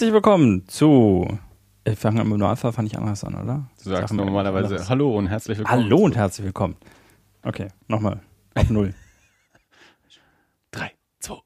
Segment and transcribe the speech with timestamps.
[0.00, 1.28] Herzlich willkommen zu.
[1.84, 3.68] Ich fange im Normalfall fand ich anders an, oder?
[3.84, 4.88] Du sagst normalerweise anders.
[4.88, 5.84] Hallo und herzlich willkommen.
[5.84, 6.76] Hallo und herzlich willkommen.
[7.42, 8.22] Okay, nochmal.
[8.54, 8.94] Auf Null.
[10.70, 11.36] Drei, zwei.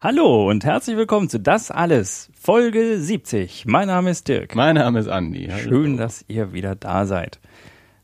[0.00, 3.66] Hallo und herzlich willkommen zu Das Alles, Folge 70.
[3.66, 4.54] Mein Name ist Dirk.
[4.54, 5.48] Mein Name ist Andi.
[5.52, 5.68] Hallo.
[5.68, 7.40] Schön, dass ihr wieder da seid.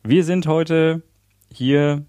[0.03, 1.01] Wir sind heute
[1.51, 2.05] hier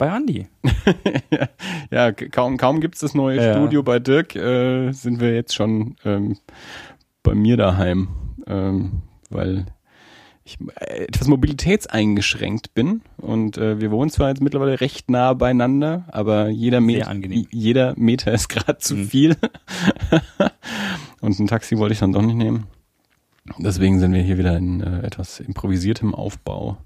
[0.00, 0.48] bei Andi.
[1.92, 3.52] Ja, kaum, kaum gibt's das neue Ja.
[3.54, 6.36] Studio bei Dirk, äh, sind wir jetzt schon ähm,
[7.22, 8.08] bei mir daheim,
[8.46, 9.66] ähm, weil
[10.44, 16.04] ich äh, etwas mobilitätseingeschränkt bin und äh, wir wohnen zwar jetzt mittlerweile recht nah beieinander,
[16.12, 17.06] aber jeder, Met
[17.50, 19.04] jeder Meter ist gerade zu Mhm.
[19.08, 19.36] viel
[21.20, 22.66] und ein Taxi wollte ich dann doch nicht nehmen.
[23.58, 26.76] Deswegen sind wir hier wieder in äh, etwas improvisiertem Aufbau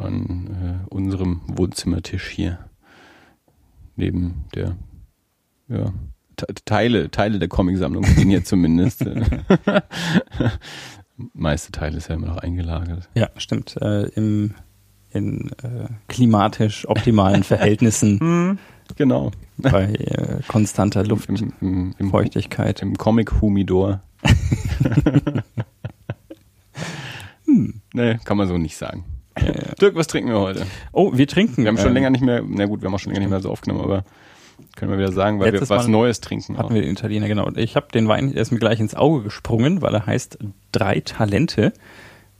[0.00, 2.58] an äh, unserem Wohnzimmertisch hier.
[3.96, 4.76] Neben der,
[5.68, 5.92] ja,
[6.36, 9.04] Te- Teile, Teile der Comicsammlung stehen hier zumindest.
[11.34, 13.08] Meiste Teile ist ja immer noch eingelagert.
[13.14, 13.76] Ja, stimmt.
[13.80, 14.54] Äh, Im
[15.12, 18.58] in äh, klimatisch optimalen Verhältnissen
[18.96, 19.32] Genau.
[19.58, 22.80] bei äh, konstanter Im, im, im, Luftfeuchtigkeit.
[22.80, 24.00] im Comic-Humidor.
[27.92, 29.04] Nee, kann man so nicht sagen.
[29.80, 30.66] Dirk, was trinken wir heute?
[30.92, 31.62] Oh, wir trinken.
[31.62, 33.30] Wir haben schon ähm, länger nicht mehr, na gut, wir haben auch schon länger nicht
[33.30, 34.04] mehr so aufgenommen, aber
[34.76, 36.58] können wir wieder sagen, weil wir was Mal Neues trinken.
[36.58, 37.46] Hatten wir den Italiener, genau.
[37.46, 40.38] Und ich habe den Wein, der ist mir gleich ins Auge gesprungen, weil er heißt
[40.72, 41.72] Drei Talente.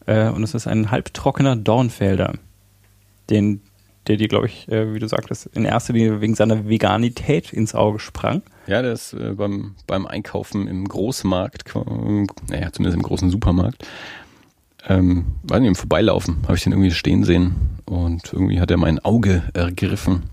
[0.06, 2.34] Äh, und es ist ein halbtrockener Dornfelder.
[3.28, 3.62] Den,
[4.06, 7.75] der dir, glaube ich, äh, wie du sagtest, in erster Linie wegen seiner Veganität ins
[7.75, 8.43] Auge sprang.
[8.66, 13.87] Ja, der ist äh, beim, beim Einkaufen im Großmarkt, äh, naja, zumindest im großen Supermarkt,
[14.89, 17.55] ähm, weiß nicht, im Vorbeilaufen habe ich den irgendwie stehen sehen
[17.87, 20.25] und irgendwie hat er mein Auge ergriffen.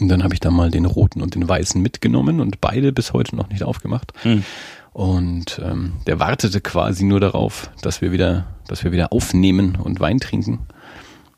[0.00, 3.12] Und dann habe ich da mal den roten und den weißen mitgenommen und beide bis
[3.12, 4.12] heute noch nicht aufgemacht.
[4.22, 4.44] Hm.
[4.92, 10.00] Und ähm, der wartete quasi nur darauf, dass wir wieder, dass wir wieder aufnehmen und
[10.00, 10.60] Wein trinken.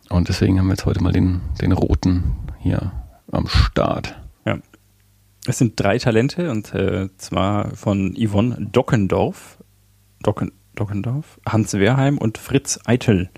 [0.09, 2.93] Und deswegen haben wir jetzt heute mal den, den roten hier
[3.31, 4.17] am Start.
[4.45, 4.59] Ja.
[5.47, 9.59] Es sind drei Talente und äh, zwar von Yvonne Dockendorf,
[10.23, 13.31] Docken, Dockendorf, Hans Wehrheim und Fritz Eitel,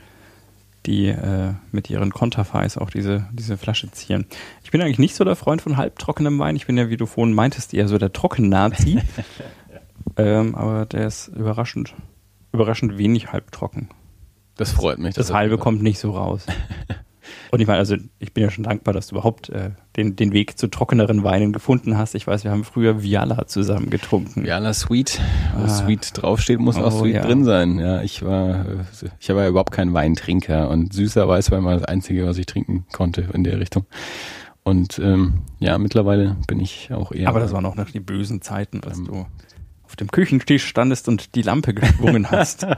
[0.87, 4.27] die äh, mit ihren Konterfeis auch diese, diese Flasche zieren.
[4.63, 6.57] Ich bin eigentlich nicht so der Freund von halbtrockenem Wein.
[6.57, 9.01] Ich bin ja, wie du vorhin meintest, eher so der Trocken-Nazi.
[10.17, 11.95] ähm, aber der ist überraschend,
[12.53, 13.89] überraschend wenig halbtrocken.
[14.57, 15.15] Das freut mich.
[15.15, 16.47] Das dass er- halbe kommt nicht so raus.
[17.51, 20.33] Und ich meine, also ich bin ja schon dankbar, dass du überhaupt äh, den, den
[20.33, 22.15] Weg zu trockeneren Weinen gefunden hast.
[22.15, 24.45] Ich weiß, wir haben früher Viala zusammen getrunken.
[24.45, 25.21] Viala Sweet,
[25.57, 25.69] wo Ah.
[25.69, 27.23] Sweet draufsteht, muss auch Oh, Sweet ja.
[27.25, 27.79] drin sein.
[27.79, 28.67] Ja, ich war,
[29.21, 32.47] ich war ja überhaupt kein Weintrinker und süßer Weiß war immer das Einzige, was ich
[32.47, 33.87] trinken konnte in der Richtung.
[34.63, 37.29] Und ähm, ja, mittlerweile bin ich auch eher.
[37.29, 39.27] Aber das waren auch noch die bösen Zeiten, als du
[39.85, 42.67] auf dem Küchentisch standest und die Lampe geschwungen hast.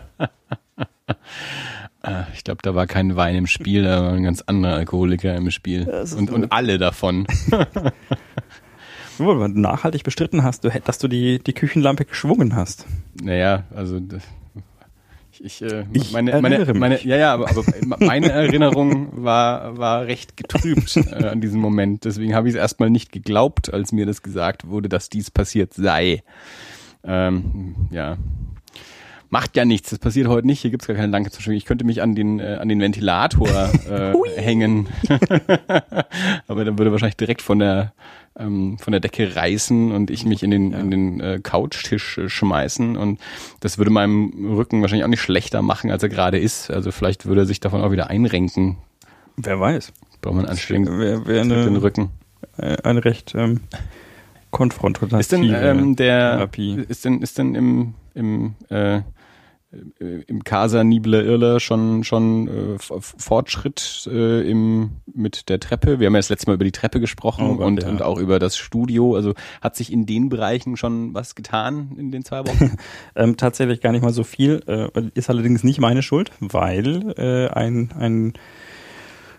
[2.02, 5.34] Ah, ich glaube, da war kein Wein im Spiel, da war ein ganz anderer Alkoholiker
[5.34, 5.88] im Spiel.
[6.16, 7.26] Und, und alle davon.
[9.18, 12.86] Nur weil du nachhaltig bestritten hast, du, dass du die, die Küchenlampe geschwungen hast.
[13.20, 14.22] Naja, also das,
[15.40, 17.64] ich, äh, Ich meine, meine, meine, ja, ja, aber, aber
[17.98, 22.04] meine Erinnerung war, war recht getrübt äh, an diesem Moment.
[22.04, 25.74] Deswegen habe ich es erstmal nicht geglaubt, als mir das gesagt wurde, dass dies passiert
[25.74, 26.22] sei.
[27.04, 28.16] Ähm, ja.
[29.30, 30.60] Macht ja nichts, das passiert heute nicht.
[30.60, 33.48] Hier gibt's gar keine Danke zu Ich könnte mich an den, äh, an den Ventilator
[33.90, 34.88] äh, hängen.
[36.48, 37.92] aber dann würde wahrscheinlich direkt von der,
[38.38, 42.30] ähm, von der Decke reißen und ich mich in den, in den äh, Couchtisch äh,
[42.30, 42.96] schmeißen.
[42.96, 43.20] Und
[43.60, 46.70] das würde meinem Rücken wahrscheinlich auch nicht schlechter machen, als er gerade ist.
[46.70, 48.78] Also vielleicht würde er sich davon auch wieder einrenken.
[49.36, 49.92] Wer weiß.
[50.22, 52.10] Braucht man anstrengend wär den eine, Rücken.
[52.56, 53.60] äh, eine recht ähm,
[54.50, 56.84] konfrontative Ist denn ähm, der Therapie.
[56.88, 59.02] ist denn ist denn im im äh,
[59.70, 66.00] im Casa Nibler Irler schon schon äh, Fortschritt äh, im mit der Treppe.
[66.00, 67.88] Wir haben ja das letzte Mal über die Treppe gesprochen Oh Gott, und ja.
[67.88, 69.14] und auch über das Studio.
[69.14, 72.76] Also hat sich in den Bereichen schon was getan in den zwei Wochen?
[73.14, 74.62] Ähm, tatsächlich gar nicht mal so viel.
[74.66, 78.32] Äh, ist allerdings nicht meine Schuld, weil äh, ein, ein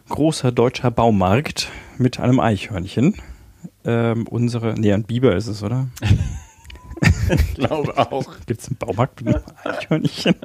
[0.09, 3.15] großer deutscher Baumarkt mit einem Eichhörnchen
[3.85, 5.87] ähm, unsere, nee, ein Biber ist es, oder?
[7.29, 8.25] ich glaube auch.
[8.45, 9.23] Gibt es einen Baumarkt
[9.63, 10.35] Eichhörnchen?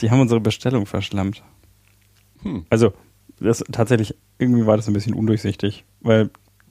[0.00, 1.42] Die haben unsere Bestellung verschlammt.
[2.42, 2.66] Hm.
[2.70, 2.92] Also,
[3.40, 6.30] das tatsächlich, irgendwie war das ein bisschen undurchsichtig, weil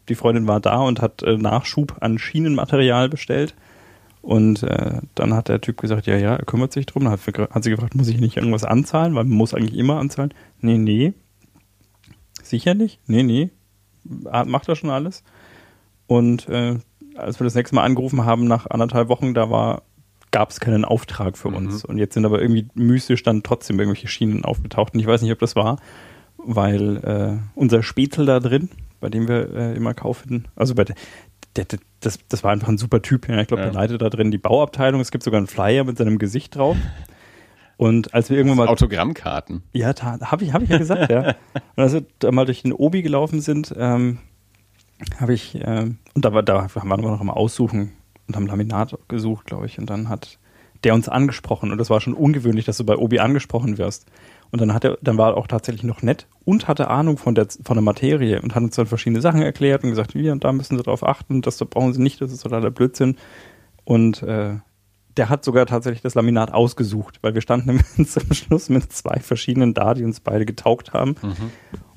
[0.09, 3.55] die Freundin war da und hat äh, Nachschub an Schienenmaterial bestellt.
[4.21, 7.03] Und äh, dann hat der Typ gesagt, ja, ja, er kümmert sich drum.
[7.03, 9.13] Dann hat, hat sie gefragt, muss ich nicht irgendwas anzahlen?
[9.13, 10.33] Weil man muss eigentlich immer anzahlen.
[10.61, 11.13] Nee, nee.
[12.41, 12.99] Sicher nicht?
[13.05, 13.51] Nee, nee.
[14.03, 15.23] Macht er schon alles?
[16.07, 16.77] Und äh,
[17.15, 19.83] als wir das nächste Mal angerufen haben, nach anderthalb Wochen, da war,
[20.31, 21.85] gab es keinen Auftrag für uns.
[21.85, 24.93] Und jetzt sind aber irgendwie mystisch dann trotzdem irgendwelche Schienen aufgetaucht.
[24.93, 25.77] Und ich weiß nicht, ob das war,
[26.37, 28.69] weil äh, unser Spätel da drin,
[28.99, 30.95] bei dem wir äh, immer kaufen, also bei der,
[31.55, 33.27] der, der, das, das war einfach ein super Typ.
[33.29, 33.39] Ja.
[33.39, 33.69] Ich glaube, Ja.
[33.69, 34.99] der leitet da drin die Bauabteilung.
[35.01, 36.75] Es gibt sogar einen Flyer mit seinem Gesicht drauf.
[37.77, 39.63] Und als wir irgendwann mal Autogrammkarten.
[39.73, 41.35] ja, habe ich, hab ich ja gesagt, ja.
[41.75, 44.19] Und als wir da mal durch den Obi gelaufen sind, ähm,
[45.19, 47.93] habe ich, ähm, und da, war, da waren wir noch am Aussuchen
[48.27, 49.79] und haben Laminat gesucht, glaube ich.
[49.79, 50.39] Und dann hat
[50.83, 51.71] der uns angesprochen.
[51.71, 54.05] Und das war schon ungewöhnlich, dass du bei Obi angesprochen wirst.
[54.51, 57.33] Und dann hat er, dann war er auch tatsächlich noch nett und hatte Ahnung von
[57.33, 60.43] der, von der Materie und hat uns dann verschiedene Sachen erklärt und gesagt, hier und
[60.43, 63.17] da müssen sie drauf achten, das da brauchen sie nicht, das ist totaler Blödsinn.
[63.83, 64.57] Und äh,
[65.17, 69.73] der hat sogar tatsächlich das Laminat ausgesucht, weil wir standen zum Schluss mit zwei verschiedenen
[69.73, 71.15] da, die uns beide getaugt haben.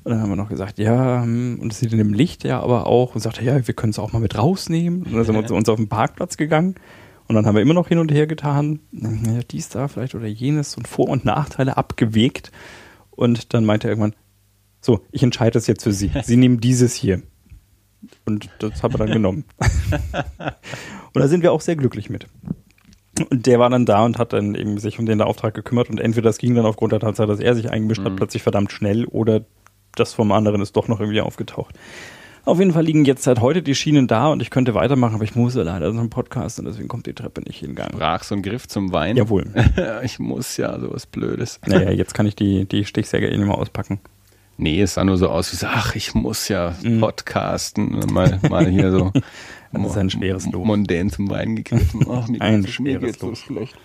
[0.03, 2.61] Und dann haben wir noch gesagt, ja, hm, und es sieht in dem Licht ja
[2.61, 3.15] aber auch.
[3.15, 5.03] Und sagte, ja, wir können es auch mal mit rausnehmen.
[5.03, 6.75] Und dann sind wir zu uns auf den Parkplatz gegangen.
[7.27, 10.25] Und dann haben wir immer noch hin und her getan, ja, dies da vielleicht oder
[10.25, 12.51] jenes und Vor- und Nachteile abgewegt.
[13.11, 14.15] Und dann meinte er irgendwann,
[14.81, 16.09] so, ich entscheide das jetzt für Sie.
[16.23, 17.21] Sie nehmen dieses hier.
[18.25, 19.43] Und das haben wir dann genommen.
[20.39, 22.27] und da sind wir auch sehr glücklich mit.
[23.29, 25.99] Und der war dann da und hat dann eben sich um den Auftrag gekümmert und
[25.99, 29.05] entweder das ging dann aufgrund der Tatsache, dass er sich eingemischt hat, plötzlich verdammt schnell
[29.05, 29.45] oder
[29.99, 31.75] das vom anderen ist doch noch irgendwie aufgetaucht.
[32.45, 35.23] Auf jeden Fall liegen jetzt seit heute die Schienen da und ich könnte weitermachen, aber
[35.23, 37.91] ich muss ja leider so einen Podcast und deswegen kommt die Treppe nicht in Gang.
[37.91, 39.17] Brach so ein Griff zum Wein.
[39.17, 39.45] Jawohl.
[40.03, 41.59] ich muss ja, sowas Blödes.
[41.67, 43.99] Naja, jetzt kann ich die, die Stichsäge eh nicht mehr auspacken.
[44.57, 46.99] Nee, es sah nur so aus wie so, ach, ich muss ja Mhm.
[46.99, 47.99] podcasten.
[48.11, 49.11] Mal, mal hier so.
[49.71, 50.65] Das ist ein schweres Lob.
[50.65, 52.03] Mondän zum Wein gegriffen.
[52.09, 53.75] Ach, mir Ein mir schweres geht's so schlecht.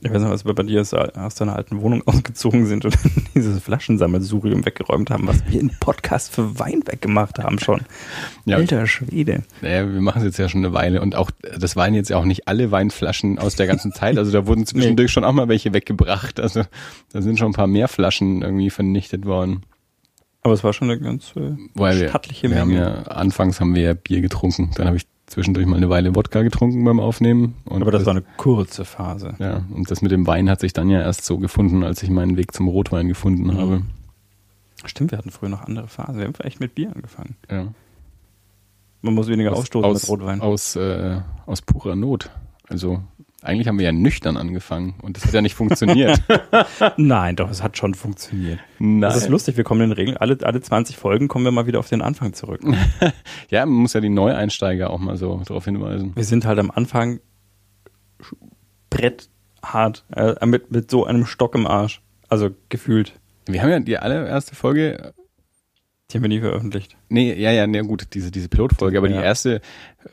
[0.00, 2.96] Ich weiß noch, als wir bei dir aus, aus deiner alten Wohnung ausgezogen sind und
[3.34, 7.80] dieses Flaschensammelsurium weggeräumt haben, was wir im Podcast für Wein weggemacht haben schon.
[8.44, 8.58] Ja.
[8.58, 9.42] Alter Schwede.
[9.60, 12.16] Naja, wir machen es jetzt ja schon eine Weile und auch, das waren jetzt ja
[12.16, 14.18] auch nicht alle Weinflaschen aus der ganzen Zeit.
[14.18, 16.38] Also da wurden zwischendurch schon auch mal welche weggebracht.
[16.38, 16.62] Also
[17.12, 19.62] da sind schon ein paar mehr Flaschen irgendwie vernichtet worden.
[20.42, 22.80] Aber es war schon eine ganz äh, Weil wir, stattliche wir haben Menge.
[22.80, 24.70] ja, anfangs haben wir ja Bier getrunken.
[24.76, 27.54] Dann habe ich zwischendurch mal eine Weile Wodka getrunken beim Aufnehmen.
[27.68, 29.34] Aber das war eine kurze Phase.
[29.38, 32.10] Ja, und das mit dem Wein hat sich dann ja erst so gefunden, als ich
[32.10, 33.58] meinen Weg zum Rotwein gefunden Mhm.
[33.58, 33.82] habe.
[34.84, 36.18] Stimmt, wir hatten früher noch andere Phasen.
[36.18, 37.36] Wir haben echt mit Bier angefangen.
[37.50, 37.66] Ja.
[39.02, 40.40] Man muss weniger Aus, ausstoßen aus, mit Rotwein.
[40.40, 42.30] aus, äh, aus purer Not.
[42.68, 43.02] Also
[43.42, 46.20] eigentlich haben wir ja nüchtern angefangen und das hat ja nicht funktioniert.
[46.96, 48.58] Nein, doch, es hat schon funktioniert.
[48.80, 49.00] Nein.
[49.00, 51.78] Das ist lustig, wir kommen in Regel, alle, alle 20 Folgen kommen wir mal wieder
[51.78, 52.60] auf den Anfang zurück.
[53.50, 56.12] Ja, man muss ja die Neueinsteiger auch mal so darauf hinweisen.
[56.16, 57.20] Wir sind halt am Anfang
[58.90, 62.02] bretthart, äh, mit, mit so einem Stock im Arsch.
[62.28, 63.14] Also gefühlt.
[63.46, 65.14] Wir haben ja die allererste Folge,
[66.10, 66.96] Die haben wir nie veröffentlicht.
[67.08, 69.18] nee, ja, ja, nee, gut, diese, diese Pilotfolge, aber Ja.
[69.20, 69.60] die erste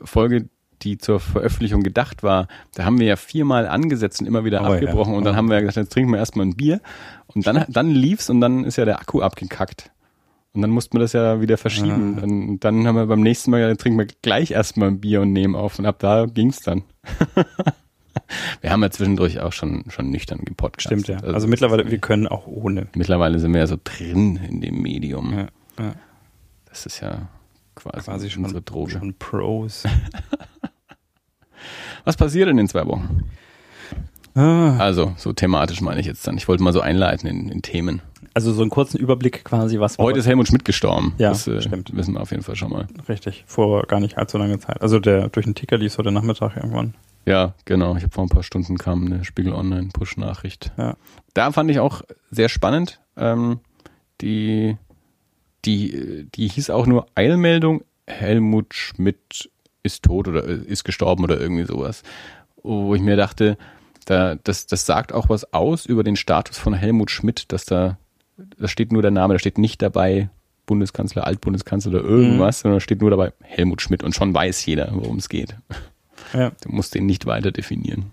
[0.02, 0.48] Folge,
[0.82, 4.72] die zur Veröffentlichung gedacht war, da haben wir ja viermal angesetzt und immer wieder Oh,
[4.72, 5.18] abgebrochen ja.
[5.18, 5.36] und dann Oh.
[5.38, 6.80] haben wir ja gesagt, jetzt trinken wir erstmal ein Bier
[7.28, 9.90] und dann, dann lief's und dann ist ja der Akku abgekackt.
[10.52, 12.14] Und dann mussten wir das ja wieder verschieben.
[12.16, 12.20] Ah.
[12.22, 15.20] Dann, dann haben wir beim nächsten Mal, ja, dann trinken wir gleich erstmal ein Bier
[15.20, 15.78] und nehmen auf.
[15.78, 16.82] Und ab da ging's dann.
[18.62, 21.02] wir haben ja zwischendurch auch schon, schon nüchtern gepodcastet.
[21.04, 21.28] Stimmt, ja.
[21.28, 22.86] Also mittlerweile, wir können auch ohne.
[22.94, 25.32] mittlerweile sind wir ja so drin in dem Medium.
[25.34, 25.46] Ja,
[25.78, 25.92] ja.
[26.70, 27.28] Das ist ja
[27.74, 28.92] quasi, Quasi schon, unsere Droge.
[28.92, 29.84] schon Pros.
[32.04, 33.24] Was passiert in den zwei Wochen?
[34.34, 36.36] Ah, Also, so thematisch meine ich jetzt dann.
[36.36, 38.02] Ich wollte mal so einleiten in, in Themen.
[38.34, 41.14] also so einen kurzen Überblick quasi, was Heute ist Helmut Schmidt gestorben.
[41.16, 41.96] Ja, das äh, stimmt.
[41.96, 42.86] wissen wir auf jeden Fall schon mal.
[43.08, 44.82] Richtig, vor gar nicht allzu langer Zeit.
[44.82, 46.94] Also der durch den Ticker lief heute Nachmittag irgendwann.
[47.24, 47.96] Ja, genau.
[47.96, 50.70] Ich habe vor ein paar Stunden kam eine Spiegel Online Push-Nachricht.
[50.76, 50.96] Ja.
[51.34, 53.00] Da fand ich auch sehr spannend.
[53.16, 53.60] Ähm,
[54.20, 54.76] die,
[55.64, 59.50] die, die hieß auch nur Eilmeldung, Helmut Schmidt
[59.86, 62.02] ist tot oder äh, ist gestorben oder irgendwie sowas.
[62.62, 63.56] Wo ich mir dachte,
[64.06, 67.98] da, das, das sagt auch was aus über den Status von Helmut Schmidt, dass da,
[68.36, 70.28] da steht nur der Name, da steht nicht dabei
[70.66, 74.90] Bundeskanzler, Altbundeskanzler oder irgendwas, sondern da steht nur dabei Helmut Schmidt und schon weiß jeder,
[74.92, 75.56] worum es geht.
[76.32, 76.50] Ja.
[76.62, 78.10] Du musst den nicht weiter definieren.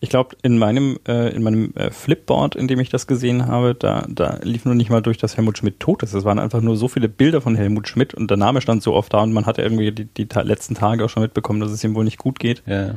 [0.00, 3.74] Ich glaube, in meinem, äh, in meinem äh, Flipboard, in dem ich das gesehen habe,
[3.74, 6.14] da, da lief nur nicht mal durch, dass Helmut Schmidt tot ist.
[6.14, 8.94] Es waren einfach nur so viele Bilder von Helmut Schmidt und der Name stand so
[8.94, 11.70] oft da und man hatte irgendwie die, die ta letzten Tage auch schon mitbekommen, dass
[11.70, 12.62] es ihm wohl nicht gut geht.
[12.66, 12.94] Ja.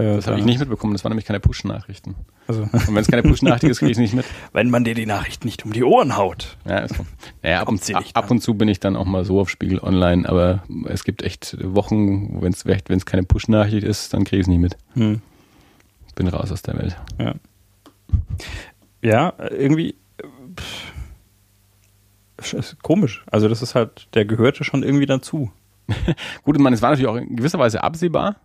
[0.00, 2.14] Äh, Das habe ich nicht mitbekommen, das waren nämlich keine Push-Nachrichten.
[2.46, 4.24] Also, Und wenn es keine Push-Nachricht ist, kriege ich es nicht mit.
[4.52, 6.56] wenn man dir die Nachricht nicht um die Ohren haut.
[6.66, 7.06] Ja, ist so.
[7.42, 9.78] naja, ab, und, ab, ab und zu bin ich dann auch mal so auf Spiegel
[9.80, 14.40] Online, aber es gibt echt Wochen, wenn es wenn es keine Push-Nachricht ist, dann kriege
[14.40, 14.76] ich es nicht mit.
[14.94, 15.20] Hm.
[16.20, 16.98] Bin raus aus der Welt.
[17.18, 17.34] Ja.
[19.00, 19.94] Ja, irgendwie
[20.54, 20.92] pff,
[22.82, 23.24] komisch.
[23.30, 25.50] Also das ist halt, der gehörte schon irgendwie dazu.
[26.44, 28.36] Gut, ich meine, es war natürlich auch in gewisser Weise absehbar.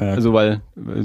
[0.00, 0.10] Ja.
[0.10, 1.02] Also weil äh,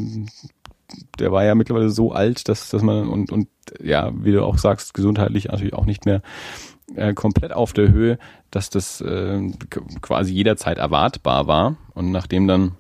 [1.18, 3.48] der war ja mittlerweile so alt, dass, dass man und, und
[3.82, 6.22] ja, wie du auch sagst, gesundheitlich natürlich auch nicht mehr
[6.96, 8.20] äh, komplett auf der Höhe,
[8.52, 9.42] dass das äh,
[10.02, 11.78] quasi jederzeit erwartbar war.
[11.96, 12.74] Und nachdem dann,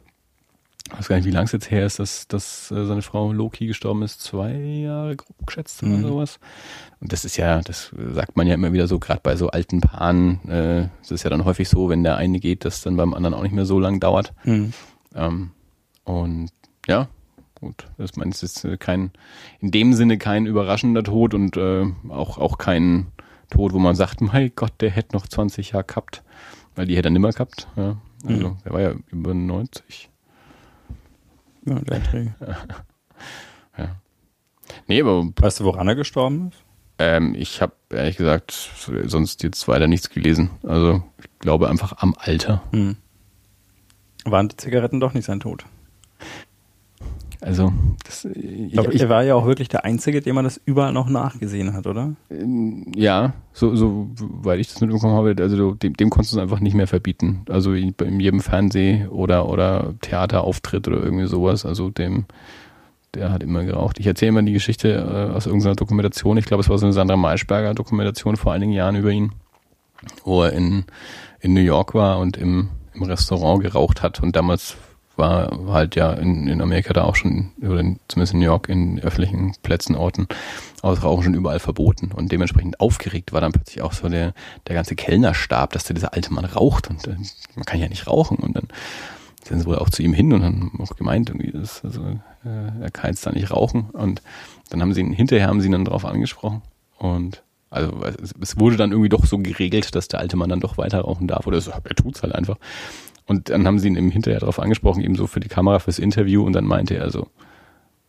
[0.91, 3.31] ich weiß gar nicht, wie lang es jetzt her ist, dass, dass äh, seine Frau
[3.31, 6.01] Loki gestorben ist, zwei Jahre grob geschätzt oder Mhm.
[6.03, 6.39] sowas.
[6.99, 9.81] Und das ist ja, das sagt man ja immer wieder so, gerade bei so alten
[9.81, 13.13] Paaren, äh, es ist ja dann häufig so, wenn der eine geht, dass dann beim
[13.13, 14.33] anderen auch nicht mehr so lang dauert.
[14.41, 14.73] Hm.
[15.15, 15.51] Ähm,
[16.03, 16.49] und
[16.87, 17.07] ja,
[17.55, 19.11] gut, das meint es ist äh, kein,
[19.59, 23.07] in dem Sinne kein überraschender Tod und äh, auch, auch kein
[23.49, 26.23] Tod, wo man sagt, mein Gott, der hätte noch 20 Jahre gehabt,
[26.75, 27.67] weil die hätte er nimmer gehabt.
[27.75, 27.97] Ja.
[28.25, 30.09] Also, der war ja über 90.
[31.65, 32.35] Ja, der Träger.
[34.87, 36.63] Nee, aber Weißt du, woran er gestorben ist?
[36.99, 38.69] ähm, ich habe ehrlich gesagt
[39.05, 40.49] sonst jetzt weiter nichts gelesen.
[40.63, 42.61] Also ich glaube einfach am Alter.
[42.71, 42.95] Hm.
[44.23, 45.65] Waren die Zigaretten doch nicht sein Tod?
[47.41, 47.73] Also
[48.05, 50.93] das, ich, glaube, ich, er war ja auch wirklich der Einzige, dem man das überall
[50.93, 52.15] noch nachgesehen hat, oder?
[52.95, 56.59] Ja, so, so, weil ich das mitbekommen habe, also dem, dem konntest du es einfach
[56.59, 57.43] nicht mehr verbieten.
[57.49, 61.65] Also in, in jedem Fernseh- oder, oder Theaterauftritt oder irgendwie sowas.
[61.65, 62.25] Also dem,
[63.15, 63.99] der hat immer geraucht.
[63.99, 66.37] Ich erzähle immer die Geschichte äh, aus irgendeiner Dokumentation.
[66.37, 69.31] Ich glaube, es war so eine Sandra Maischberger Dokumentation vor einigen Jahren über ihn,
[70.23, 70.85] wo er in,
[71.39, 74.77] in New York war und im, im Restaurant geraucht hat und damals
[75.21, 78.67] war halt ja in, in Amerika da auch schon, oder in, zumindest in New York,
[78.67, 80.27] in öffentlichen Plätzen, Orten,
[80.81, 82.11] aus Rauchen schon überall verboten.
[82.11, 84.33] Und dementsprechend aufgeregt war dann plötzlich auch so der,
[84.67, 87.15] der ganze Kellnerstab, dass der dieser alte Mann raucht und äh,
[87.55, 88.37] man kann ja nicht rauchen.
[88.37, 88.67] Und dann
[89.43, 92.81] sind sie wohl auch zu ihm hin und haben auch gemeint, irgendwie, das, also, äh,
[92.81, 93.89] er kann jetzt da nicht rauchen.
[93.91, 94.21] Und
[94.69, 96.61] dann haben sie ihn, hinterher haben sie ihn dann darauf angesprochen.
[96.97, 100.59] Und also es, es wurde dann irgendwie doch so geregelt, dass der alte Mann dann
[100.59, 101.47] doch weiter rauchen darf.
[101.47, 102.57] Oder so, er tut's halt einfach.
[103.31, 105.99] Und dann haben sie ihn im hinterher darauf angesprochen, eben so für die Kamera, fürs
[105.99, 106.45] Interview.
[106.45, 107.29] Und dann meinte er so,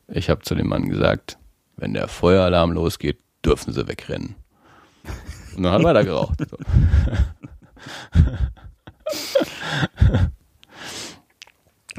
[0.09, 1.39] ich habe zu dem Mann gesagt,
[1.77, 4.35] wenn der Feueralarm losgeht, dürfen sie wegrennen.
[5.57, 6.41] Und dann hat er weiter geraucht.
[6.51, 6.57] So.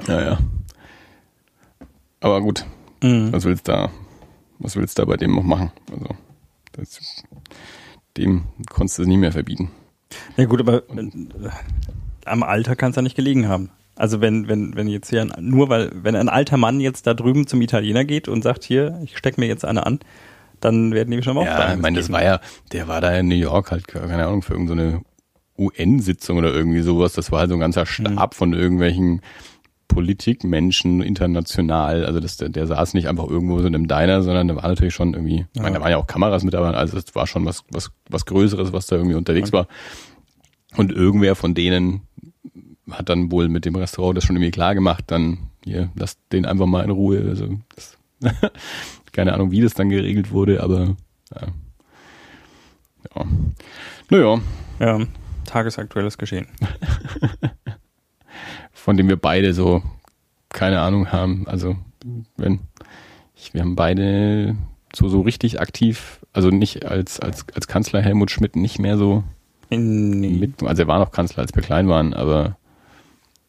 [0.07, 0.37] naja.
[2.19, 2.65] Aber gut,
[3.01, 3.31] Mhm.
[3.31, 3.89] was willst da,
[4.59, 5.71] was willst da bei dem noch machen?
[5.91, 6.07] Also,
[6.73, 7.23] das,
[8.17, 9.71] dem konntest du es nie mehr verbieten.
[10.37, 11.09] Ja gut, aber äh,
[12.25, 13.69] am Alter kann es ja nicht gelegen haben.
[13.95, 17.13] Also wenn, wenn, wenn jetzt hier ein, nur weil, wenn ein alter Mann jetzt da
[17.13, 19.99] drüben zum Italiener geht und sagt, hier, ich steck mir jetzt eine an,
[20.59, 22.39] dann werden die schon mal Ja, ich meine, das war ja,
[22.71, 25.01] der war da in New York halt, keine Ahnung, für irgendeine
[25.57, 27.13] UN-Sitzung oder irgendwie sowas.
[27.13, 29.21] Das war halt so ein ganzer Stab von irgendwelchen
[29.87, 32.05] Politikmenschen international.
[32.05, 34.67] Also das, der, der saß nicht einfach irgendwo so in einem Diner, sondern da war
[34.67, 37.27] natürlich schon irgendwie, ich meine, da waren ja auch Kameras mit dabei, also das war
[37.27, 39.67] schon was, was, was Größeres, was da irgendwie unterwegs war.
[40.77, 42.01] Und irgendwer von denen
[42.89, 46.45] hat dann wohl mit dem Restaurant das schon irgendwie klar gemacht, dann hier, lasst den
[46.45, 47.25] einfach mal in Ruhe.
[47.27, 47.97] Also das,
[49.11, 50.95] keine Ahnung, wie das dann geregelt wurde, aber
[51.33, 51.47] ja.
[53.15, 53.25] ja.
[54.09, 54.41] Naja,
[54.79, 54.99] Ja,
[55.45, 56.47] tagesaktuelles Geschehen.
[58.73, 59.81] von dem wir beide so
[60.49, 61.47] keine Ahnung haben.
[61.47, 61.77] Also
[62.37, 62.59] wenn
[63.35, 64.55] ich, wir haben beide
[64.95, 69.23] so so richtig aktiv, also nicht als als als Kanzler Helmut Schmidt nicht mehr so
[69.77, 70.29] Nee.
[70.37, 72.57] mit, also er war noch Kanzler, als wir klein waren, aber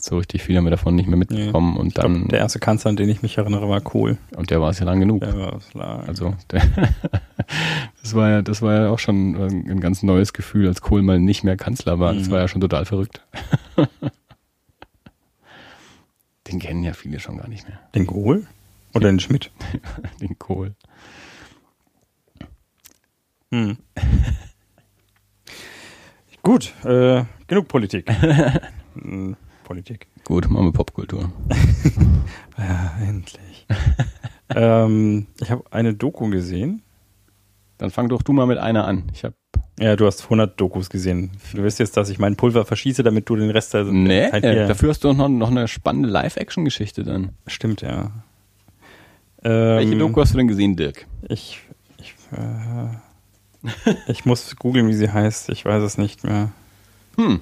[0.00, 2.59] so richtig viel haben wir davon nicht mehr mitbekommen und Ich glaub, dann der erste
[2.59, 4.19] Kanzler, an den ich mich erinnere, war Kohl.
[4.37, 5.21] und der war es ja lang genug.
[5.23, 6.07] Der war Lager.
[6.09, 6.61] Also der,
[8.02, 11.19] das war ja, das war ja auch schon ein ganz neues Gefühl, als Kohl mal
[11.19, 12.12] nicht mehr Kanzler war.
[12.12, 12.33] Das Mhm.
[12.33, 13.23] war ja schon total verrückt.
[16.49, 18.47] Den kennen ja viele schon gar nicht mehr, Den Kohl?
[18.93, 19.50] Oder den Schmidt?
[20.21, 20.75] den Kohl.
[23.50, 23.78] Hm.
[26.45, 28.09] Gut, äh, genug Politik.
[28.95, 29.35] Hm,
[29.65, 30.07] Politik.
[30.25, 31.33] Gut, machen wir Popkultur.
[32.57, 33.67] Ja, endlich.
[34.55, 36.83] ähm, ich habe eine Doku gesehen.
[37.79, 39.11] Dann fang doch du mal mit einer an.
[39.13, 39.35] Ich habe
[39.81, 41.33] Ja, du hast 100 Dokus gesehen.
[41.53, 44.45] Du wirst jetzt, dass ich mein Pulver verschieße, damit du den Rest der nee, Zeit
[44.45, 44.67] äh, hier...
[44.69, 47.31] dafür hast du noch, noch eine spannende Live-Action-Geschichte dann.
[47.49, 48.13] Stimmt, ja.
[49.43, 51.07] Ähm, Welche Doku hast du denn gesehen, Dirk?
[51.29, 51.61] Ich,
[51.99, 52.97] ich, äh,
[54.09, 55.49] ich muss googeln, wie sie heißt.
[55.50, 56.52] Ich weiß es nicht mehr.
[57.16, 57.40] Hm.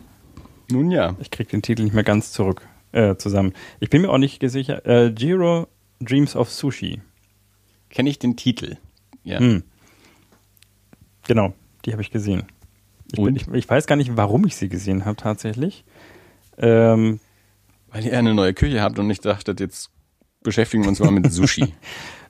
[0.70, 1.16] Nun ja.
[1.20, 3.52] Ich krieg den Titel nicht mehr ganz zurück äh, zusammen.
[3.80, 4.86] Ich bin mir auch nicht sicher.
[4.86, 5.68] Äh, Jiro
[6.00, 7.00] Dreams of Sushi.
[7.90, 8.76] Kenne ich den Titel?
[9.24, 9.38] Ja.
[9.38, 9.62] Hm.
[11.26, 12.44] Genau, die habe ich gesehen.
[13.12, 15.84] Ich, bin, ich, ich weiß gar nicht, warum ich sie gesehen habe tatsächlich.
[16.58, 17.20] Ähm,
[17.90, 19.90] Weil ihr eine neue Küche habt und ich dachte, jetzt
[20.42, 21.74] beschäftigen wir uns mal mit Sushi.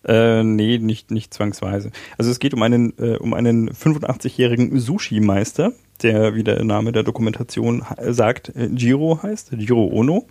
[0.04, 1.90] Äh, nee, nicht, nicht zwangsweise.
[2.18, 7.04] Also es geht um einen, äh, um einen 85-jährigen Sushi-Meister, der, wie der Name der
[7.04, 10.26] Dokumentation sagt, Jiro heißt, Jiro Ono.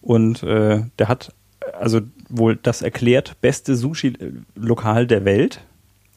[0.00, 1.34] Und äh, der hat
[1.72, 5.60] also wohl das erklärt beste Sushi-Lokal der Welt.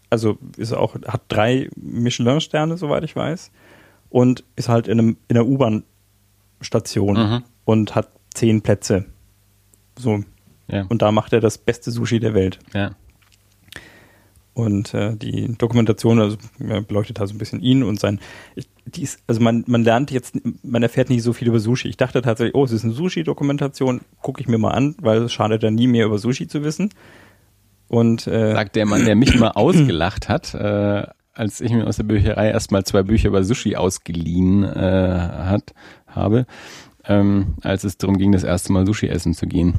[0.10, 3.52] Also ist auch, hat drei Michelin-Sterne, soweit ich weiß.
[4.10, 7.44] Und ist halt in, einem, in einer U-Bahn-Station mhm.
[7.66, 9.06] und hat zehn Plätze.
[9.98, 10.24] So.
[10.72, 10.86] Ja.
[10.90, 12.60] Und da macht er das beste Sushi der Welt.
[12.74, 12.96] Ja.
[14.54, 18.20] Und äh, die Dokumentation also, beleuchtet halt so ein bisschen ihn und sein.
[18.86, 21.88] Die ist, also man, man lernt jetzt, man erfährt nicht so viel über Sushi.
[21.88, 25.34] Ich dachte tatsächlich, oh, es ist eine Sushi-Dokumentation, gucke ich mir mal an, weil es
[25.34, 26.90] schadet ja nie mehr über Sushi zu wissen.
[27.88, 31.96] Und äh, sagt der Mann, der mich mal ausgelacht hat, äh, als ich mir aus
[31.96, 35.74] der Bücherei erstmal zwei Bücher über Sushi ausgeliehen äh, hat,
[36.06, 36.46] habe,
[37.06, 39.76] ähm, als es darum ging, das erste Mal Sushi essen zu gehen.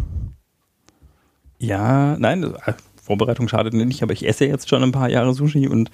[1.60, 5.68] Ja, nein, äh, Vorbereitung schadet nicht, aber ich esse jetzt schon ein paar Jahre Sushi
[5.68, 5.90] und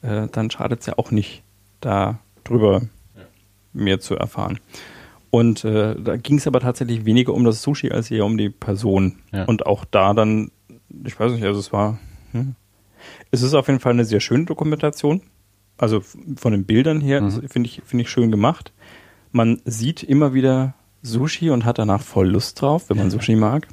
[0.00, 1.42] äh, dann schadet es ja auch nicht,
[1.80, 2.82] da drüber
[3.16, 3.22] ja.
[3.72, 4.60] mehr zu erfahren.
[5.30, 8.48] Und äh, da ging es aber tatsächlich weniger um das Sushi als eher um die
[8.48, 9.16] Person.
[9.32, 9.44] Ja.
[9.44, 10.52] Und auch da dann,
[11.04, 11.98] ich weiß nicht, also es war,
[12.30, 12.54] hm.
[13.32, 15.20] es ist auf jeden Fall eine sehr schöne Dokumentation.
[15.76, 17.48] Also von den Bildern her mhm.
[17.48, 18.72] finde ich, finde ich schön gemacht.
[19.30, 23.68] Man sieht immer wieder Sushi und hat danach voll Lust drauf, wenn man Sushi mag.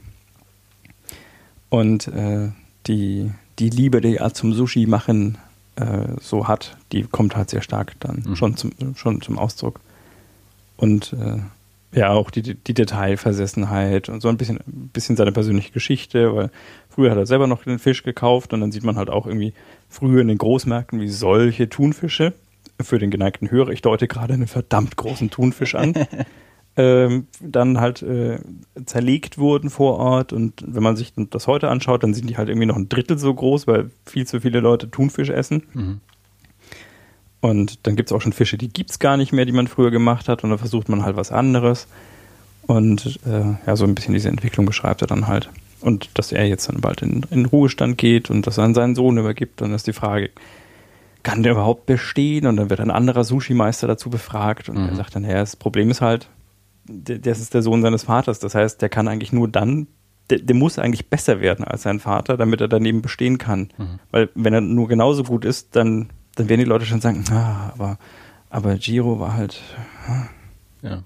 [1.76, 2.52] Und äh,
[2.88, 5.38] die, die Liebe, die er zum Sushi machen
[5.76, 8.36] äh, so hat, die kommt halt sehr stark dann mhm.
[8.38, 9.82] schon, zum, schon zum Ausdruck.
[10.78, 11.40] Und äh,
[11.92, 16.50] ja, auch die, die Detailversessenheit und so ein bisschen, ein bisschen seine persönliche Geschichte, weil
[16.90, 19.52] früher hat er selber noch den Fisch gekauft und dann sieht man halt auch irgendwie
[19.90, 22.32] früher in den Großmärkten wie solche Thunfische.
[22.82, 25.94] Für den geneigten Hörer, ich deute gerade einen verdammt großen Thunfisch an.
[26.78, 28.40] ähm, dann halt äh,
[28.86, 30.34] zerlegt wurden vor Ort.
[30.34, 33.18] Und wenn man sich das heute anschaut, dann sind die halt irgendwie noch ein Drittel
[33.18, 35.64] so groß, weil viel zu viele Leute Thunfisch essen.
[35.74, 36.02] Mhm.
[37.40, 39.68] Und dann gibt es auch schon Fische, die gibt es gar nicht mehr, die man
[39.68, 40.44] früher gemacht hat.
[40.44, 41.88] Und dann versucht man halt was anderes.
[42.68, 45.50] Und äh, ja, so ein bisschen diese Entwicklung beschreibt er dann halt.
[45.80, 49.18] Und dass er jetzt dann bald in, in Ruhestand geht und das an seinen Sohn
[49.18, 49.62] übergibt.
[49.62, 50.32] Und dann ist die Frage,
[51.22, 52.48] kann der überhaupt bestehen?
[52.48, 54.68] Und dann wird ein anderer Sushi-Meister dazu befragt.
[54.68, 54.90] Und mhm.
[54.90, 56.28] er sagt dann, ja, das Problem ist halt,
[56.88, 58.40] das ist der Sohn seines Vaters.
[58.40, 59.88] Das heißt, der kann eigentlich nur dann,
[60.30, 63.70] der, der muss eigentlich besser werden als sein Vater, damit er daneben bestehen kann.
[63.78, 64.00] Mhm.
[64.12, 67.72] Weil wenn er nur genauso gut ist, dann, dann werden die Leute schon sagen, ah,
[67.74, 67.98] aber,
[68.50, 69.62] aber Giro war halt.
[70.08, 70.28] Ah.
[70.82, 71.04] Ja.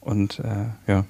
[0.00, 1.04] Und äh, ja,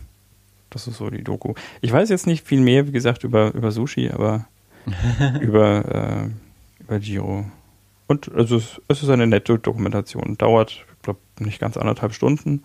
[0.71, 1.55] das ist so die Doku.
[1.81, 4.47] Ich weiß jetzt nicht viel mehr, wie gesagt, über, über Sushi, aber
[5.41, 7.45] über, äh, über Giro.
[8.07, 10.37] Und also es, es ist eine nette Dokumentation.
[10.37, 12.63] Dauert, ich glaube, nicht ganz anderthalb Stunden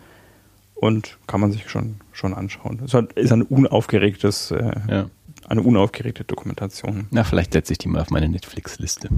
[0.80, 2.80] und kann man sich schon, schon anschauen.
[2.82, 5.10] Es ist ein unaufgeregtes, äh, ja.
[5.46, 7.06] eine unaufgeregte Dokumentation.
[7.10, 9.10] Na, vielleicht setze ich die mal auf meine Netflix-Liste.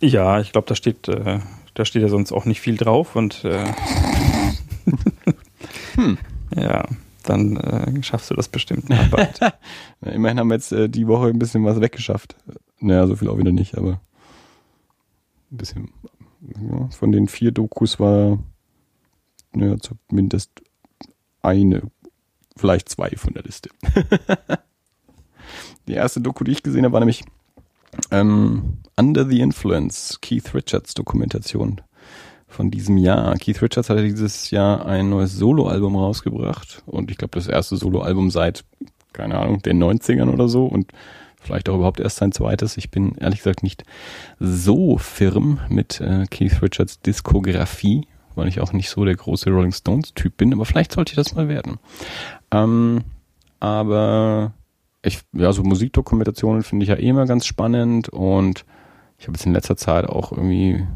[0.00, 1.38] Ja, ich glaube, da steht, äh,
[1.74, 3.64] da steht ja sonst auch nicht viel drauf und äh,
[5.94, 6.18] hm.
[6.56, 6.84] ja,
[7.22, 8.90] dann äh, schaffst du das bestimmt
[10.00, 12.34] immerhin haben wir jetzt äh, die Woche ein bisschen was weggeschafft.
[12.80, 14.00] Naja, so viel auch wieder nicht, aber
[15.52, 15.92] ein bisschen.
[16.40, 18.40] Ja, von den vier Dokus war
[19.54, 20.50] ja, zumindest
[21.42, 21.82] eine,
[22.56, 23.70] vielleicht zwei von der Liste.
[25.88, 27.24] die erste Doku, die ich gesehen habe, war nämlich
[28.10, 31.80] ähm, Under the Influence, Keith Richards Dokumentation
[32.48, 33.34] von diesem Jahr.
[33.36, 38.30] Keith Richards hatte dieses Jahr ein neues Soloalbum rausgebracht und ich glaube das erste Soloalbum
[38.30, 38.64] seit,
[39.12, 40.92] keine Ahnung, den 90ern oder so und
[41.40, 42.76] vielleicht auch überhaupt erst sein zweites.
[42.76, 43.84] Ich bin ehrlich gesagt nicht
[44.38, 49.72] so firm mit äh, Keith Richards Diskografie, weil ich auch nicht so der große Rolling
[49.72, 51.78] Stones-Typ bin, aber vielleicht sollte ich das mal werden.
[52.50, 53.02] Ähm,
[53.60, 54.52] aber
[55.02, 58.64] ich, ja, so Musikdokumentationen finde ich ja eh immer ganz spannend und
[59.18, 60.86] ich habe jetzt in letzter Zeit auch irgendwie,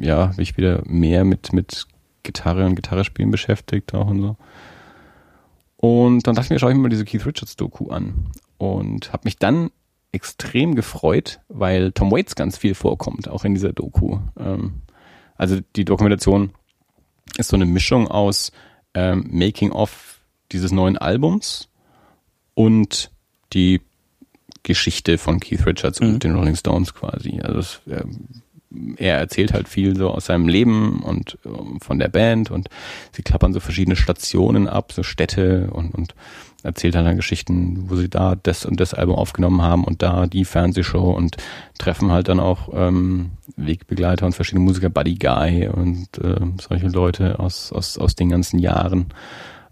[0.00, 1.86] ja, mich wieder mehr mit, mit
[2.22, 4.36] Gitarre und Gitarrespielen beschäftigt auch und so.
[5.76, 9.12] Und dann dachte ich mir, schaue ich mir mal diese Keith Richards Doku an und
[9.12, 9.70] habe mich dann
[10.12, 14.18] extrem gefreut, weil Tom Waits ganz viel vorkommt, auch in dieser Doku.
[14.38, 14.82] Ähm,
[15.36, 16.52] also die Dokumentation
[17.36, 18.52] ist so eine Mischung aus
[18.94, 20.20] ähm, Making of
[20.52, 21.68] dieses neuen Albums
[22.54, 23.10] und
[23.52, 23.80] die
[24.62, 26.14] Geschichte von Keith Richards mhm.
[26.14, 27.40] und den Rolling Stones quasi.
[27.42, 28.04] Also es, äh,
[28.96, 32.68] er erzählt halt viel so aus seinem Leben und um, von der Band und
[33.12, 36.14] sie klappern so verschiedene Stationen ab, so Städte und, und
[36.64, 40.26] erzählt dann, dann Geschichten, wo sie da das und das Album aufgenommen haben und da
[40.26, 41.36] die Fernsehshow und
[41.78, 47.38] treffen halt dann auch ähm, Wegbegleiter und verschiedene Musiker, Buddy Guy und äh, solche Leute
[47.38, 49.06] aus, aus, aus den ganzen Jahren.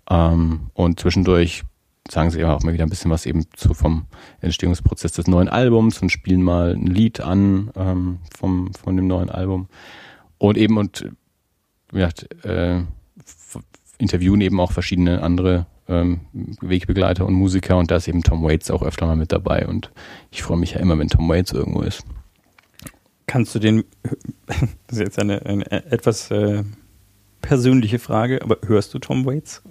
[0.08, 1.64] Ähm, und zwischendurch
[2.10, 4.06] sagen sie auch mal wieder ein bisschen was eben zu vom
[4.40, 9.30] Entstehungsprozess des neuen Albums und spielen mal ein Lied an ähm, vom, von dem neuen
[9.30, 9.68] Album.
[10.38, 11.06] Und eben und
[11.92, 12.08] ja,
[12.42, 12.82] äh,
[13.98, 16.20] interviewen eben auch verschiedene andere ähm,
[16.60, 19.90] Wegbegleiter und Musiker und da ist eben Tom Waits auch öfter mal mit dabei und
[20.30, 22.04] ich freue mich ja immer, wenn Tom Waits irgendwo ist.
[23.26, 23.84] Kannst du den,
[24.46, 24.58] das
[24.90, 26.64] ist jetzt eine, eine etwas äh,
[27.40, 29.62] persönliche Frage, aber hörst du Tom Waits?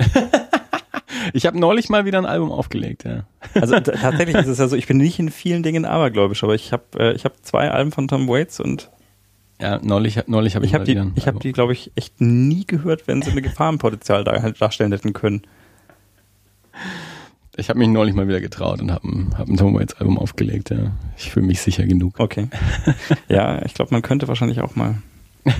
[1.33, 3.25] ich habe neulich mal wieder ein Album aufgelegt, ja.
[3.55, 6.71] Also tatsächlich ist es ja so, ich bin nicht in vielen Dingen abergläubisch, aber ich
[6.71, 8.91] habe äh, ich hab zwei Alben von Tom Waits und
[9.61, 12.65] ja, neulich, neulich habe ich, ich hab die, Ich habe die, glaube ich, echt nie
[12.65, 15.43] gehört, wenn sie eine Gefahrenpotenzial darstellen hätten können.
[17.57, 20.17] Ich habe mich neulich mal wieder getraut und habe ein, hab ein Tom Waits Album
[20.17, 20.69] aufgelegt.
[20.69, 20.91] Ja.
[21.17, 22.19] Ich fühle mich sicher genug.
[22.19, 22.47] Okay.
[23.27, 24.95] Ja, ich glaube, man könnte wahrscheinlich auch mal.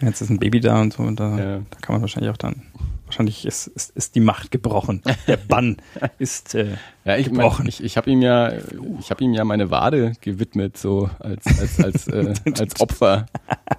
[0.00, 1.58] Jetzt ist ein Baby da und so, und da, ja.
[1.58, 2.62] da kann man wahrscheinlich auch dann
[3.08, 5.00] Wahrscheinlich ist, ist, ist die Macht gebrochen.
[5.26, 5.78] Der Bann
[6.18, 7.62] ist äh, ja, ich, gebrochen.
[7.62, 8.52] Mein, ich ich habe ihm ja,
[9.00, 13.24] ich habe ihm ja meine Wade gewidmet, so als als als, äh, als Opfer.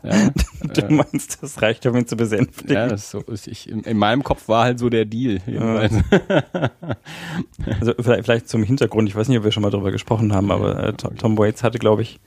[0.02, 0.32] Ja,
[0.74, 2.76] du äh, meinst, das reicht, um ihn zu besänftigen?
[2.76, 3.70] Ja, so ist ich.
[3.70, 5.40] In, in meinem Kopf war halt so der Deal.
[5.46, 5.94] Jedenfalls.
[7.80, 9.10] also vielleicht, vielleicht zum Hintergrund.
[9.10, 11.62] Ich weiß nicht, ob wir schon mal darüber gesprochen haben, aber äh, Tom, Tom Waits
[11.62, 12.20] hatte, glaube ich,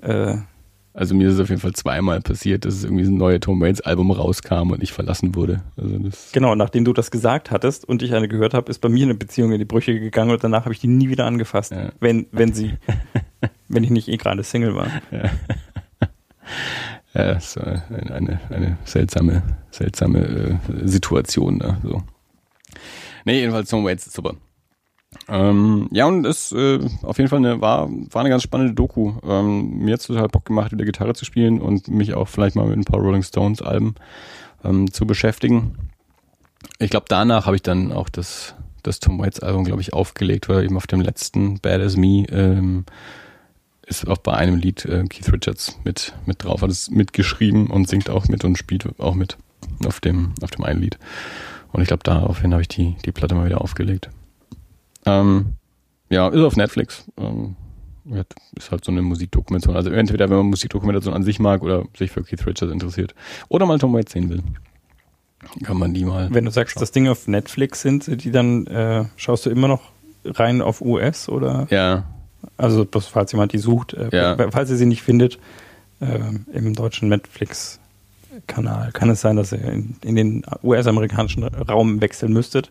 [0.00, 0.36] äh,
[0.92, 3.60] also mir ist es auf jeden Fall zweimal passiert, dass es irgendwie ein neues Tom
[3.60, 5.62] Waits Album rauskam und ich verlassen wurde.
[5.76, 8.88] Also das genau, nachdem du das gesagt hattest und ich eine gehört habe, ist bei
[8.88, 11.72] mir eine Beziehung in die Brüche gegangen und danach habe ich die nie wieder angefasst,
[11.72, 11.92] ja.
[12.00, 12.74] wenn, wenn sie,
[13.68, 14.88] wenn ich nicht eh gerade Single war.
[15.10, 15.30] Ja.
[17.14, 21.78] Ja, das war eine, eine, seltsame, seltsame äh, Situation da.
[21.82, 22.02] So.
[23.24, 24.34] Nee, jedenfalls Tom Waits super.
[25.28, 29.14] Ähm, ja, und es äh, auf jeden Fall eine, war, war eine ganz spannende Doku.
[29.24, 32.56] Ähm, mir hat es total Bock gemacht, wieder Gitarre zu spielen und mich auch vielleicht
[32.56, 33.94] mal mit ein paar Rolling Stones Alben
[34.64, 35.76] ähm, zu beschäftigen.
[36.78, 40.48] Ich glaube, danach habe ich dann auch das, das Tom Waits Album, glaube ich, aufgelegt,
[40.48, 42.84] weil eben auf dem letzten Bad As Me ähm,
[43.86, 47.88] ist auch bei einem Lied äh, Keith Richards mit, mit drauf, hat es mitgeschrieben und
[47.88, 49.36] singt auch mit und spielt auch mit
[49.84, 50.98] auf dem, auf dem einen Lied.
[51.72, 54.10] Und ich glaube, daraufhin habe ich die, die Platte mal wieder aufgelegt.
[55.06, 55.54] Ähm,
[56.08, 57.04] ja, ist auf Netflix.
[57.16, 57.56] Ähm,
[58.56, 59.76] ist halt so eine Musikdokumentation.
[59.76, 63.14] Also entweder wenn man Musikdokumentation an sich mag oder sich für Keith Richards interessiert.
[63.48, 64.42] Oder mal Tom Waits sehen will.
[65.62, 66.28] Kann man die mal.
[66.32, 66.80] Wenn du sagst, schauen.
[66.80, 69.80] dass Dinge auf Netflix sind, die dann äh, schaust du immer noch
[70.24, 71.66] rein auf US oder?
[71.70, 72.04] Ja.
[72.56, 74.50] Also falls jemand die sucht, äh, ja.
[74.50, 75.38] falls ihr sie nicht findet,
[76.00, 76.18] äh,
[76.52, 82.70] im deutschen Netflix-Kanal kann es sein, dass ihr in, in den US-amerikanischen Raum wechseln müsstet.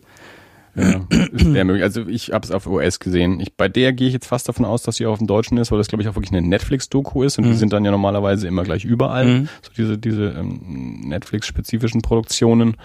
[0.74, 1.00] Ja,
[1.32, 1.82] wäre möglich.
[1.82, 3.40] Also ich habe es auf OS gesehen.
[3.40, 5.58] Ich, bei der gehe ich jetzt fast davon aus, dass sie auch auf dem Deutschen
[5.58, 7.50] ist, weil das glaube ich auch wirklich eine Netflix-Doku ist und mhm.
[7.50, 9.26] die sind dann ja normalerweise immer gleich überall.
[9.26, 9.48] Mhm.
[9.62, 12.76] So diese, diese ähm, Netflix-spezifischen Produktionen.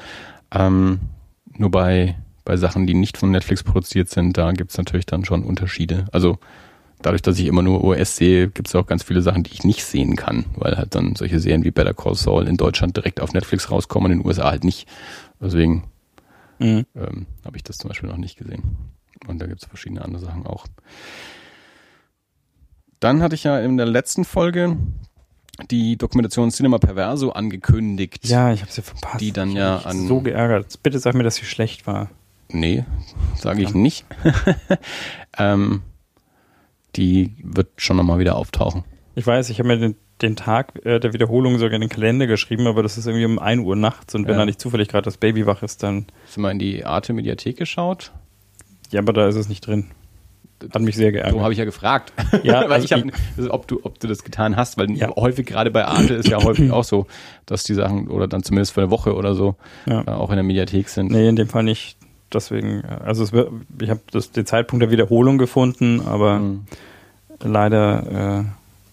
[0.51, 0.99] Ähm,
[1.57, 5.43] nur bei, bei Sachen, die nicht von Netflix produziert sind, da gibt's natürlich dann schon
[5.43, 6.05] Unterschiede.
[6.11, 6.39] Also
[7.01, 9.83] dadurch, dass ich immer nur OS sehe, gibt's auch ganz viele Sachen, die ich nicht
[9.83, 13.33] sehen kann, weil halt dann solche Serien wie Better Call Saul in Deutschland direkt auf
[13.33, 14.87] Netflix rauskommen, in den USA halt nicht.
[15.39, 15.83] Deswegen
[16.59, 16.85] Mhm.
[16.95, 18.63] Ähm, Habe ich das zum Beispiel noch nicht gesehen.
[19.27, 20.65] Und da gibt es verschiedene andere Sachen auch.
[22.99, 24.77] Dann hatte ich ja in der letzten Folge
[25.71, 28.27] die Dokumentation Cinema Perverso angekündigt.
[28.27, 29.21] Ja, ich habe sie verpasst.
[29.21, 30.07] Die dann ich ja an.
[30.07, 30.81] So geärgert.
[30.83, 32.09] Bitte sag mir, dass sie schlecht war.
[32.49, 32.85] Nee,
[33.35, 34.05] sage ich nicht.
[35.37, 35.81] ähm,
[36.95, 38.83] die wird schon nochmal wieder auftauchen.
[39.15, 42.27] Ich weiß, ich habe mir den den Tag äh, der Wiederholung sogar in den Kalender
[42.27, 44.29] geschrieben, aber das ist irgendwie um 1 Uhr nachts und ja.
[44.29, 46.05] wenn da nicht zufällig gerade das Baby wach ist, dann.
[46.25, 48.11] Hast du mal in die Arte-Mediathek geschaut?
[48.91, 49.91] Ja, aber da ist es nicht drin.
[50.73, 51.33] Hat mich sehr geärgert.
[51.33, 52.13] So habe ich ja gefragt.
[52.43, 53.03] Ja, weil also ich hab,
[53.49, 55.13] ob, du, ob du das getan hast, weil ja.
[55.15, 57.07] häufig gerade bei Arte ist ja häufig auch so,
[57.45, 60.03] dass die Sachen oder dann zumindest für eine Woche oder so ja.
[60.03, 61.11] äh, auch in der Mediathek sind.
[61.11, 61.97] Nee, in dem Fall nicht.
[62.33, 63.31] Deswegen, also es
[63.81, 64.01] ich habe
[64.35, 66.65] den Zeitpunkt der Wiederholung gefunden, aber mhm.
[67.41, 68.43] leider äh,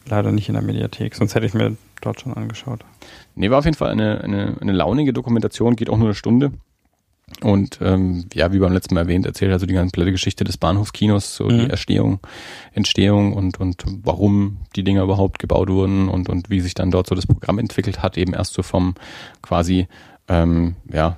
[0.08, 2.84] leider nicht in der Mediathek, sonst hätte ich mir dort schon angeschaut.
[3.34, 6.52] Nee, war auf jeden Fall eine, eine, eine launige Dokumentation, geht auch nur eine Stunde.
[7.40, 11.34] Und ähm, ja, wie beim letzten Mal erwähnt, erzählt also die ganze Geschichte des Bahnhofskinos,
[11.34, 11.58] so mhm.
[11.60, 12.20] die Erstehung,
[12.72, 17.06] Entstehung und, und warum die Dinger überhaupt gebaut wurden und, und wie sich dann dort
[17.06, 18.94] so das Programm entwickelt hat, eben erst so vom
[19.40, 19.88] quasi
[20.28, 21.16] ähm, ja,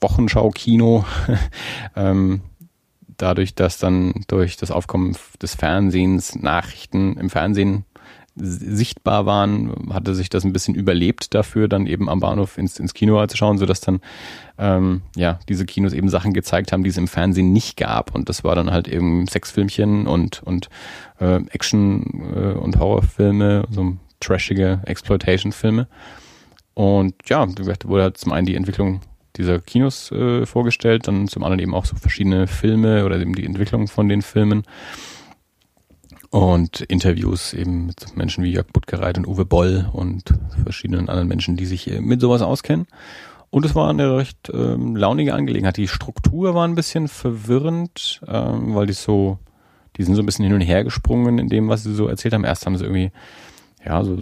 [0.00, 1.04] Wochenschau-Kino,
[1.96, 2.40] ähm,
[3.16, 7.84] dadurch, dass dann durch das Aufkommen des Fernsehens Nachrichten im Fernsehen
[8.40, 12.94] sichtbar waren, hatte sich das ein bisschen überlebt dafür, dann eben am Bahnhof ins, ins
[12.94, 14.00] Kino zu schauen, sodass dann
[14.58, 18.14] ähm, ja diese Kinos eben Sachen gezeigt haben, die es im Fernsehen nicht gab.
[18.14, 20.68] Und das war dann halt eben Sexfilmchen und, und
[21.20, 25.88] äh, Action- äh, und Horrorfilme, so trashige Exploitation-Filme.
[26.74, 27.46] Und ja,
[27.84, 29.00] wurde halt zum einen die Entwicklung
[29.36, 33.46] dieser Kinos äh, vorgestellt, dann zum anderen eben auch so verschiedene Filme oder eben die
[33.46, 34.64] Entwicklung von den Filmen.
[36.30, 41.56] Und Interviews eben mit Menschen wie Jörg Buttgereit und Uwe Boll und verschiedenen anderen Menschen,
[41.56, 42.86] die sich äh, mit sowas auskennen.
[43.50, 45.78] Und es war eine recht ähm, launige Angelegenheit.
[45.78, 49.38] Die Struktur war ein bisschen verwirrend, ähm, weil die so,
[49.96, 52.34] die sind so ein bisschen hin und her gesprungen in dem, was sie so erzählt
[52.34, 52.44] haben.
[52.44, 53.10] Erst haben sie irgendwie,
[53.84, 54.18] ja, so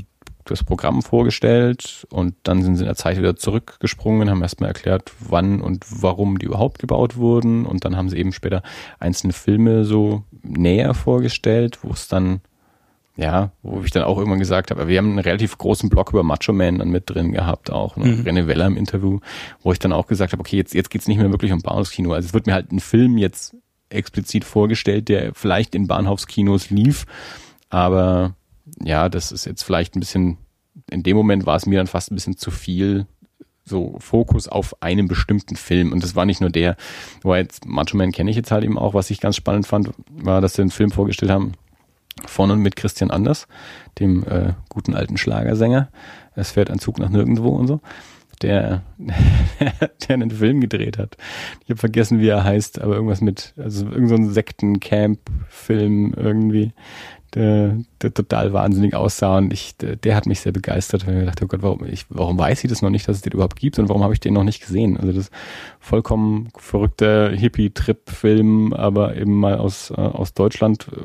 [0.50, 5.12] das Programm vorgestellt und dann sind sie in der Zeit wieder zurückgesprungen, haben erstmal erklärt,
[5.20, 8.62] wann und warum die überhaupt gebaut wurden und dann haben sie eben später
[8.98, 12.40] einzelne Filme so näher vorgestellt, wo es dann
[13.16, 16.22] ja, wo ich dann auch irgendwann gesagt habe, wir haben einen relativ großen Block über
[16.22, 18.08] Macho Man dann mit drin gehabt auch, ne?
[18.08, 18.20] mhm.
[18.22, 19.20] René Weller im Interview,
[19.62, 22.12] wo ich dann auch gesagt habe, okay, jetzt, jetzt geht's nicht mehr wirklich um Bahnhofskino.
[22.12, 23.56] Also es wird mir halt ein Film jetzt
[23.88, 27.06] explizit vorgestellt, der vielleicht in Bahnhofskinos lief,
[27.70, 28.34] aber
[28.82, 30.38] ja, das ist jetzt vielleicht ein bisschen,
[30.90, 33.06] in dem Moment war es mir dann fast ein bisschen zu viel,
[33.64, 35.92] so Fokus auf einen bestimmten Film.
[35.92, 36.76] Und das war nicht nur der,
[37.22, 39.90] wo jetzt Macho Man kenne ich jetzt halt eben auch, was ich ganz spannend fand,
[40.08, 41.52] war, dass sie einen Film vorgestellt haben,
[42.24, 43.46] von und mit Christian Anders,
[43.98, 45.90] dem äh, guten alten Schlagersänger.
[46.34, 47.80] Es fährt ein Zug nach nirgendwo und so.
[48.42, 48.82] Der,
[50.08, 51.16] der einen Film gedreht hat.
[51.64, 56.72] Ich habe vergessen, wie er heißt, aber irgendwas mit, also irgendein so Sektencamp-Film irgendwie
[57.34, 61.26] der, der total wahnsinnig aussah und ich, der, der hat mich sehr begeistert, weil ich
[61.26, 63.58] dachte, oh Gott, warum, ich, warum weiß ich das noch nicht, dass es den überhaupt
[63.58, 64.96] gibt und warum habe ich den noch nicht gesehen?
[64.96, 65.30] Also das
[65.80, 71.00] vollkommen verrückte Hippie-Trip-Film, aber eben mal aus, äh, aus Deutschland äh,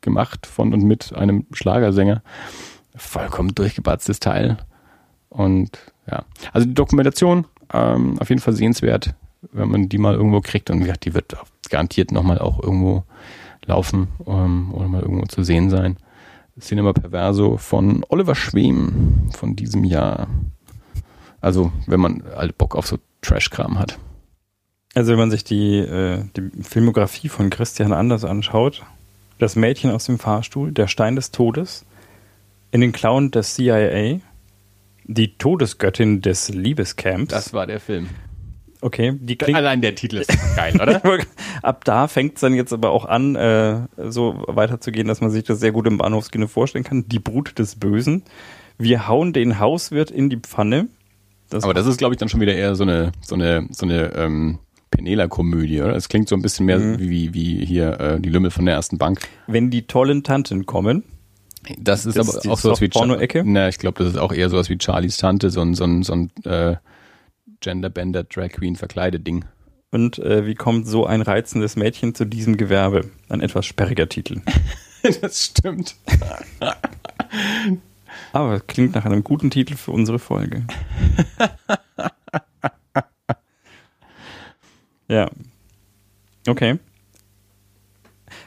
[0.00, 2.22] gemacht von und mit einem Schlagersänger.
[2.96, 4.58] Vollkommen durchgebatztes Teil.
[5.28, 5.78] Und
[6.10, 9.14] ja, also die Dokumentation ähm, auf jeden Fall sehenswert,
[9.52, 11.36] wenn man die mal irgendwo kriegt und ja, die wird
[11.70, 13.04] garantiert nochmal auch irgendwo
[13.68, 15.96] laufen ähm, oder mal irgendwo zu sehen sein.
[16.58, 20.26] Cinema Perverso von Oliver Schwem von diesem Jahr.
[21.40, 23.98] Also, wenn man halt Bock auf so Trash-Kram hat.
[24.94, 28.82] Also, wenn man sich die, äh, die Filmografie von Christian Anders anschaut,
[29.38, 31.84] das Mädchen aus dem Fahrstuhl, der Stein des Todes,
[32.72, 34.18] in den Klauen des CIA,
[35.04, 37.32] die Todesgöttin des Liebescamps.
[37.32, 38.08] Das war der Film.
[38.80, 39.58] Okay, die klingt.
[39.58, 41.02] Allein der Titel ist geil, oder?
[41.62, 45.44] Ab da fängt es dann jetzt aber auch an, äh, so weiterzugehen, dass man sich
[45.44, 47.08] das sehr gut im Bahnhofskino vorstellen kann.
[47.08, 48.22] Die Brut des Bösen.
[48.78, 50.88] Wir hauen den Hauswirt in die Pfanne.
[51.50, 53.84] Das aber das ist, glaube ich, dann schon wieder eher so eine, so eine, so
[53.84, 54.58] eine ähm,
[54.90, 55.96] Penela-Komödie, oder?
[55.96, 56.98] Es klingt so ein bisschen mehr mhm.
[57.00, 59.20] wie, wie hier äh, die Lümmel von der ersten Bank.
[59.46, 61.02] Wenn die tollen Tanten kommen.
[61.78, 63.42] Das ist das aber ist auch sowas wie Porno-Ecke.
[63.44, 66.02] Na, ich glaube, das ist auch eher sowas wie Charlies Tante, so ein, so ein,
[66.02, 66.76] so ein äh,
[67.60, 69.44] Genderbender Drag Queen verkleidet Ding.
[69.90, 73.10] Und äh, wie kommt so ein reizendes Mädchen zu diesem Gewerbe?
[73.28, 74.40] Ein etwas sperriger Titel.
[75.20, 75.96] das stimmt.
[78.32, 80.64] Aber klingt nach einem guten Titel für unsere Folge.
[85.08, 85.30] ja.
[86.46, 86.78] Okay.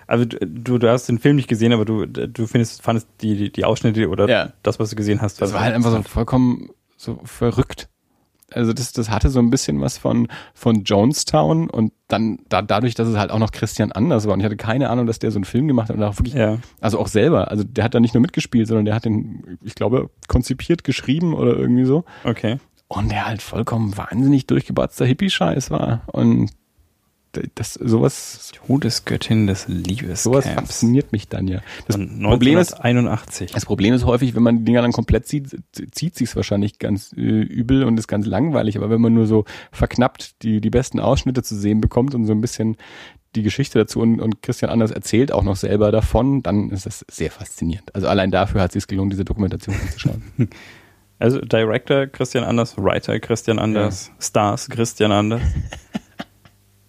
[0.05, 3.63] Also du, du hast den Film nicht gesehen, aber du, du findest, fandest die, die
[3.63, 4.51] Ausschnitte oder ja.
[4.61, 5.41] das, was du gesehen hast.
[5.41, 7.87] Das war halt einfach so vollkommen so verrückt
[8.53, 12.95] also das, das hatte so ein bisschen was von, von Jonestown und dann da, dadurch,
[12.95, 15.31] dass es halt auch noch Christian Anders war und ich hatte keine Ahnung, dass der
[15.31, 16.57] so einen Film gemacht hat und auch wirklich, ja.
[16.79, 19.75] also auch selber, also der hat da nicht nur mitgespielt, sondern der hat den, ich
[19.75, 22.03] glaube, konzipiert, geschrieben oder irgendwie so.
[22.23, 22.59] Okay.
[22.87, 26.51] Und der halt vollkommen wahnsinnig durchgebatzter Hippie-Scheiß war und
[27.55, 31.61] das sowas Todesgöttin des Liebes sowas fasziniert mich dann ja.
[31.87, 35.55] Das Problem ist 81 das Problem ist häufig wenn man die Dinger dann komplett sieht
[35.91, 38.77] zieht sich's wahrscheinlich ganz äh, übel und ist ganz langweilig.
[38.77, 42.33] Aber wenn man nur so verknappt die die besten Ausschnitte zu sehen bekommt und so
[42.33, 42.77] ein bisschen
[43.35, 47.05] die Geschichte dazu und, und Christian Anders erzählt auch noch selber davon dann ist das
[47.09, 47.93] sehr faszinierend.
[47.95, 50.23] Also allein dafür hat es sich gelohnt diese Dokumentation anzuschauen
[51.19, 54.21] also Director Christian Anders Writer Christian Anders ja.
[54.21, 55.41] Stars Christian Anders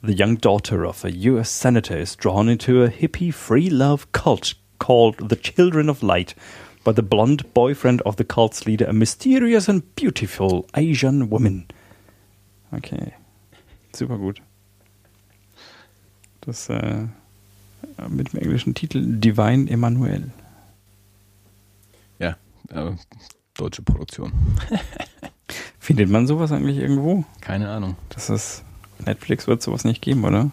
[0.04, 4.54] The young daughter of a US senator is drawn into a hippie free love cult
[4.80, 6.34] called the Children of Light
[6.82, 11.68] by the blonde boyfriend of the cult's leader, a mysterious and beautiful Asian woman.
[12.74, 13.14] Okay.
[13.92, 14.40] Super gut.
[16.40, 17.06] Das äh,
[18.08, 20.32] mit dem englischen Titel Divine Emanuel.
[22.18, 22.36] Ja,
[22.70, 22.90] äh,
[23.54, 24.32] deutsche Produktion.
[25.78, 27.24] Findet man sowas eigentlich irgendwo?
[27.40, 27.94] Keine Ahnung.
[28.08, 28.64] Das ist
[29.06, 30.50] Netflix wird sowas nicht geben, oder?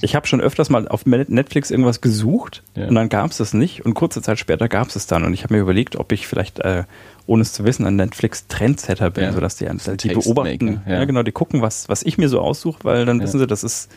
[0.00, 2.88] Ich habe schon öfters mal auf Netflix irgendwas gesucht ja.
[2.88, 5.34] und dann gab es das nicht und kurze Zeit später gab es es dann und
[5.34, 6.84] ich habe mir überlegt, ob ich vielleicht, äh,
[7.26, 9.32] ohne es zu wissen, ein Netflix-Trendsetter bin, ja.
[9.32, 10.94] sodass die, die beobachten, ja.
[10.94, 11.04] ja.
[11.04, 13.90] genau, die gucken, was, was ich mir so aussuche, weil dann wissen sie, das ist,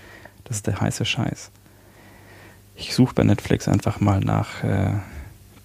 [0.43, 1.51] das ist der heiße Scheiß.
[2.75, 4.91] Ich suche bei Netflix einfach mal nach äh,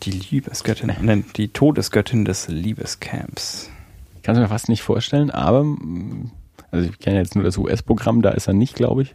[0.05, 3.69] die Liebesgöttin, nein, die Todesgöttin des Liebescamps.
[4.23, 5.65] Kannst du mir fast nicht vorstellen, aber
[6.73, 9.15] Also ich kenne jetzt nur das US-Programm, da ist er nicht, glaube ich.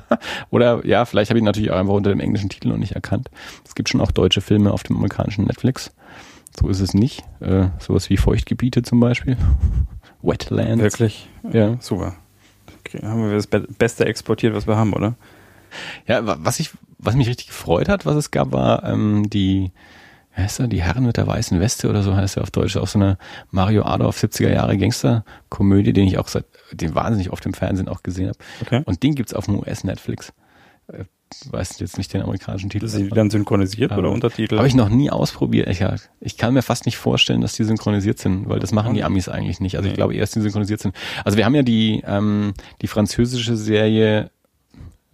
[0.50, 2.92] Oder ja, vielleicht habe ich ihn natürlich auch einfach unter dem englischen Titel noch nicht
[2.92, 3.30] erkannt.
[3.64, 5.90] Es gibt schon auch deutsche Filme auf dem amerikanischen Netflix.
[6.54, 7.24] So ist es nicht.
[7.40, 9.38] Äh, sowas wie Feuchtgebiete zum Beispiel.
[10.22, 10.82] Wetlands.
[10.82, 11.28] Wirklich?
[11.50, 11.76] Ja.
[11.80, 12.14] Super.
[12.80, 15.14] Okay, haben wir das Beste exportiert, was wir haben, oder?
[16.06, 19.72] Ja, was ich, was mich richtig gefreut hat, was es gab, war ähm, die,
[20.38, 22.88] heißt er, die Herren mit der weißen Weste oder so heißt er auf Deutsch, auch
[22.88, 23.18] so eine
[23.50, 28.02] Mario Adolf 70er Jahre Gangster-Komödie, den ich auch seit, den wahnsinnig oft im Fernsehen auch
[28.02, 28.38] gesehen habe.
[28.62, 28.82] Okay.
[28.84, 30.32] Und den gibt's auf dem US-Netflix.
[30.92, 31.04] Äh,
[31.50, 32.88] weiß jetzt nicht den amerikanischen Titel.
[32.88, 34.56] Sind die dann synchronisiert oder Untertitel?
[34.56, 35.68] Habe ich noch nie ausprobiert.
[35.68, 35.84] Ich,
[36.20, 39.28] ich kann mir fast nicht vorstellen, dass die synchronisiert sind, weil das machen die Amis
[39.28, 39.76] eigentlich nicht.
[39.76, 39.90] Also nee.
[39.90, 40.94] ich glaube erst, die synchronisiert sind.
[41.24, 44.30] Also wir haben ja die, ähm, die französische Serie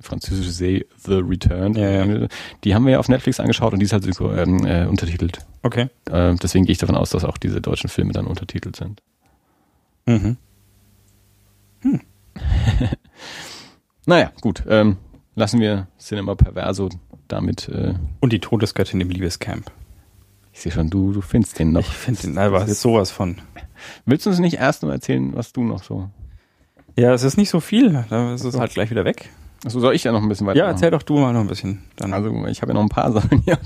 [0.05, 1.75] französische Serie The Return.
[1.75, 2.29] Ja, ja.
[2.63, 5.39] Die haben wir ja auf Netflix angeschaut und die ist halt ähm, äh, untertitelt.
[5.63, 5.89] Okay.
[6.11, 9.03] Äh, deswegen gehe ich davon aus, dass auch diese deutschen Filme dann untertitelt sind.
[10.07, 10.37] Mhm.
[11.81, 12.01] Hm.
[14.07, 14.63] naja, gut.
[14.69, 14.97] Ähm,
[15.35, 16.89] lassen wir Cinema Perverso
[17.29, 17.69] damit.
[17.69, 19.71] Äh und die Todesgöttin im Liebescamp.
[20.53, 21.81] Ich sehe schon, du, du findest den noch.
[21.81, 23.37] Ich finde den, aber sowas von.
[24.07, 26.11] Willst du uns nicht erst noch erzählen, was du noch so?
[26.97, 28.05] Ja, es ist nicht so viel.
[28.09, 29.31] Da ist es halt gleich wieder weg.
[29.65, 30.59] Achso, soll ich ja noch ein bisschen weiter?
[30.59, 31.83] Ja, erzähl doch du mal noch ein bisschen.
[31.97, 32.13] Dann.
[32.13, 33.59] Also ich habe ja noch ein paar Sachen hier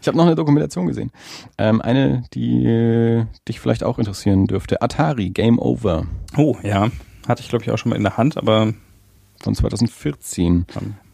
[0.00, 1.10] Ich habe noch eine Dokumentation gesehen.
[1.56, 4.82] Ähm, eine, die äh, dich vielleicht auch interessieren dürfte.
[4.82, 6.06] Atari, Game Over.
[6.36, 6.90] Oh, ja.
[7.26, 8.74] Hatte ich, glaube ich, auch schon mal in der Hand, aber...
[9.42, 10.66] Von 2014.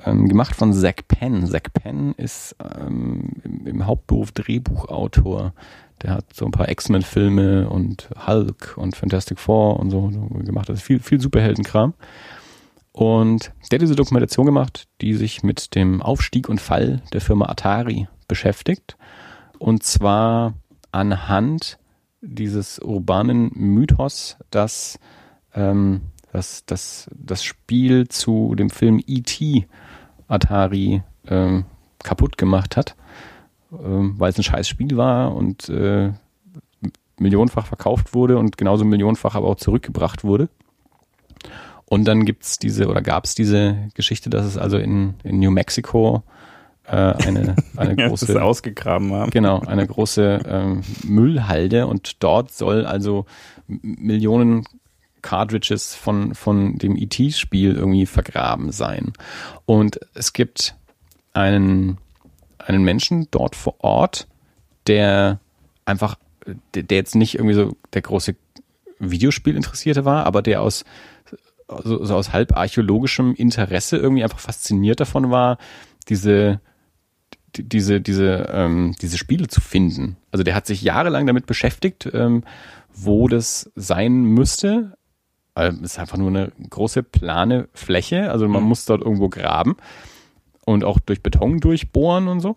[0.04, 1.46] Ähm, gemacht von Zack Penn.
[1.46, 5.52] Zack Penn ist ähm, im, im Hauptberuf Drehbuchautor.
[6.02, 10.68] Der hat so ein paar X-Men-Filme und Hulk und Fantastic Four und so, so gemacht.
[10.68, 11.94] Das ist viel, viel Superheldenkram.
[12.96, 17.44] Und der hat diese Dokumentation gemacht, die sich mit dem Aufstieg und Fall der Firma
[17.44, 18.96] Atari beschäftigt.
[19.58, 20.54] Und zwar
[20.92, 21.78] anhand
[22.22, 24.98] dieses urbanen Mythos, dass
[25.54, 26.00] ähm,
[26.32, 29.66] dass, dass das Spiel zu dem Film E.T.
[30.26, 31.66] Atari ähm,
[32.02, 32.96] kaputt gemacht hat,
[33.72, 36.12] ähm, weil es ein scheiß Spiel war und äh,
[37.18, 40.48] millionenfach verkauft wurde und genauso millionenfach aber auch zurückgebracht wurde.
[41.88, 46.24] Und dann gibt's diese oder gab's diese Geschichte, dass es also in, in New Mexico
[46.84, 49.30] äh, eine, eine große ja, ausgegraben haben.
[49.30, 53.26] Genau, eine große ähm, Müllhalde und dort soll also
[53.68, 54.64] Millionen
[55.22, 59.12] Cartridges von, von dem ET-Spiel irgendwie vergraben sein.
[59.64, 60.76] Und es gibt
[61.32, 61.98] einen,
[62.58, 64.28] einen Menschen dort vor Ort,
[64.86, 65.40] der
[65.84, 66.16] einfach,
[66.74, 68.36] der, der jetzt nicht irgendwie so der große
[68.98, 70.84] Videospielinteressierte war, aber der aus
[71.68, 75.58] also, so aus halb archäologischem Interesse irgendwie einfach fasziniert davon war,
[76.08, 76.60] diese
[77.56, 80.16] diese diese ähm, diese Spiele zu finden.
[80.30, 82.44] Also der hat sich jahrelang damit beschäftigt, ähm,
[82.92, 84.96] wo das sein müsste.
[85.54, 88.30] Also es ist einfach nur eine große plane Fläche.
[88.30, 88.68] Also man mhm.
[88.68, 89.76] muss dort irgendwo graben
[90.66, 92.56] und auch durch Beton durchbohren und so.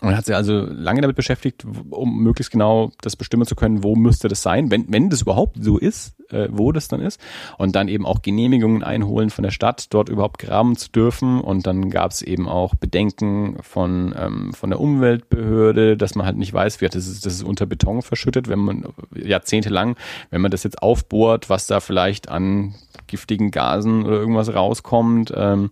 [0.00, 3.96] Und hat sich also lange damit beschäftigt, um möglichst genau das bestimmen zu können, wo
[3.96, 7.20] müsste das sein, wenn, wenn das überhaupt so ist, äh, wo das dann ist.
[7.58, 11.40] Und dann eben auch Genehmigungen einholen von der Stadt, dort überhaupt graben zu dürfen.
[11.40, 16.36] Und dann gab es eben auch Bedenken von, ähm, von der Umweltbehörde, dass man halt
[16.36, 19.96] nicht weiß, wie das ist, das ist unter Beton verschüttet, wenn man jahrzehntelang,
[20.30, 22.76] wenn man das jetzt aufbohrt, was da vielleicht an
[23.08, 25.32] giftigen Gasen oder irgendwas rauskommt.
[25.34, 25.70] Ähm,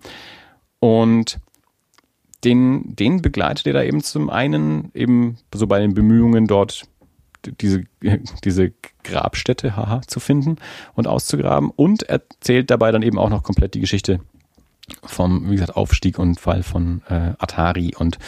[0.80, 1.38] und
[2.44, 6.84] den, den begleitet er da eben zum einen eben so bei den Bemühungen dort
[7.60, 7.84] diese,
[8.44, 8.72] diese
[9.04, 10.56] Grabstätte haha, zu finden
[10.94, 14.20] und auszugraben und erzählt dabei dann eben auch noch komplett die Geschichte
[15.04, 18.18] vom, wie gesagt, Aufstieg und Fall von äh, Atari und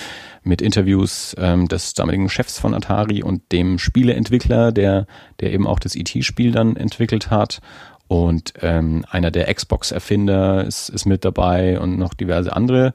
[0.43, 5.07] mit Interviews ähm, des damaligen Chefs von Atari und dem Spieleentwickler, der,
[5.41, 7.61] der eben auch das ET-Spiel dann entwickelt hat.
[8.09, 12.93] Und ähm, einer der Xbox-Erfinder ist, ist mit dabei und noch diverse andere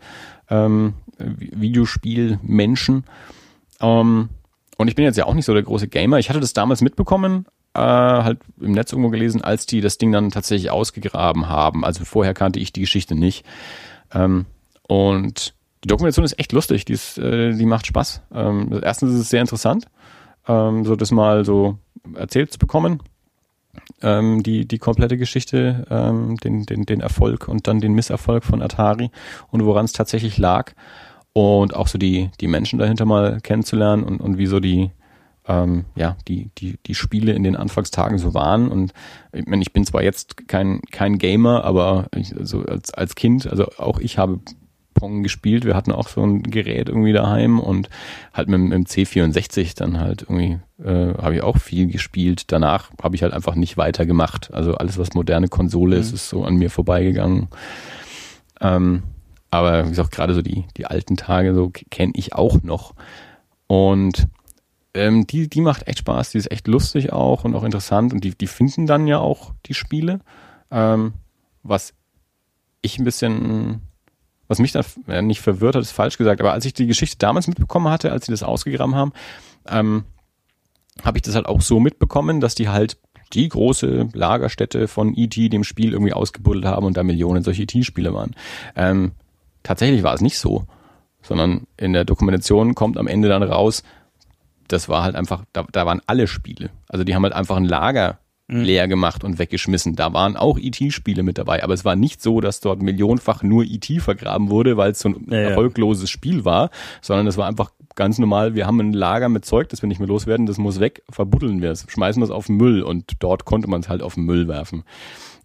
[0.50, 3.06] ähm, Videospielmenschen.
[3.82, 4.30] Ähm,
[4.78, 6.20] und ich bin jetzt ja auch nicht so der große Gamer.
[6.20, 10.12] Ich hatte das damals mitbekommen, äh, halt im Netz irgendwo gelesen, als die das Ding
[10.12, 11.86] dann tatsächlich ausgegraben haben.
[11.86, 13.46] Also vorher kannte ich die Geschichte nicht.
[14.14, 14.46] Ähm,
[14.88, 15.54] und
[15.84, 16.86] die Dokumentation ist echt lustig.
[16.86, 18.22] Die, ist, äh, die macht Spaß.
[18.34, 19.86] Ähm, erstens ist es sehr interessant,
[20.48, 21.78] ähm, so das mal so
[22.16, 23.02] erzählt zu bekommen.
[24.02, 28.62] Ähm, die, die komplette Geschichte, ähm, den, den, den Erfolg und dann den Misserfolg von
[28.62, 29.10] Atari
[29.52, 30.74] und woran es tatsächlich lag
[31.34, 34.92] und auch so die, die Menschen dahinter mal kennenzulernen und, und wie so die,
[35.48, 38.70] ähm, ja, die, die, die Spiele in den Anfangstagen so waren.
[38.70, 38.94] Und
[39.34, 43.48] ich meine, ich bin zwar jetzt kein, kein Gamer, aber ich, also als, als Kind,
[43.48, 44.40] also auch ich habe
[44.96, 45.66] Pong gespielt.
[45.66, 47.90] Wir hatten auch so ein Gerät irgendwie daheim und
[48.34, 52.52] halt mit, mit dem C64 dann halt irgendwie äh, habe ich auch viel gespielt.
[52.52, 54.52] Danach habe ich halt einfach nicht weitergemacht.
[54.52, 56.02] Also alles, was moderne Konsole mhm.
[56.02, 57.50] ist, ist so an mir vorbeigegangen.
[58.60, 59.04] Ähm,
[59.52, 62.96] aber wie gesagt, gerade so die, die alten Tage so kenne ich auch noch.
[63.68, 64.28] Und
[64.96, 68.24] ähm, die, die macht echt Spaß, die ist echt lustig auch und auch interessant und
[68.24, 70.22] die, die finden dann ja auch die Spiele.
[70.72, 71.14] Ähm,
[71.64, 71.94] was
[72.82, 73.82] ich ein bisschen,
[74.48, 77.18] was mich da äh, nicht verwirrt hat, ist falsch gesagt, aber als ich die Geschichte
[77.18, 79.14] damals mitbekommen hatte, als sie das ausgegraben haben,
[79.68, 80.06] ähm,
[81.04, 82.98] habe ich das halt auch so mitbekommen, dass die halt
[83.34, 85.50] die große Lagerstätte von E.T.
[85.50, 88.36] dem Spiel irgendwie ausgebuddelt haben und da Millionen solche E.T.-Spiele waren.
[88.76, 89.12] Ähm,
[89.64, 90.66] tatsächlich war es nicht so,
[91.22, 93.84] sondern in der Dokumentation kommt am Ende dann raus,
[94.68, 96.70] das war halt einfach, da, da waren alle Spiele.
[96.88, 98.62] Also die haben halt einfach ein Lager mhm.
[98.62, 99.96] leer gemacht und weggeschmissen.
[99.96, 103.44] Da waren auch IT-Spiele e mit dabei, aber es war nicht so, dass dort millionenfach
[103.44, 106.70] nur IT e vergraben wurde, weil es so ein ja, erfolgloses Spiel war,
[107.02, 110.00] sondern es war einfach ganz normal, wir haben ein Lager mit Zeug, das wir nicht
[110.00, 113.14] mehr loswerden, das muss weg, verbuddeln wir es, schmeißen wir es auf den Müll und
[113.20, 114.84] dort konnte man es halt auf den Müll werfen.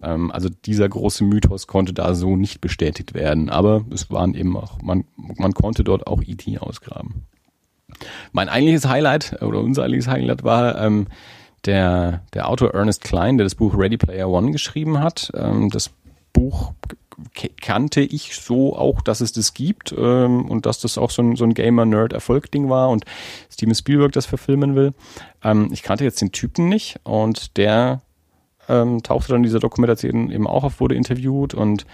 [0.02, 4.56] Ähm, also dieser große Mythos konnte da so nicht bestätigt werden, aber es waren eben
[4.56, 7.26] auch, man, man konnte dort auch IT e ausgraben.
[8.32, 11.06] Mein eigentliches Highlight oder unser eigentliches Highlight war ähm,
[11.64, 15.30] der, der Autor Ernest Klein, der das Buch Ready Player One geschrieben hat.
[15.34, 15.90] Ähm, das
[16.32, 16.72] Buch
[17.60, 21.36] kannte ich so auch, dass es das gibt ähm, und dass das auch so ein,
[21.36, 23.04] so ein Gamer-Nerd-Erfolg-Ding war und
[23.50, 24.94] Steven Spielberg das verfilmen will.
[25.42, 28.00] Ähm, ich kannte jetzt den Typen nicht und der
[28.68, 31.84] ähm, tauchte dann in dieser Dokumentation eben auch auf, wurde interviewt und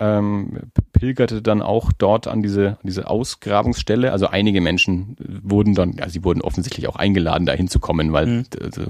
[0.00, 4.10] ähm, pilgerte dann auch dort an diese, an diese Ausgrabungsstelle.
[4.10, 8.44] Also einige Menschen wurden dann, ja, sie wurden offensichtlich auch eingeladen, da hinzukommen, weil mhm.
[8.60, 8.86] also,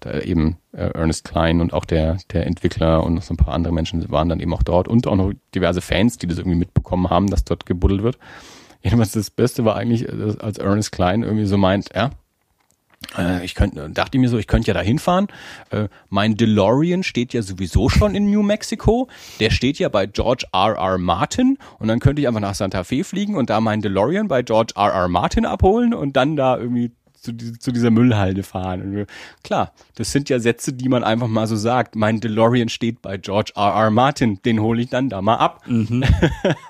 [0.00, 3.54] da eben äh, Ernest Klein und auch der, der Entwickler und noch so ein paar
[3.54, 6.58] andere Menschen waren dann eben auch dort und auch noch diverse Fans, die das irgendwie
[6.58, 8.18] mitbekommen haben, dass dort gebuddelt wird.
[8.82, 12.10] Jedenfalls das Beste war eigentlich, äh, als Ernest Klein irgendwie so meint, ja,
[13.44, 15.28] ich könnte, dachte mir so, ich könnte ja da hinfahren.
[15.70, 19.08] Äh, mein DeLorean steht ja sowieso schon in New Mexico.
[19.40, 20.76] Der steht ja bei George R.
[20.76, 20.98] R.
[20.98, 21.58] Martin.
[21.78, 24.74] Und dann könnte ich einfach nach Santa Fe fliegen und da meinen DeLorean bei George
[24.76, 24.92] R.
[24.92, 25.08] R.
[25.08, 26.92] Martin abholen und dann da irgendwie
[27.22, 29.06] zu, zu dieser Müllhalde fahren.
[29.44, 31.94] Klar, das sind ja Sätze, die man einfach mal so sagt.
[31.94, 33.74] Mein DeLorean steht bei George R.
[33.74, 33.90] R.
[33.90, 35.62] Martin, den hole ich dann da mal ab.
[35.66, 36.04] Mhm.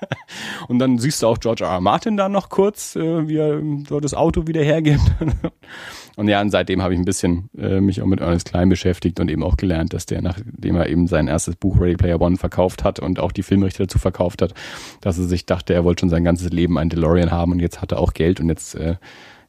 [0.68, 1.70] und dann siehst du auch George R.
[1.70, 1.80] R.
[1.80, 5.00] Martin da noch kurz, äh, wie er so das Auto wieder hergibt.
[6.16, 9.20] und ja, und seitdem habe ich ein bisschen äh, mich auch mit Ernest Klein beschäftigt
[9.20, 12.36] und eben auch gelernt, dass der, nachdem er eben sein erstes Buch Ready Player One
[12.36, 14.54] verkauft hat und auch die Filmrechte dazu verkauft hat,
[15.00, 17.80] dass er sich dachte, er wollte schon sein ganzes Leben einen DeLorean haben und jetzt
[17.80, 18.96] hat er auch Geld und jetzt äh,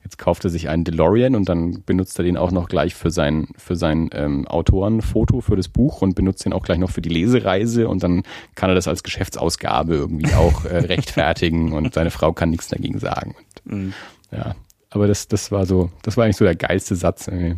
[0.03, 3.09] Jetzt kauft er sich einen DeLorean und dann benutzt er den auch noch gleich für
[3.09, 7.01] sein, für sein ähm, Autorenfoto für das Buch und benutzt den auch gleich noch für
[7.01, 8.24] die Lesereise und dann
[8.55, 12.99] kann er das als Geschäftsausgabe irgendwie auch äh, rechtfertigen und seine Frau kann nichts dagegen
[12.99, 13.36] sagen.
[13.66, 13.93] Und, mhm.
[14.32, 14.55] Ja,
[14.94, 17.28] aber das, das war so, das war eigentlich so der geilste Satz.
[17.28, 17.56] Irgendwie.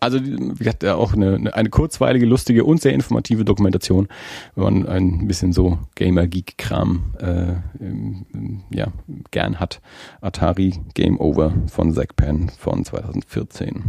[0.00, 4.08] Also, wie gesagt, auch eine, eine kurzweilige, lustige und sehr informative Dokumentation,
[4.56, 8.88] wenn man ein bisschen so Gamer-Geek-Kram äh, ja,
[9.30, 9.80] gern hat.
[10.20, 13.84] Atari Game Over von Zack Penn von 2014.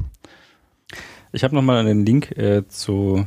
[1.31, 3.25] Ich habe nochmal einen Link äh, zu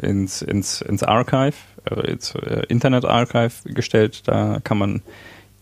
[0.00, 4.22] ins, ins, ins Archive, äh, ins äh, Internet Archive gestellt.
[4.26, 5.02] Da kann man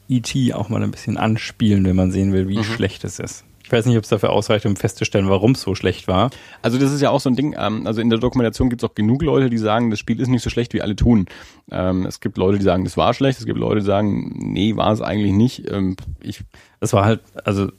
[0.09, 0.55] E.T.
[0.55, 2.65] auch mal ein bisschen anspielen, wenn man sehen will, wie mhm.
[2.65, 3.45] schlecht es ist.
[3.69, 6.31] Ich weiß nicht, ob es dafür ausreicht, um festzustellen, warum es so schlecht war.
[6.63, 8.89] Also das ist ja auch so ein Ding, ähm, also in der Dokumentation gibt es
[8.89, 11.27] auch genug Leute, die sagen, das Spiel ist nicht so schlecht, wie alle tun.
[11.71, 14.75] Ähm, es gibt Leute, die sagen, das war schlecht, es gibt Leute, die sagen, nee,
[14.77, 15.71] war es eigentlich nicht.
[15.71, 16.45] Ähm, ich,
[16.81, 17.71] es war halt, also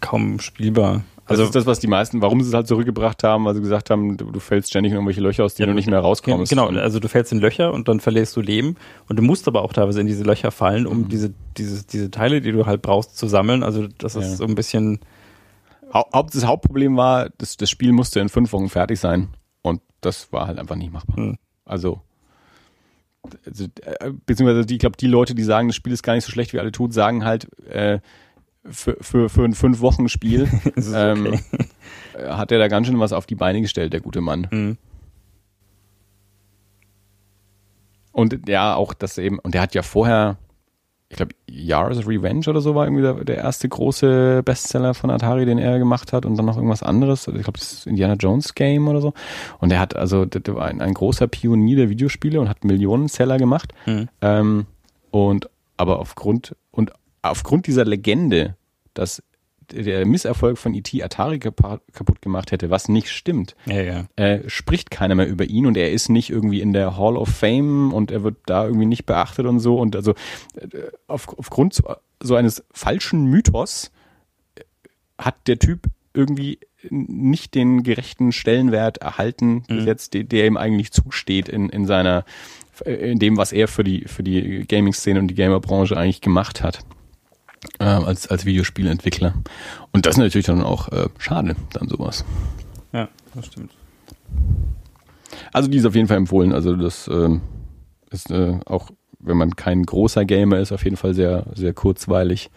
[0.00, 1.04] kaum spielbar.
[1.26, 3.60] Also das ist das, was die meisten, warum sie es halt zurückgebracht haben, weil sie
[3.60, 6.00] gesagt haben, du, du fällst ständig in irgendwelche Löcher, aus denen ja, du nicht mehr
[6.00, 6.50] rauskommst.
[6.50, 8.76] Genau, also du fällst in Löcher und dann verlierst du Leben
[9.08, 11.08] und du musst aber auch teilweise in diese Löcher fallen, um mhm.
[11.08, 13.62] diese, diese, diese Teile, die du halt brauchst, zu sammeln.
[13.62, 14.36] Also das ist ja.
[14.36, 15.00] so ein bisschen.
[15.92, 19.28] Haupt, das Hauptproblem war, das, das Spiel musste in fünf Wochen fertig sein
[19.62, 21.20] und das war halt einfach nicht machbar.
[21.20, 21.38] Mhm.
[21.64, 22.00] Also
[23.46, 26.24] also, äh, beziehungsweise die, ich glaube, die Leute, die sagen, das Spiel ist gar nicht
[26.24, 28.00] so schlecht, wie alle tun, sagen halt, äh,
[28.70, 30.48] für, für, für ein Fünf-Wochen-Spiel
[30.94, 32.28] ähm, okay.
[32.28, 34.46] hat er da ganz schön was auf die Beine gestellt, der gute Mann.
[34.50, 34.78] Mhm.
[38.12, 40.36] Und ja, auch das eben, und der hat ja vorher,
[41.08, 45.44] ich glaube, Yars Revenge oder so war irgendwie der, der, erste große Bestseller von Atari,
[45.44, 47.26] den er gemacht hat und dann noch irgendwas anderes.
[47.26, 49.14] Ich glaube, das ist Indiana Jones Game oder so.
[49.58, 53.08] Und er hat also, der war ein, ein großer Pionier der Videospiele und hat Millionen
[53.08, 53.74] Seller gemacht.
[53.84, 54.08] Mhm.
[54.22, 54.66] Ähm,
[55.10, 56.92] und aber aufgrund und
[57.30, 58.56] aufgrund dieser Legende,
[58.94, 59.22] dass
[59.72, 61.02] der Misserfolg von E.T.
[61.02, 64.04] Atari kaputt gemacht hätte, was nicht stimmt, Ja, ja.
[64.16, 67.28] äh, spricht keiner mehr über ihn und er ist nicht irgendwie in der Hall of
[67.30, 70.12] Fame und er wird da irgendwie nicht beachtet und so und also
[70.56, 70.68] äh,
[71.06, 71.84] auf, aufgrund so,
[72.20, 73.90] so eines falschen Mythos
[74.56, 74.60] äh,
[75.16, 76.58] hat der Typ irgendwie
[76.90, 82.26] nicht den gerechten Stellenwert erhalten, bis jetzt, der, der ihm eigentlich zusteht in, in seiner,
[82.84, 86.80] in dem, was er für die, für die Gaming-Szene und die Gamer-Branche eigentlich gemacht hat.
[87.78, 89.34] Äh, als, als Videospielentwickler.
[89.92, 92.24] Und das ist natürlich dann auch äh, schade, dann sowas.
[92.92, 93.72] Ja, das stimmt.
[95.52, 96.52] Also die ist auf jeden Fall empfohlen.
[96.52, 97.40] Also das ähm,
[98.10, 102.50] ist äh, auch, wenn man kein großer Gamer ist, auf jeden Fall sehr, sehr kurzweilig.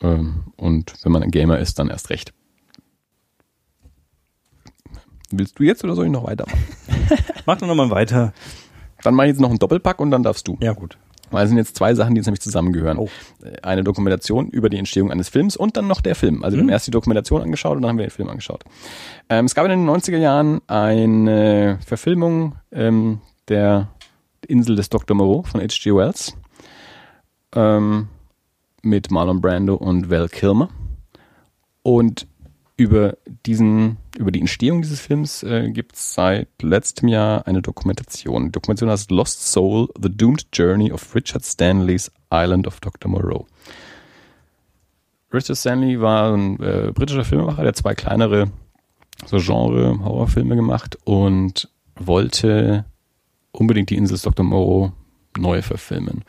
[0.00, 2.32] Ähm, und wenn man ein Gamer ist, dann erst recht.
[5.30, 6.58] Willst du jetzt oder soll ich noch weitermachen?
[7.46, 8.32] Mach doch nochmal weiter.
[9.02, 10.56] Dann mache ich jetzt noch einen Doppelpack und dann darfst du.
[10.60, 10.96] Ja, gut.
[11.36, 12.96] Weil es sind jetzt zwei Sachen, die jetzt nämlich zusammengehören.
[12.96, 13.08] Oh.
[13.62, 16.42] Eine Dokumentation über die Entstehung eines Films und dann noch der Film.
[16.42, 16.68] Also wir Mhm.
[16.68, 18.64] haben erst die Dokumentation angeschaut und dann haben wir den Film angeschaut.
[19.28, 23.88] Ähm, es gab in den 90er Jahren eine Verfilmung ähm, der
[24.48, 25.14] Insel des Dr.
[25.14, 25.94] Moreau von H.G.
[25.94, 26.34] Wells
[27.54, 28.08] ähm,
[28.82, 30.70] mit Marlon Brando und Val Kilmer.
[31.82, 32.26] Und
[32.76, 33.16] über
[33.46, 38.46] diesen, über die Entstehung dieses Films äh, gibt es seit letztem Jahr eine Dokumentation.
[38.46, 43.10] Die Dokumentation heißt Lost Soul: The Doomed Journey of Richard Stanley's Island of Dr.
[43.10, 43.46] Moreau.
[45.32, 48.50] Richard Stanley war ein äh, britischer Filmemacher, der zwei kleinere
[49.24, 52.84] so Genre-Horrorfilme gemacht und wollte
[53.52, 54.44] unbedingt die Insel des Dr.
[54.44, 54.92] Moreau
[55.38, 56.24] neu verfilmen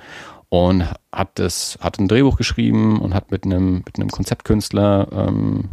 [0.50, 5.70] und hat das hat ein Drehbuch geschrieben und hat mit einem mit einem Konzeptkünstler ähm,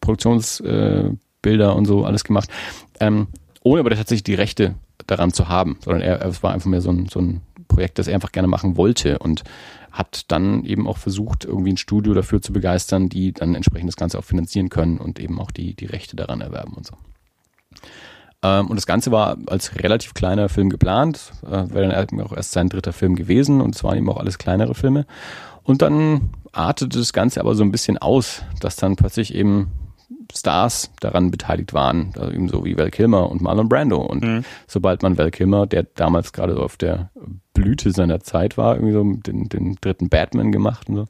[0.00, 2.50] Produktionsbilder äh, und so alles gemacht,
[3.00, 3.28] ähm,
[3.62, 4.74] ohne aber tatsächlich die Rechte
[5.06, 8.08] daran zu haben, sondern er es war einfach mehr so ein, so ein Projekt, das
[8.08, 9.44] er einfach gerne machen wollte und
[9.90, 13.96] hat dann eben auch versucht, irgendwie ein Studio dafür zu begeistern, die dann entsprechend das
[13.96, 16.94] Ganze auch finanzieren können und eben auch die, die Rechte daran erwerben und so.
[18.42, 22.52] Ähm, und das Ganze war als relativ kleiner Film geplant, äh, wäre dann auch erst
[22.52, 25.06] sein dritter Film gewesen und es waren eben auch alles kleinere Filme.
[25.64, 29.70] Und dann artete das Ganze aber so ein bisschen aus, dass dann plötzlich eben
[30.34, 33.98] Stars daran beteiligt waren, also eben so wie Val Kilmer und Marlon Brando.
[33.98, 34.44] Und Mhm.
[34.66, 37.10] sobald man Val Kilmer, der damals gerade so auf der
[37.54, 41.04] Blüte seiner Zeit war, irgendwie so den, den dritten Batman gemacht und so.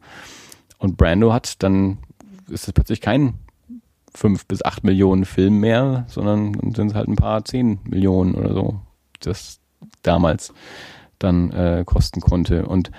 [0.79, 1.99] Und Brando hat, dann
[2.49, 3.35] ist es plötzlich kein
[4.15, 8.35] fünf bis acht Millionen Film mehr, sondern dann sind es halt ein paar zehn Millionen
[8.35, 8.81] oder so,
[9.21, 9.61] das
[10.03, 10.53] damals
[11.19, 12.67] dann äh, kosten konnte.
[12.67, 12.91] Und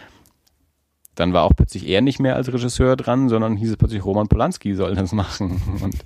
[1.16, 4.28] dann war auch plötzlich er nicht mehr als Regisseur dran, sondern hieß es plötzlich Roman
[4.28, 5.62] Polanski soll das machen.
[5.82, 5.98] Und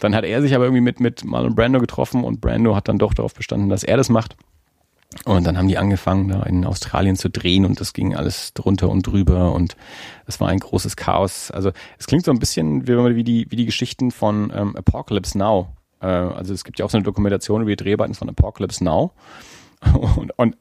[0.00, 2.98] dann hat er sich aber irgendwie mit, mit Marlon Brando getroffen und Brando hat dann
[2.98, 4.34] doch darauf bestanden, dass er das macht.
[5.24, 8.88] Und dann haben die angefangen, da in Australien zu drehen und das ging alles drunter
[8.88, 9.76] und drüber und
[10.26, 11.50] es war ein großes Chaos.
[11.50, 15.68] Also es klingt so ein bisschen wie, die, wie die Geschichten von ähm, Apocalypse Now.
[16.00, 19.12] Äh, also es gibt ja auch so eine Dokumentation über die Dreharbeiten von Apocalypse Now.
[20.16, 20.56] Und, und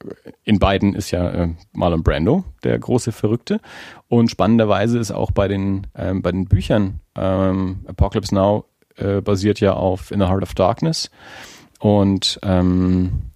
[0.46, 3.60] in beiden ist ja äh, Marlon Brando der große Verrückte.
[4.08, 8.64] Und spannenderweise ist auch bei den, ähm, bei den Büchern ähm, Apocalypse Now
[8.96, 11.12] äh, basiert ja auf In the Heart of Darkness.
[11.80, 13.29] Und ähm,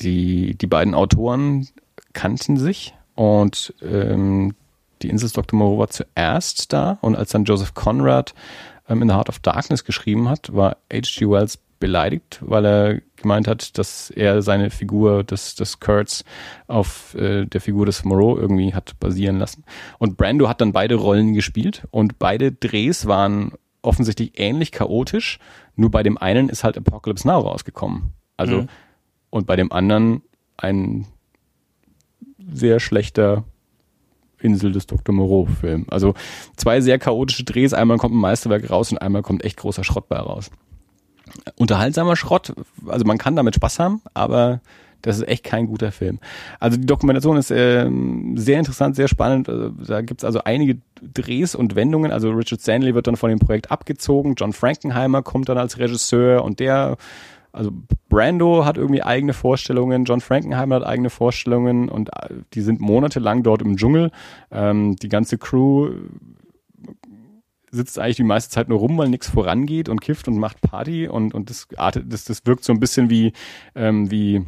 [0.00, 1.68] die, die beiden Autoren
[2.12, 4.54] kannten sich und ähm,
[5.02, 5.58] die Insel Dr.
[5.58, 8.34] Moreau war zuerst da und als dann Joseph Conrad
[8.88, 11.28] ähm, in The Heart of Darkness geschrieben hat, war H.G.
[11.28, 16.24] Wells beleidigt, weil er gemeint hat, dass er seine Figur des, des Kurtz
[16.66, 19.64] auf äh, der Figur des Moreau irgendwie hat basieren lassen.
[19.98, 25.38] Und Brando hat dann beide Rollen gespielt und beide Drehs waren offensichtlich ähnlich chaotisch,
[25.74, 28.12] nur bei dem einen ist halt Apocalypse Now rausgekommen.
[28.36, 28.68] Also Mhm.
[29.30, 30.22] Und bei dem anderen
[30.56, 31.06] ein
[32.52, 33.44] sehr schlechter
[34.40, 35.14] Insel des Dr.
[35.14, 35.86] Moreau-Film.
[35.90, 36.14] Also
[36.56, 40.08] zwei sehr chaotische Drehs, einmal kommt ein Meisterwerk raus und einmal kommt echt großer Schrott
[40.08, 40.50] bei raus.
[41.56, 42.54] Unterhaltsamer Schrott,
[42.86, 44.60] also man kann damit Spaß haben, aber
[45.02, 46.18] das ist echt kein guter Film.
[46.58, 49.48] Also die Dokumentation ist ähm, sehr interessant, sehr spannend.
[49.48, 52.12] Also, da gibt's also einige Drehs und Wendungen.
[52.12, 56.44] Also Richard Stanley wird dann von dem Projekt abgezogen, John Frankenheimer kommt dann als Regisseur
[56.44, 56.96] und der
[57.52, 57.72] also
[58.08, 63.42] Brando hat irgendwie eigene Vorstellungen, John Frankenheimer hat eigene Vorstellungen und äh, die sind monatelang
[63.42, 64.10] dort im Dschungel.
[64.50, 65.90] Ähm, die ganze Crew
[67.70, 71.08] sitzt eigentlich die meiste Zeit nur rum, weil nichts vorangeht und kifft und macht Party
[71.08, 73.32] und, und das, artet, das, das wirkt so ein bisschen wie,
[73.74, 74.44] ähm, wie,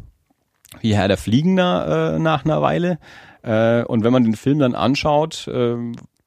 [0.81, 2.99] wie Herr der Fliegender äh, nach einer Weile.
[3.41, 5.77] Äh, und wenn man den Film dann anschaut, äh,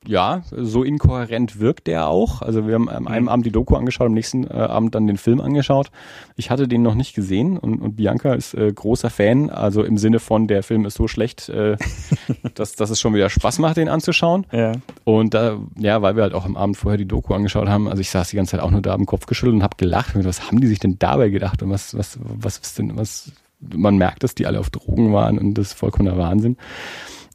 [0.06, 2.42] ja, so inkohärent wirkt der auch.
[2.42, 5.16] Also wir haben am einen Abend die Doku angeschaut, am nächsten äh, Abend dann den
[5.16, 5.90] Film angeschaut.
[6.36, 9.98] Ich hatte den noch nicht gesehen und, und Bianca ist äh, großer Fan, also im
[9.98, 11.76] Sinne von, der Film ist so schlecht, äh,
[12.54, 14.46] dass, dass es schon wieder Spaß macht, den anzuschauen.
[14.52, 14.72] Ja.
[15.04, 18.00] Und da, ja, weil wir halt auch am Abend vorher die Doku angeschaut haben, also
[18.00, 20.14] ich saß die ganze Zeit auch nur da am Kopf geschüttelt und habe gelacht.
[20.14, 23.32] Und was haben die sich denn dabei gedacht und was, was, was ist denn, was,
[23.60, 26.56] man merkt, dass die alle auf Drogen waren und das ist vollkommener Wahnsinn.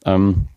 [0.05, 0.47] Ähm,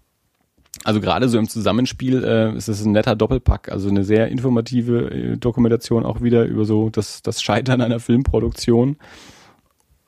[0.84, 5.10] also gerade so im Zusammenspiel äh, ist es ein netter Doppelpack, also eine sehr informative
[5.10, 8.98] äh, Dokumentation auch wieder über so das, das Scheitern einer Filmproduktion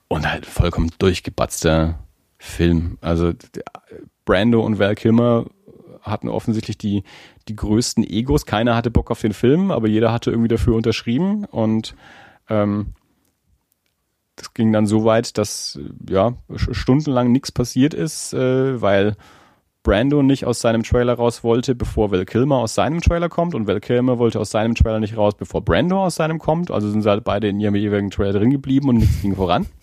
[0.08, 1.98] und halt vollkommen durchgebatzter
[2.38, 2.98] Film.
[3.00, 3.32] Also
[4.26, 5.46] Brando und Val Kilmer
[6.02, 7.02] hatten offensichtlich die,
[7.48, 8.44] die größten Egos.
[8.44, 11.96] Keiner hatte Bock auf den Film, aber jeder hatte irgendwie dafür unterschrieben und
[12.48, 12.92] ähm,
[14.36, 19.16] das ging dann so weit, dass ja stundenlang nichts passiert ist, äh, weil
[19.86, 23.68] Brando nicht aus seinem Trailer raus wollte, bevor Val Kilmer aus seinem Trailer kommt und
[23.68, 26.72] Val Kilmer wollte aus seinem Trailer nicht raus, bevor Brando aus seinem kommt.
[26.72, 29.66] Also sind sie halt beide in ihrem jeweiligen Trailer drin geblieben und nichts ging voran.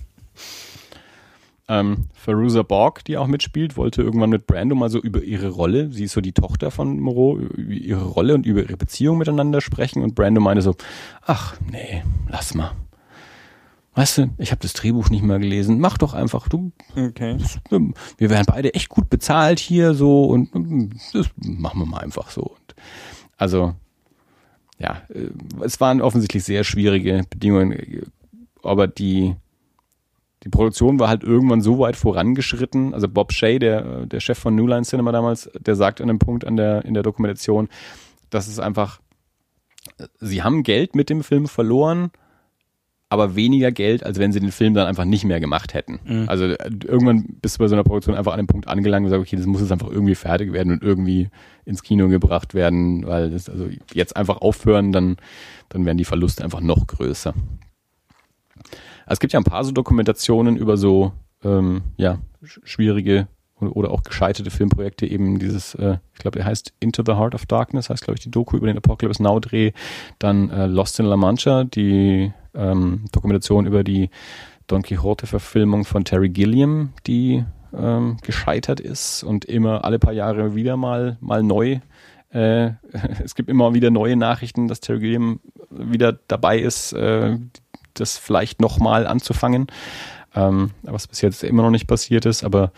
[1.69, 5.93] Ähm, Faruza Borg, die auch mitspielt, wollte irgendwann mit Brando mal so über ihre Rolle,
[5.93, 9.61] sie ist so die Tochter von Moreau, über ihre Rolle und über ihre Beziehung miteinander
[9.61, 10.75] sprechen und Brando meinte so,
[11.25, 12.73] ach nee, lass mal
[13.95, 16.71] weißt du, ich habe das Drehbuch nicht mal gelesen, mach doch einfach, du.
[16.95, 17.37] Okay.
[18.17, 20.49] Wir werden beide echt gut bezahlt hier so und
[21.13, 22.41] das machen wir mal einfach so.
[22.41, 22.75] Und
[23.37, 23.75] also
[24.79, 25.29] ja, äh,
[25.63, 28.03] es waren offensichtlich sehr schwierige Bedingungen,
[28.63, 29.35] aber die
[30.43, 32.93] die Produktion war halt irgendwann so weit vorangeschritten.
[32.93, 36.19] Also Bob Shea, der der Chef von New Line Cinema damals, der sagt an einem
[36.19, 37.69] Punkt an der in der Dokumentation,
[38.29, 38.99] dass es einfach
[40.19, 42.11] sie haben Geld mit dem Film verloren
[43.13, 45.99] aber weniger Geld, als wenn sie den Film dann einfach nicht mehr gemacht hätten.
[46.03, 46.25] Mhm.
[46.27, 49.11] Also äh, irgendwann bist du bei so einer Produktion einfach an einem Punkt angelangt und
[49.11, 51.29] sagst, okay, das muss jetzt einfach irgendwie fertig werden und irgendwie
[51.63, 55.17] ins Kino gebracht werden, weil das, also jetzt einfach aufhören, dann,
[55.69, 57.35] dann werden die Verluste einfach noch größer.
[59.05, 63.27] Also es gibt ja ein paar so Dokumentationen über so ähm, ja, schwierige
[63.59, 67.45] oder auch gescheiterte Filmprojekte, eben dieses, äh, ich glaube, er heißt Into the Heart of
[67.45, 69.71] Darkness, heißt, glaube ich, die Doku über den Apocalypse Now Dreh,
[70.19, 74.09] dann äh, Lost in La Mancha, die ähm, Dokumentation über die
[74.67, 77.43] Don Quixote-Verfilmung von Terry Gilliam, die
[77.75, 81.79] ähm, gescheitert ist und immer alle paar Jahre wieder mal, mal neu.
[82.29, 82.71] Äh,
[83.23, 85.39] es gibt immer wieder neue Nachrichten, dass Terry Gilliam
[85.69, 87.37] wieder dabei ist, äh,
[87.93, 89.67] das vielleicht nochmal anzufangen.
[90.35, 92.71] Ähm, was bis jetzt immer noch nicht passiert ist, aber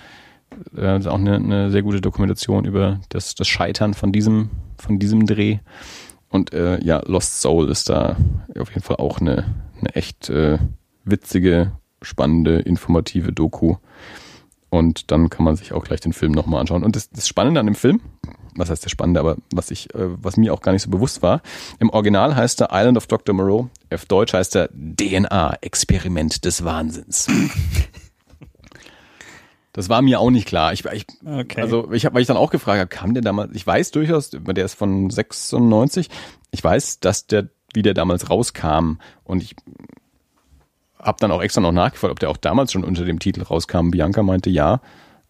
[0.78, 5.00] äh, ist auch eine, eine sehr gute Dokumentation über das, das Scheitern von diesem, von
[5.00, 5.60] diesem Dreh.
[6.36, 8.18] Und äh, ja, Lost Soul ist da
[8.60, 10.58] auf jeden Fall auch eine, eine echt äh,
[11.06, 11.72] witzige,
[12.02, 13.78] spannende, informative Doku.
[14.70, 16.84] Und dann kann man sich auch gleich den Film nochmal anschauen.
[16.84, 18.02] Und das, das Spannende an dem Film,
[18.54, 21.22] was heißt der Spannende, aber was ich, äh, was mir auch gar nicht so bewusst
[21.22, 21.42] war,
[21.80, 23.34] im Original heißt er Island of Dr.
[23.34, 27.28] Moreau, auf Deutsch heißt er DNA, Experiment des Wahnsinns.
[29.76, 30.72] Das war mir auch nicht klar.
[30.72, 31.62] Ich, ich okay.
[31.62, 33.54] also ich habe, weil ich dann auch gefragt habe, kam der damals?
[33.54, 36.10] Ich weiß durchaus, der ist von 96.
[36.52, 39.54] Ich weiß, dass der, wie der damals rauskam, und ich
[40.98, 43.92] habe dann auch extra noch nachgefragt, ob der auch damals schon unter dem Titel rauskam.
[43.92, 44.80] Bianca meinte ja.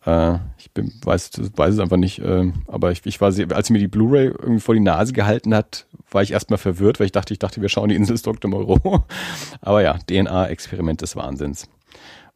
[0.05, 2.19] Äh, ich bin, weiß, weiß es einfach nicht.
[2.19, 5.13] Äh, aber ich, ich war, sehr, als sie mir die Blu-ray irgendwie vor die Nase
[5.13, 8.13] gehalten hat, war ich erstmal verwirrt, weil ich dachte, ich dachte, wir schauen die Insel
[8.13, 8.51] des Dr.
[8.51, 9.05] Moreau.
[9.61, 11.67] aber ja, DNA-Experiment des Wahnsinns.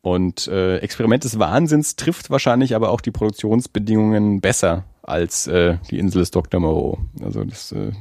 [0.01, 5.99] Und äh, Experiment des Wahnsinns trifft wahrscheinlich aber auch die Produktionsbedingungen besser als äh, die
[5.99, 6.61] Insel des Dr.
[6.61, 6.99] Moreau.
[7.21, 7.91] Also das äh,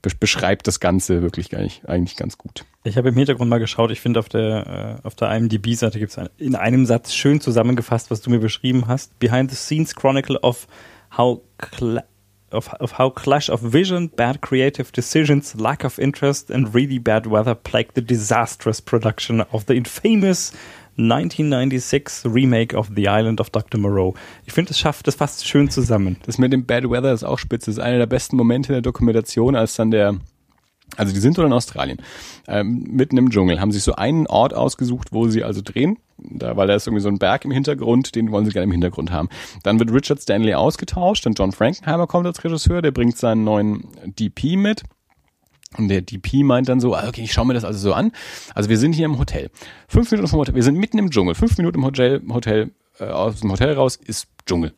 [0.00, 2.64] be beschreibt das Ganze wirklich gar nicht, eigentlich ganz gut.
[2.84, 6.16] Ich habe im Hintergrund mal geschaut, ich finde auf der äh, auf der IMDb-Seite gibt
[6.16, 9.18] es in einem Satz schön zusammengefasst, was du mir beschrieben hast.
[9.18, 10.66] Behind the Scenes Chronicle of
[11.16, 11.42] how
[12.52, 17.26] of, of how clash of vision, bad creative decisions, lack of interest and really bad
[17.26, 20.52] weather plagued the disastrous production of the infamous
[20.96, 23.80] 1996 Remake of The Island of Dr.
[23.80, 24.14] Moreau.
[24.46, 26.16] Ich finde, es schafft das fast schön zusammen.
[26.26, 27.70] Das mit dem Bad Weather ist auch spitze.
[27.70, 30.18] Das ist einer der besten Momente in der Dokumentation, als dann der
[30.96, 31.98] also die sind dort in Australien,
[32.46, 36.56] ähm, mitten im Dschungel, haben sich so einen Ort ausgesucht, wo sie also drehen, da,
[36.56, 39.10] weil da ist irgendwie so ein Berg im Hintergrund, den wollen sie gerne im Hintergrund
[39.10, 39.28] haben.
[39.62, 43.88] Dann wird Richard Stanley ausgetauscht, dann John Frankenheimer kommt als Regisseur, der bringt seinen neuen
[44.04, 44.82] DP mit
[45.76, 48.12] und der DP meint dann so, ah, okay, ich schaue mir das also so an.
[48.54, 49.50] Also wir sind hier im Hotel.
[49.88, 51.34] Fünf Minuten vom Hotel, wir sind mitten im Dschungel.
[51.34, 54.72] Fünf Minuten im Hotel, Hotel äh, aus dem Hotel raus ist Dschungel.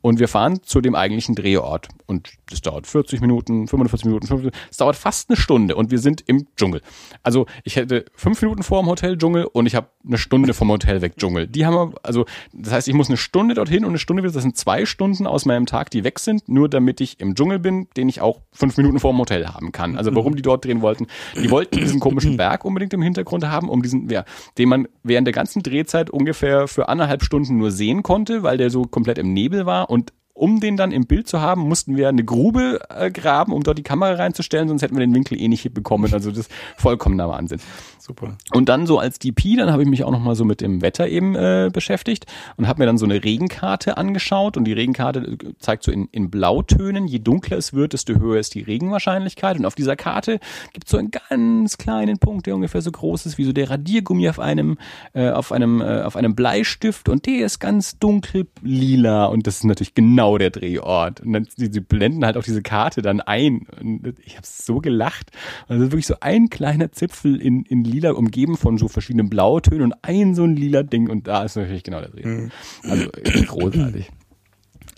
[0.00, 1.88] Und wir fahren zu dem eigentlichen Drehort.
[2.06, 4.58] Und das dauert 40 Minuten, 45 Minuten, 50 Minuten.
[4.70, 6.80] Es dauert fast eine Stunde und wir sind im Dschungel.
[7.22, 10.70] Also ich hätte fünf Minuten vor dem Hotel Dschungel und ich habe eine Stunde vom
[10.70, 11.48] Hotel weg Dschungel.
[11.48, 14.32] Die haben wir, also das heißt, ich muss eine Stunde dorthin und eine Stunde wieder.
[14.32, 17.58] Das sind zwei Stunden aus meinem Tag, die weg sind, nur damit ich im Dschungel
[17.58, 19.96] bin, den ich auch fünf Minuten vor dem Hotel haben kann.
[19.96, 21.08] Also warum die dort drehen wollten.
[21.34, 24.24] Die wollten diesen komischen Berg unbedingt im Hintergrund haben, um diesen, ja,
[24.58, 28.70] den man während der ganzen Drehzeit ungefähr für anderthalb Stunden nur sehen konnte, weil der
[28.70, 32.08] so komplett im Nebel war und um den dann im Bild zu haben, mussten wir
[32.08, 35.48] eine Grube äh, graben, um dort die Kamera reinzustellen, sonst hätten wir den Winkel eh
[35.48, 36.12] nicht bekommen.
[36.12, 37.58] Also das ist vollkommener Wahnsinn.
[37.98, 38.36] Super.
[38.52, 41.08] Und dann so als DP, dann habe ich mich auch nochmal so mit dem Wetter
[41.08, 42.26] eben äh, beschäftigt
[42.56, 46.06] und habe mir dann so eine Regenkarte angeschaut und die Regenkarte äh, zeigt so in,
[46.12, 50.38] in Blautönen, je dunkler es wird, desto höher ist die Regenwahrscheinlichkeit und auf dieser Karte
[50.72, 53.70] gibt es so einen ganz kleinen Punkt, der ungefähr so groß ist wie so der
[53.70, 54.76] Radiergummi auf einem
[55.14, 59.56] äh, auf einem äh, auf einem Bleistift und der ist ganz dunkel lila und das
[59.56, 63.20] ist natürlich genau der Drehort und dann sie, sie blenden halt auch diese Karte dann
[63.20, 65.30] ein und ich habe so gelacht
[65.68, 69.94] also wirklich so ein kleiner Zipfel in in lila umgeben von so verschiedenen Blautönen und
[70.02, 72.26] ein so ein lila Ding und da ist natürlich genau der Dreh.
[72.26, 72.50] Mhm.
[72.82, 74.10] Also äh, großartig.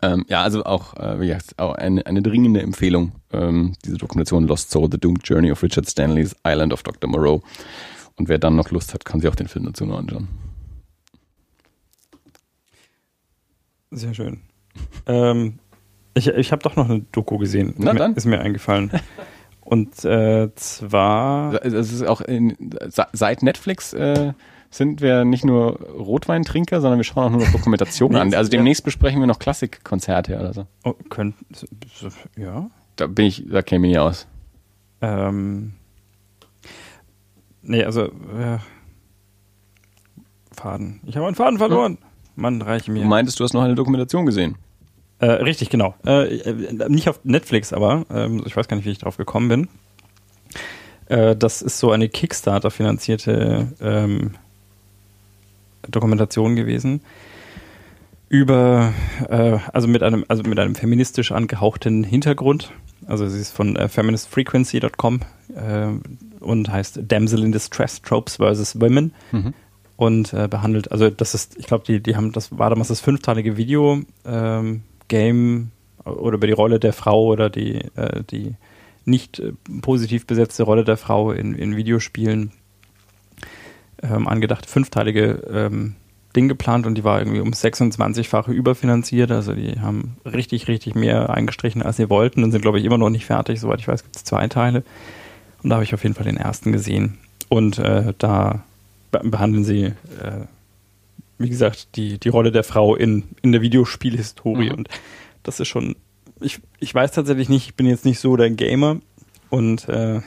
[0.01, 4.47] Ähm, ja, also auch, äh, wie gesagt, auch eine, eine dringende Empfehlung, ähm, diese Dokumentation
[4.47, 7.11] Lost Soul, The Doomed Journey of Richard Stanley's Island of Dr.
[7.11, 7.43] Moreau.
[8.17, 10.29] Und wer dann noch Lust hat, kann sich auch den Film dazu noch anschauen.
[13.91, 14.43] Sehr schön.
[15.07, 15.59] Ähm,
[16.15, 17.75] ich ich habe doch noch eine Doku gesehen.
[17.79, 18.15] Na ist, mir, dann.
[18.15, 18.91] ist mir eingefallen.
[19.61, 21.65] Und äh, zwar.
[21.65, 22.57] Es ist auch in,
[23.13, 24.33] seit Netflix äh,
[24.71, 28.35] sind wir nicht nur Rotweintrinker, sondern wir schauen auch nur noch Dokumentationen an.
[28.35, 30.67] Also demnächst besprechen wir noch Klassikkonzerte oder so.
[30.85, 31.35] Oh, könnt,
[32.37, 32.71] ja.
[32.97, 34.27] Da bin ich, da käme ich nie aus.
[35.01, 35.75] Ähm,
[37.63, 38.05] nee, also.
[38.05, 38.59] Äh,
[40.53, 41.01] Faden.
[41.07, 41.99] Ich habe einen Faden verloren.
[42.35, 43.03] Mann, reiche mir.
[43.03, 44.57] Du meintest, du hast noch eine Dokumentation gesehen.
[45.21, 45.95] Äh, richtig, genau.
[46.07, 49.49] Äh, äh, nicht auf Netflix, aber ähm, ich weiß gar nicht, wie ich drauf gekommen
[49.49, 49.69] bin.
[51.07, 54.33] Äh, das ist so eine Kickstarter-finanzierte ähm,
[55.89, 57.01] Dokumentation gewesen
[58.29, 58.93] über,
[59.29, 62.73] äh, also mit einem, also mit einem feministisch angehauchten Hintergrund.
[63.07, 65.21] Also sie ist von äh, feministfrequency.com
[66.41, 69.55] und heißt Damsel in Distress Tropes versus Women Mhm.
[69.97, 73.01] und äh, behandelt, also das ist, ich glaube, die, die haben, das war damals das
[73.01, 75.71] fünfteilige Video ähm, Game
[76.05, 78.55] oder über die Rolle der Frau oder die, äh, die
[79.05, 79.53] nicht äh,
[79.83, 82.53] positiv besetzte Rolle der Frau in, in Videospielen
[84.03, 85.95] ähm, angedacht, fünfteilige ähm,
[86.37, 89.31] Ding geplant und die war irgendwie um 26-fache überfinanziert.
[89.31, 92.99] Also die haben richtig, richtig mehr eingestrichen, als sie wollten und sind, glaube ich, immer
[92.99, 93.61] noch nicht fertig.
[93.61, 94.85] Soweit ich weiß, gibt es zwei Teile.
[95.63, 97.19] Und da habe ich auf jeden Fall den ersten gesehen.
[97.49, 98.63] Und äh, da
[99.11, 100.47] be behandeln sie, äh,
[101.39, 104.71] wie gesagt, die, die Rolle der Frau in, in der Videospielhistorie.
[104.71, 104.75] Mhm.
[104.75, 104.89] Und
[105.43, 105.97] das ist schon,
[106.41, 109.01] ich, ich weiß tatsächlich nicht, ich bin jetzt nicht so der Gamer
[109.51, 110.21] und äh,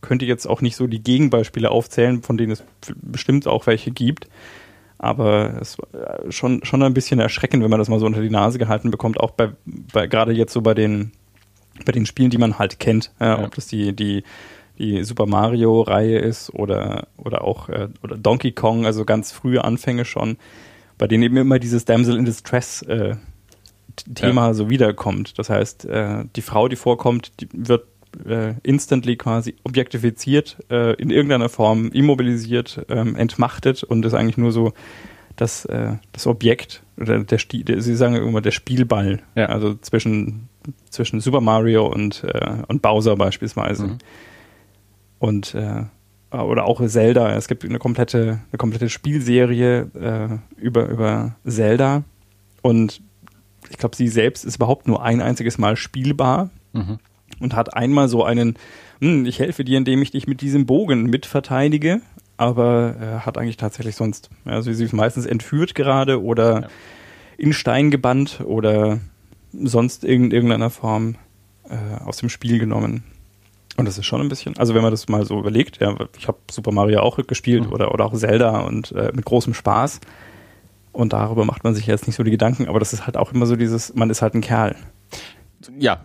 [0.00, 2.64] könnte jetzt auch nicht so die Gegenbeispiele aufzählen, von denen es
[3.00, 4.28] bestimmt auch welche gibt.
[4.98, 8.22] Aber es war äh, schon, schon ein bisschen erschreckend, wenn man das mal so unter
[8.22, 9.50] die Nase gehalten bekommt, auch bei,
[9.92, 11.12] bei gerade jetzt so bei den,
[11.84, 13.12] bei den Spielen, die man halt kennt.
[13.20, 13.44] Äh, Ja.
[13.44, 14.22] Ob das die, die,
[14.78, 20.04] die Super Mario-Reihe ist oder, oder auch äh, oder Donkey Kong, also ganz frühe Anfänge
[20.04, 20.36] schon,
[20.98, 23.16] bei denen eben immer dieses Damsel in Distress äh,
[24.14, 25.38] Thema so wiederkommt.
[25.38, 27.86] Das heißt, äh, die Frau, die vorkommt, die wird
[28.26, 34.52] äh, instantly quasi objektifiziert, äh, in irgendeiner Form immobilisiert, ähm, entmachtet und ist eigentlich nur
[34.52, 34.72] so
[35.36, 39.46] das, äh, das Objekt oder der, der Sie sagen immer der Spielball, Ja.
[39.46, 40.48] also zwischen,
[40.88, 42.24] zwischen Super Mario und,
[42.68, 43.86] und Bowser beispielsweise.
[43.86, 43.98] Mhm.
[45.18, 45.84] Und äh,
[46.32, 47.34] oder auch Zelda.
[47.34, 52.02] Es gibt eine komplette, eine komplette Spielserie äh, über, über Zelda.
[52.62, 53.00] Und
[53.70, 56.98] ich glaube, sie selbst ist überhaupt nur ein einziges Mal spielbar Mhm.
[57.40, 58.56] und hat einmal so einen,
[59.00, 62.02] hm, ich helfe dir, indem ich dich mit diesem Bogen mitverteidige,
[62.36, 66.68] aber äh, hat eigentlich tatsächlich sonst, also sie ist meistens entführt gerade oder Ja.
[67.38, 68.98] in Stein gebannt oder
[69.54, 71.14] sonst in irgendeiner Form
[71.70, 73.04] äh, aus dem Spiel genommen.
[73.76, 76.28] Und das ist schon ein bisschen, also wenn man das mal so überlegt, ja, ich
[76.28, 77.72] habe Super Mario auch gespielt Mhm.
[77.72, 80.00] oder, oder auch Zelda und äh, mit großem Spaß.
[80.92, 83.32] Und darüber macht man sich jetzt nicht so die Gedanken, aber das ist halt auch
[83.32, 84.76] immer so dieses, man ist halt ein Kerl.
[85.78, 86.00] Ja,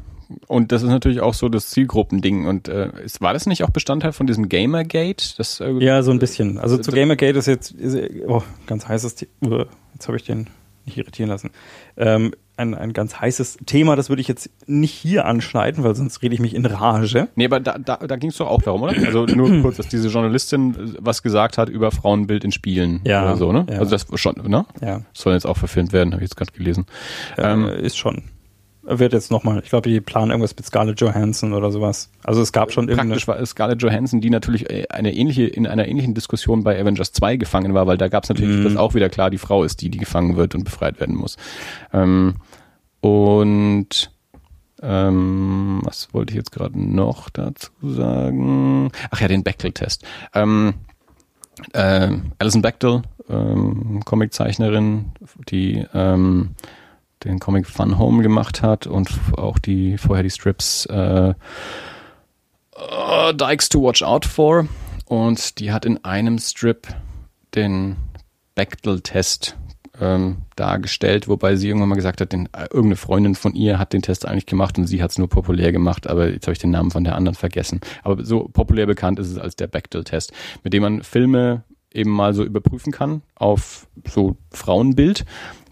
[0.47, 2.45] und das ist natürlich auch so das Zielgruppending.
[2.45, 5.24] Und äh, ist, war das nicht auch Bestandteil von diesem Gamergate?
[5.38, 6.57] Das, äh, Ja, so ein bisschen.
[6.57, 7.97] Also zu Gamergate ist jetzt, ist,
[8.28, 10.47] oh, ganz heißes, jetzt habe ich den
[10.86, 11.51] nicht irritieren lassen.
[11.97, 13.95] Ähm, ein, ein ganz heißes Thema.
[13.95, 17.28] Das würde ich jetzt nicht hier anschneiden, weil sonst rede ich mich in Rage.
[17.36, 18.93] Nee, aber da, da, da ging es doch auch darum, oder?
[19.05, 23.38] Also nur kurz, dass diese Journalistin was gesagt hat über Frauenbild in Spielen Ja, oder
[23.38, 23.66] so, ne?
[23.70, 23.80] ja.
[23.80, 24.66] Also das schon, ne?
[24.82, 26.86] Ja, Soll jetzt auch verfilmt werden, habe ich jetzt gerade gelesen.
[27.38, 28.24] ähm, Ähm, ist schon.
[28.84, 32.09] Wird jetzt nochmal, ich glaube, die planen irgendwas mit Scarlett Johansson oder sowas.
[32.24, 32.88] Also es gab schon.
[32.88, 37.12] Praktisch war Scarlett Johansson, die natürlich äh, eine ähnliche, in einer ähnlichen Diskussion bei Avengers
[37.12, 38.64] 2 gefangen war, weil da gab es natürlich, Mhm.
[38.64, 41.38] dass auch wieder klar die Frau ist, die, die gefangen wird und befreit werden muss.
[41.93, 42.38] Ähm,
[43.02, 44.12] und
[44.82, 48.91] ähm, was wollte ich jetzt gerade noch dazu sagen?
[49.12, 50.04] Ach ja, den Bechtel-Test.
[50.34, 50.74] Ähm,
[51.74, 55.12] äh, Alison Bechtel, ähm, Comiczeichnerin,
[55.49, 56.52] die ähm,
[57.24, 61.34] den Comic Fun Home gemacht hat und auch die vorher die Strips äh,
[62.76, 64.68] äh, Dykes to Watch Out for.
[65.06, 66.88] Und die hat in einem Strip
[67.54, 67.97] den
[68.56, 69.58] Bechtel-Test
[70.02, 73.93] ähm, dargestellt, wobei sie irgendwann mal gesagt hat, den, äh, irgendeine Freundin von ihr hat
[73.93, 76.60] den Test eigentlich gemacht und sie hat es nur populär gemacht, aber jetzt habe ich
[76.60, 77.80] den Namen von der anderen vergessen.
[78.04, 80.34] Aber so populär bekannt ist es als der Bechtel-Test,
[80.64, 85.24] mit dem man Filme eben mal so überprüfen kann auf so Frauenbild,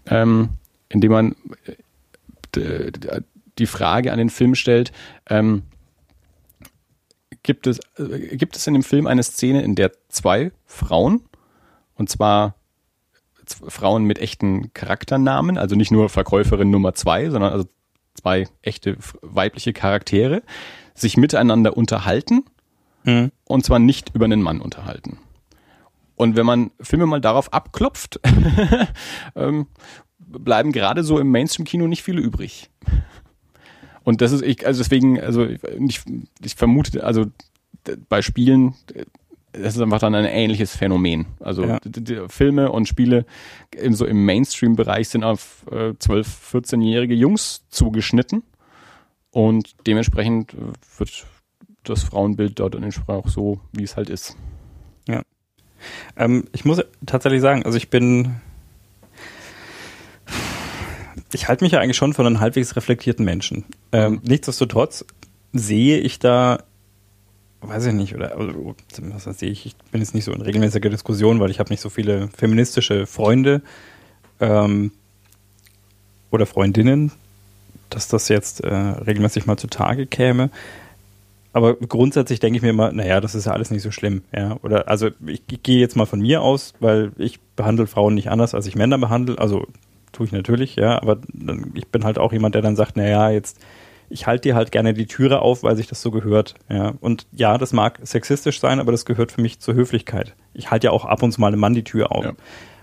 [0.06, 0.50] ähm,
[0.88, 1.36] indem man
[2.56, 2.92] äh,
[3.58, 4.92] die Frage an den Film stellt,
[5.28, 5.62] ähm,
[7.42, 11.22] gibt es, äh, gibt es in dem Film eine Szene, in der zwei Frauen,
[11.94, 12.54] und zwar
[13.54, 17.66] Frauen mit echten Charakternamen, also nicht nur Verkäuferin Nummer zwei, sondern also
[18.14, 20.42] zwei echte weibliche Charaktere,
[20.94, 22.44] sich miteinander unterhalten
[23.04, 23.32] Mhm.
[23.44, 25.18] und zwar nicht über einen Mann unterhalten.
[26.16, 28.20] Und wenn man Filme mal darauf abklopft,
[29.34, 29.66] ähm,
[30.18, 32.68] bleiben gerade so im Mainstream-Kino nicht viele übrig.
[34.04, 36.02] Und das ist, ich, also deswegen, also ich,
[36.44, 37.26] ich vermute, also
[38.08, 38.74] bei Spielen,
[39.52, 41.26] das ist einfach dann ein ähnliches Phänomen.
[41.40, 41.78] Also Ja.
[42.28, 43.24] Filme und Spiele
[43.72, 48.42] im, so im Mainstream-Bereich sind auf äh, 12-, 14-jährige Jungs zugeschnitten.
[49.30, 51.26] Und dementsprechend äh, wird
[51.84, 54.36] das Frauenbild dort dann entsprechend auch so, wie es halt ist.
[56.16, 58.36] Ähm, ich muss tatsächlich sagen, also ich bin.
[61.32, 63.64] Ich halte mich ja eigentlich schon für einen halbwegs reflektierten Menschen.
[63.92, 65.04] Ähm, nichtsdestotrotz
[65.52, 66.64] sehe ich da,
[67.62, 70.88] weiß ich nicht, oder also, was sehe ich, ich bin jetzt nicht so in regelmäßiger
[70.88, 73.62] Diskussion, weil ich habe nicht so viele feministische Freunde
[74.40, 74.92] ähm,
[76.30, 77.12] oder Freundinnen,
[77.90, 80.50] dass das jetzt äh, regelmäßig mal zutage käme.
[81.52, 84.22] Aber grundsätzlich denke ich mir immer, naja, das ist ja alles nicht so schlimm.
[84.32, 84.56] Ja?
[84.62, 88.30] Oder also ich, ich gehe jetzt mal von mir aus, weil ich behandle Frauen nicht
[88.30, 89.38] anders, als ich Männer behandle.
[89.38, 89.66] Also
[90.12, 93.30] tue ich natürlich, ja, aber dann, ich bin halt auch jemand, der dann sagt, naja,
[93.30, 93.58] jetzt,
[94.10, 96.54] ich halte dir halt gerne die Türe auf, weil sich das so gehört.
[96.68, 96.94] Ja.
[97.00, 100.34] Und ja, das mag sexistisch sein, aber das gehört für mich zur Höflichkeit.
[100.52, 102.24] Ich halte ja auch ab und zu mal einem Mann die Tür auf.
[102.24, 102.32] Ja.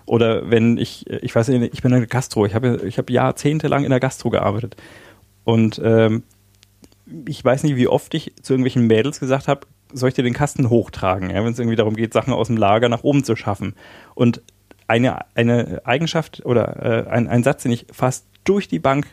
[0.06, 3.12] Oder wenn ich, ich weiß nicht, ich bin in der Gastro, ich habe ich habe
[3.12, 4.78] jahrzehntelang in der Gastro gearbeitet.
[5.44, 6.24] Und ähm,
[7.28, 10.34] ich weiß nicht, wie oft ich zu irgendwelchen Mädels gesagt habe, soll ich dir den
[10.34, 13.36] Kasten hochtragen, ja, wenn es irgendwie darum geht, Sachen aus dem Lager nach oben zu
[13.36, 13.76] schaffen.
[14.16, 14.42] Und
[14.88, 19.08] eine, eine Eigenschaft oder äh, ein, ein Satz, den ich fast durch die Bank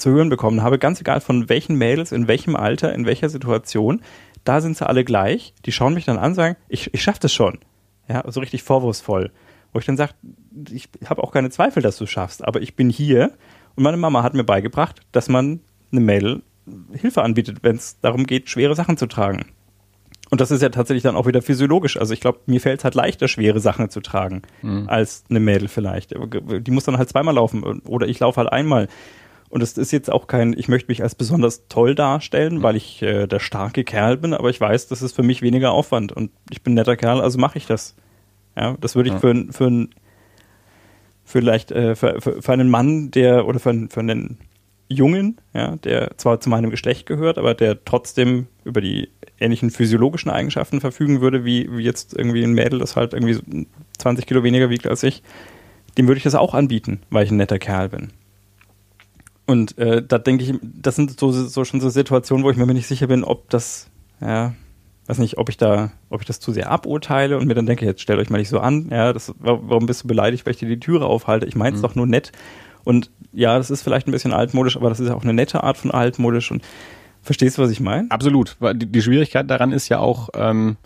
[0.00, 4.00] zu hören bekommen habe, ganz egal von welchen Mädels, in welchem Alter, in welcher Situation,
[4.44, 5.54] da sind sie alle gleich.
[5.66, 7.58] Die schauen mich dann an und sagen, ich, ich schaff das schon.
[8.08, 9.30] Ja, so richtig vorwurfsvoll.
[9.72, 10.14] Wo ich dann sage,
[10.70, 13.32] ich habe auch keine Zweifel, dass du schaffst, aber ich bin hier
[13.76, 15.60] und meine Mama hat mir beigebracht, dass man
[15.92, 16.42] eine Mädel
[16.92, 19.46] Hilfe anbietet, wenn es darum geht, schwere Sachen zu tragen.
[20.30, 21.96] Und das ist ja tatsächlich dann auch wieder physiologisch.
[21.96, 24.42] Also ich glaube, mir fällt es halt leichter, schwere Sachen zu tragen,
[24.86, 26.14] als eine Mädel vielleicht.
[26.14, 28.86] Die muss dann halt zweimal laufen oder ich laufe halt einmal.
[29.50, 33.02] Und es ist jetzt auch kein, ich möchte mich als besonders toll darstellen, weil ich
[33.02, 36.30] äh, der starke Kerl bin, aber ich weiß, das ist für mich weniger Aufwand und
[36.50, 37.96] ich bin ein netter Kerl, also mache ich das.
[38.56, 39.88] Ja, das würde ich für, für, ein,
[41.24, 44.38] vielleicht äh, für, für, für einen Mann, der oder für, einen- für einen
[44.88, 50.30] Jungen, ja, der zwar zu meinem Geschlecht gehört, aber der trotzdem über die ähnlichen physiologischen
[50.30, 53.42] Eigenschaften verfügen würde, wie, wie jetzt irgendwie ein Mädel, das halt irgendwie so
[53.98, 55.22] 20 Kilo weniger wiegt als ich,
[55.96, 58.08] dem würde ich das auch anbieten, weil ich ein netter Kerl bin.
[59.50, 62.66] Und äh, da denke ich, das sind so, so schon so Situationen, wo ich mir
[62.66, 63.90] nicht sicher bin, ob das,
[64.20, 64.54] ja,
[65.06, 67.84] weiß nicht, ob ich da, ob ich das zu sehr aburteile und mir dann denke,
[67.84, 70.52] jetzt stellt euch mal nicht so an, ja, das, wa- warum bist du beleidigt, weil
[70.52, 71.46] ich dir die Türe aufhalte?
[71.46, 72.30] Ich meine es doch nur nett.
[72.84, 75.64] Und ja, das ist vielleicht ein bisschen altmodisch, aber das ist ja auch eine nette
[75.64, 76.62] Art von altmodisch und
[77.22, 78.08] verstehst du, was ich meine?
[78.10, 78.56] Absolut.
[78.60, 80.76] Weil die, die Schwierigkeit daran ist ja auch, ähm,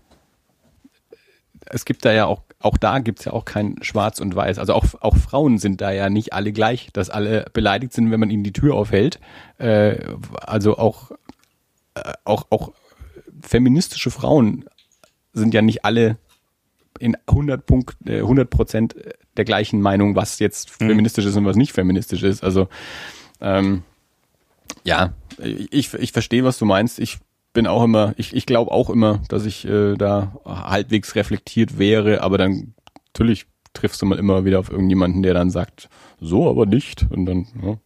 [1.67, 4.59] es gibt da ja auch, auch da gibt's ja auch kein Schwarz und Weiß.
[4.59, 8.21] Also auch, auch Frauen sind da ja nicht alle gleich, dass alle beleidigt sind, wenn
[8.21, 9.21] man ihnen die Tür aufhält.
[9.59, 9.99] Äh,
[10.41, 11.11] also auch,
[11.95, 12.73] äh, auch, auch
[13.43, 14.65] feministische Frauen
[15.35, 16.17] sind ja nicht alle
[16.99, 18.95] in 100 Punkt, äh, 100 Prozent
[19.37, 22.43] der gleichen Meinung, was jetzt feministisch ist und was nicht feministisch ist.
[22.43, 22.69] Also
[23.41, 23.83] Ähm,
[24.85, 26.99] ja, ich, ich verstehe, was du meinst.
[26.99, 27.19] Ich
[27.55, 32.23] bin auch immer, ich, ich glaube auch immer, dass ich äh, da halbwegs reflektiert wäre,
[32.23, 32.75] aber dann
[33.07, 35.89] natürlich triffst du mal immer wieder auf irgendjemanden, der dann sagt,
[36.21, 37.07] so aber nicht.
[37.11, 37.77] Und dann, ja.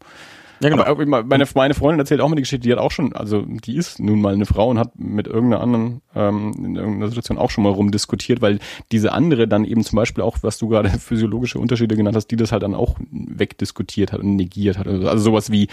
[0.61, 0.83] Ja, genau.
[0.83, 3.77] Aber meine, meine Freundin erzählt auch mal die Geschichte, die hat auch schon, also die
[3.77, 7.51] ist nun mal eine Frau und hat mit irgendeiner anderen ähm, in irgendeiner Situation auch
[7.51, 8.59] schon mal rumdiskutiert, weil
[8.91, 12.37] diese andere dann eben zum Beispiel auch, was du gerade physiologische Unterschiede genannt hast, die
[12.37, 14.89] das halt dann auch wegdiskutiert hat und negiert hat.
[14.89, 15.69] Also, also sowas wie,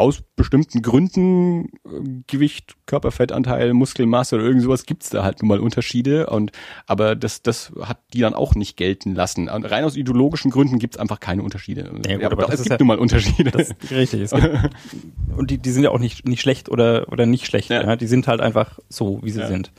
[0.00, 5.60] aus bestimmten Gründen, äh, Gewicht, Körperfettanteil, Muskelmasse oder irgend sowas, gibt's da halt nun mal
[5.60, 6.26] Unterschiede.
[6.26, 6.52] Und
[6.86, 9.48] aber das, das hat die dann auch nicht gelten lassen.
[9.48, 11.90] Und rein aus ideologischen Gründen gibt's einfach keine Unterschiede.
[12.06, 13.50] Ja, gut, aber, aber es gibt ja, nun mal Unterschiede.
[13.50, 14.22] Das, richtig.
[14.22, 14.48] Es gibt,
[15.36, 17.70] und die, die sind ja auch nicht, nicht schlecht oder, oder nicht schlecht.
[17.70, 17.82] Ja.
[17.82, 17.96] ja.
[17.96, 19.70] Die sind halt einfach so, wie sie sind.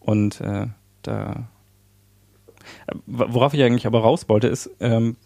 [0.00, 0.68] Und äh,
[1.02, 1.48] da
[3.06, 5.16] worauf ich eigentlich aber raus wollte, ist, ähm,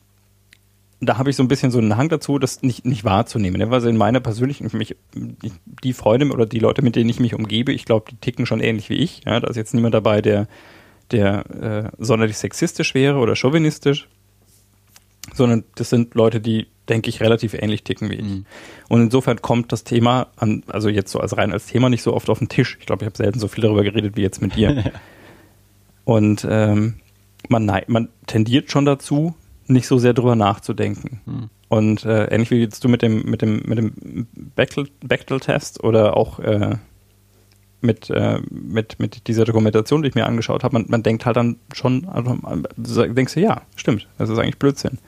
[1.01, 3.61] da habe ich so ein bisschen so einen Hang dazu, das nicht, nicht wahrzunehmen.
[3.61, 3.71] Ne?
[3.71, 7.35] Also in meiner persönlichen, für mich, die Freunde oder die Leute, mit denen ich mich
[7.35, 9.23] umgebe, ich glaube, die ticken schon ähnlich wie ich.
[9.27, 9.41] Ja?
[9.41, 10.49] Da ist jetzt niemand dabei, der,
[11.11, 14.09] der äh, sonderlich sexistisch wäre oder chauvinistisch,
[15.35, 18.25] sondern das sind Leute, die, denke ich, relativ ähnlich ticken wie ich.
[18.25, 18.47] Mhm.
[18.89, 22.15] Und insofern kommt das Thema an, also jetzt so als rein als Thema nicht so
[22.15, 22.79] oft auf den Tisch.
[22.81, 24.93] Ich glaube, ich habe selten so viel darüber geredet wie jetzt mit dir.
[26.05, 26.95] Und ähm,
[27.49, 29.35] man, man tendiert schon dazu,
[29.67, 31.21] nicht so sehr drüber nachzudenken.
[31.25, 31.51] Hm.
[31.69, 36.39] Und äh, ähnlich wie jetzt du mit dem, mit dem, mit dem Bechtel-Test oder auch
[36.39, 36.77] äh,
[37.81, 41.37] mit, äh, mit, mit dieser Dokumentation, die ich mir angeschaut habe, man, man denkt halt
[41.37, 44.99] dann schon, also, denkst du, ja, stimmt, das ist eigentlich Blödsinn.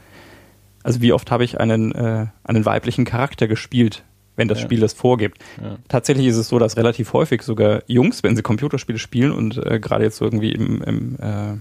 [0.82, 4.04] Also wie oft habe ich einen, äh, einen weiblichen Charakter gespielt,
[4.36, 4.64] wenn das ja.
[4.64, 5.38] Spiel das vorgibt.
[5.62, 5.76] Ja.
[5.88, 9.80] Tatsächlich ist es so, dass relativ häufig sogar Jungs, wenn sie Computerspiele spielen und äh,
[9.80, 11.56] gerade jetzt so irgendwie im, im äh,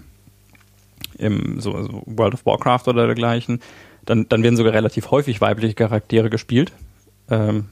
[1.18, 3.60] im so, so World of Warcraft oder dergleichen,
[4.06, 6.72] dann, dann werden sogar relativ häufig weibliche Charaktere gespielt.
[7.30, 7.66] Ähm,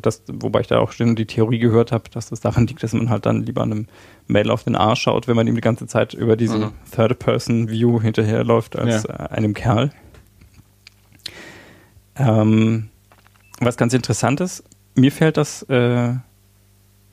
[0.00, 2.92] das, wobei ich da auch schon die Theorie gehört habe, dass das daran liegt, dass
[2.94, 3.86] man halt dann lieber einem
[4.26, 6.72] Mail auf den Arsch schaut, wenn man ihm die ganze Zeit über diese mhm.
[6.94, 9.14] Third-Person-View hinterherläuft als ja.
[9.26, 9.90] einem Kerl.
[12.16, 12.88] Ähm,
[13.60, 14.64] was ganz interessant ist,
[14.94, 16.14] mir fällt das, äh,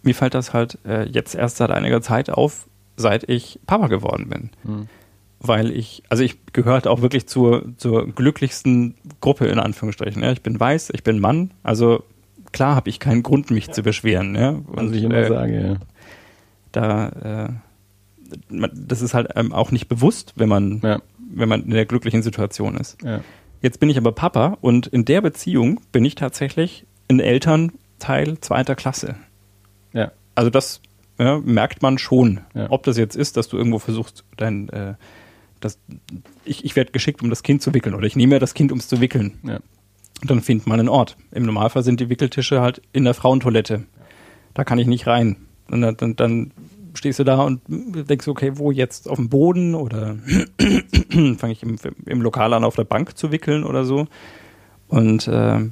[0.01, 4.29] mir fällt das halt äh, jetzt erst seit einiger Zeit auf, seit ich Papa geworden
[4.29, 4.49] bin.
[4.63, 4.89] Mhm
[5.39, 10.21] weil ich, also ich gehört auch wirklich zur, zur glücklichsten Gruppe in Anführungsstrichen.
[10.23, 10.31] Ja.
[10.31, 12.03] Ich bin weiß, ich bin Mann, also
[12.51, 13.73] klar habe ich keinen Grund, mich ja.
[13.73, 14.35] zu beschweren.
[14.35, 14.49] Ja.
[14.49, 15.75] Und, Was ich immer äh, sage, ja.
[16.71, 21.01] Da, äh, das ist halt ähm, auch nicht bewusst, wenn man, ja.
[21.33, 23.01] wenn man in der glücklichen Situation ist.
[23.03, 23.21] Ja.
[23.61, 28.75] Jetzt bin ich aber Papa und in der Beziehung bin ich tatsächlich ein Elternteil zweiter
[28.75, 29.15] Klasse.
[29.93, 30.11] Ja.
[30.35, 30.81] Also das
[31.17, 32.39] merkt man schon.
[32.69, 34.93] Ob das jetzt ist, dass du irgendwo versuchst, dein äh,
[35.59, 35.79] das,
[36.45, 38.71] ich, ich werde geschickt, um das Kind zu wickeln oder ich nehme ja das Kind,
[38.71, 39.39] um es zu wickeln.
[39.43, 39.59] Ja.
[40.21, 41.17] Dann findet man einen Ort.
[41.31, 43.85] Im Normalfall sind die Wickeltische halt in der Frauentoilette.
[44.53, 45.37] Da kann ich nicht rein.
[45.69, 46.51] Und dann, dann, dann
[46.93, 49.09] stehst du da und denkst, okay, wo jetzt?
[49.09, 50.17] Auf dem Boden oder
[51.37, 54.07] fange ich im, im Lokal an, auf der Bank zu wickeln oder so.
[54.87, 55.69] Und äh,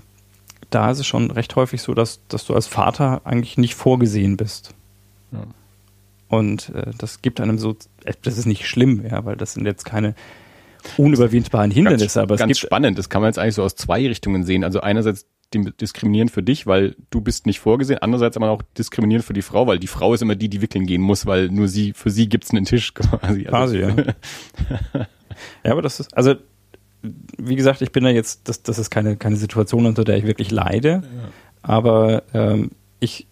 [0.69, 4.37] da ist es schon recht häufig so, dass, dass du als Vater eigentlich nicht vorgesehen
[4.37, 4.73] bist.
[5.31, 5.43] Ja.
[6.29, 7.75] Und äh, das gibt einem so,
[8.21, 10.15] das ist nicht schlimm, ja, weil das sind jetzt keine
[10.97, 12.05] unüberwindbaren Hindernisse.
[12.05, 14.43] Ganz, aber es ganz gibt spannend, das kann man jetzt eigentlich so aus zwei Richtungen
[14.43, 14.63] sehen.
[14.63, 17.99] Also einerseits diskriminieren für dich, weil du bist nicht vorgesehen.
[18.01, 20.85] Andererseits aber auch diskriminieren für die Frau, weil die Frau ist immer die, die wickeln
[20.85, 23.47] gehen muss, weil nur sie, für sie gibt's einen Tisch quasi.
[23.47, 23.95] Also, quasi, ja.
[25.63, 26.35] ja, aber das ist, also
[27.37, 30.25] wie gesagt, ich bin da jetzt, das, das ist keine, keine Situation, unter der ich
[30.25, 30.89] wirklich leide.
[30.89, 31.29] Ja.
[31.61, 33.27] Aber ähm, ich,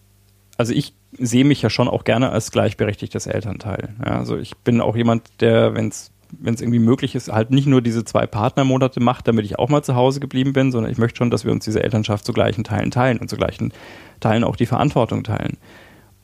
[0.56, 3.94] also ich sehe mich ja schon auch gerne als gleichberechtigtes Elternteil.
[4.04, 7.50] Ja, also ich bin auch jemand, der, wenn es wenn es irgendwie möglich ist, halt
[7.50, 10.90] nicht nur diese zwei Partnermonate macht, damit ich auch mal zu Hause geblieben bin, sondern
[10.90, 13.72] ich möchte schon, dass wir uns diese Elternschaft zu gleichen Teilen teilen und zu gleichen
[14.20, 15.56] Teilen auch die Verantwortung teilen.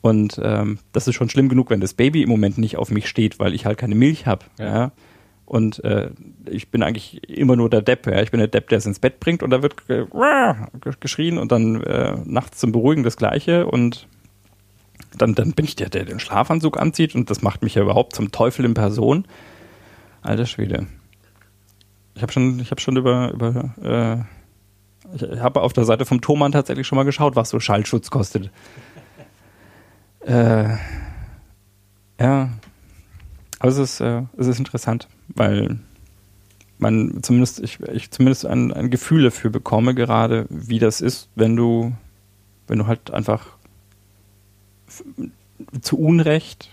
[0.01, 3.07] Und ähm, das ist schon schlimm genug, wenn das Baby im Moment nicht auf mich
[3.07, 4.45] steht, weil ich halt keine Milch habe.
[4.59, 4.65] Ja.
[4.65, 4.91] ja.
[5.45, 6.09] Und äh,
[6.49, 8.07] ich bin eigentlich immer nur der Depp.
[8.07, 8.21] Ja.
[8.21, 10.05] Ich bin der Depp, der es ins Bett bringt und da wird äh,
[10.99, 14.07] geschrien und dann äh, nachts zum Beruhigen das Gleiche und
[15.17, 18.15] dann, dann bin ich der, der den Schlafanzug anzieht und das macht mich ja überhaupt
[18.15, 19.25] zum Teufel in Person.
[20.21, 20.87] Alter Schwede.
[22.15, 26.51] Ich habe schon, habe schon über, über äh, ich habe auf der Seite vom Thomann
[26.51, 28.49] tatsächlich schon mal geschaut, was so Schallschutz kostet.
[30.25, 30.77] Äh,
[32.17, 32.49] ja,
[33.59, 35.79] aber es ist, äh, es ist interessant, weil
[36.77, 41.57] man zumindest, ich, ich zumindest ein, ein Gefühl dafür bekomme, gerade wie das ist, wenn
[41.57, 41.91] du,
[42.67, 43.57] wenn du halt einfach
[45.81, 46.69] zu Unrecht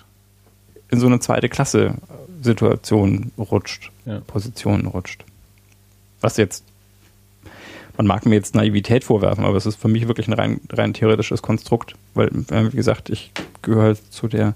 [0.90, 1.94] in so eine zweite Klasse
[2.42, 4.20] Situation rutscht, ja.
[4.20, 5.24] Position rutscht.
[6.20, 6.64] Was jetzt
[8.00, 10.94] man mag mir jetzt Naivität vorwerfen, aber es ist für mich wirklich ein rein, rein
[10.94, 14.54] theoretisches Konstrukt, weil, äh, wie gesagt, ich gehöre zu der,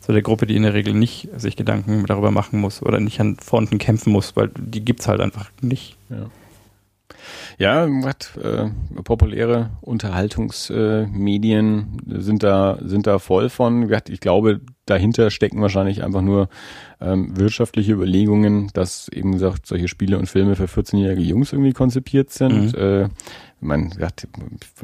[0.00, 3.18] zu der Gruppe, die in der Regel nicht sich Gedanken darüber machen muss oder nicht
[3.18, 5.96] an Fronten kämpfen muss, weil die gibt's halt einfach nicht.
[6.10, 6.30] Ja.
[7.58, 8.68] Ja, hat, äh,
[9.02, 13.90] populäre Unterhaltungsmedien äh, sind da sind da voll von.
[14.08, 16.48] Ich glaube, dahinter stecken wahrscheinlich einfach nur
[17.00, 22.30] ähm, wirtschaftliche Überlegungen, dass eben gesagt solche Spiele und Filme für 14-jährige Jungs irgendwie konzipiert
[22.30, 22.72] sind.
[22.72, 22.78] Mhm.
[22.78, 23.08] Äh,
[23.60, 23.92] man,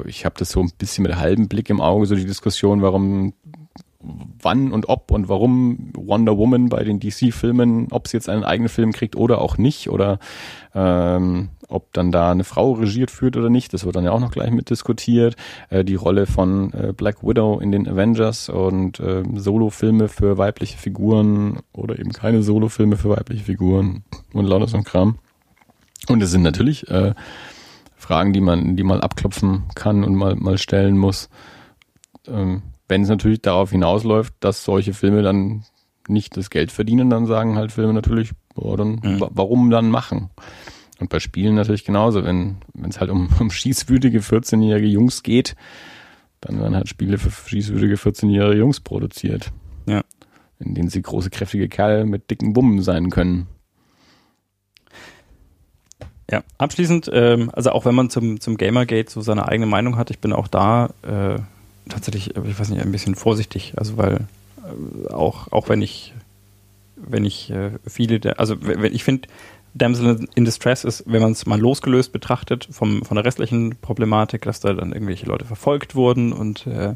[0.05, 3.33] ich habe das so ein bisschen mit halbem Blick im Auge, so die Diskussion, warum
[4.41, 8.69] wann und ob und warum Wonder Woman bei den DC-Filmen, ob sie jetzt einen eigenen
[8.69, 10.19] Film kriegt oder auch nicht, oder
[10.75, 14.19] ähm, ob dann da eine Frau regiert führt oder nicht, das wird dann ja auch
[14.19, 15.35] noch gleich mit diskutiert.
[15.69, 20.77] Äh, die Rolle von äh, Black Widow in den Avengers und äh, Solo-Filme für weibliche
[20.77, 24.03] Figuren oder eben keine Solo-Filme für weibliche Figuren
[24.33, 25.17] und lauter so ein Kram.
[26.07, 27.13] Und es sind natürlich äh,
[27.95, 31.29] Fragen, die man, die man abklopfen kann und mal, mal stellen muss.
[32.27, 35.63] Ähm, wenn es natürlich darauf hinausläuft, dass solche Filme dann
[36.07, 39.25] nicht das Geld verdienen, dann sagen halt Filme natürlich, boah, dann, mhm.
[39.31, 40.29] warum dann machen?
[41.03, 45.57] Und bei Spielen natürlich genauso, wenn es halt um, um schießwütige 14-jährige Jungs geht,
[46.39, 49.51] dann werden halt Spiele für schießwütige 14-jährige Jungs produziert.
[49.85, 50.01] Ja.
[50.59, 53.47] In denen sie große, kräftige Kerle mit dicken Bummen sein können.
[56.31, 60.09] Ja, abschließend, ähm, also auch wenn man zum, zum Gamergate so seine eigene Meinung hat,
[60.09, 61.37] ich bin auch da äh,
[61.89, 63.73] tatsächlich, ich weiß nicht, ein bisschen vorsichtig.
[63.75, 64.27] Also weil
[64.63, 66.13] äh, auch, auch wenn ich,
[66.95, 69.27] wenn ich äh, viele der, also wenn ich finde,
[69.75, 74.43] Damsel in Distress ist, wenn man es mal losgelöst betrachtet vom, von der restlichen Problematik,
[74.43, 76.93] dass da dann irgendwelche Leute verfolgt wurden und äh,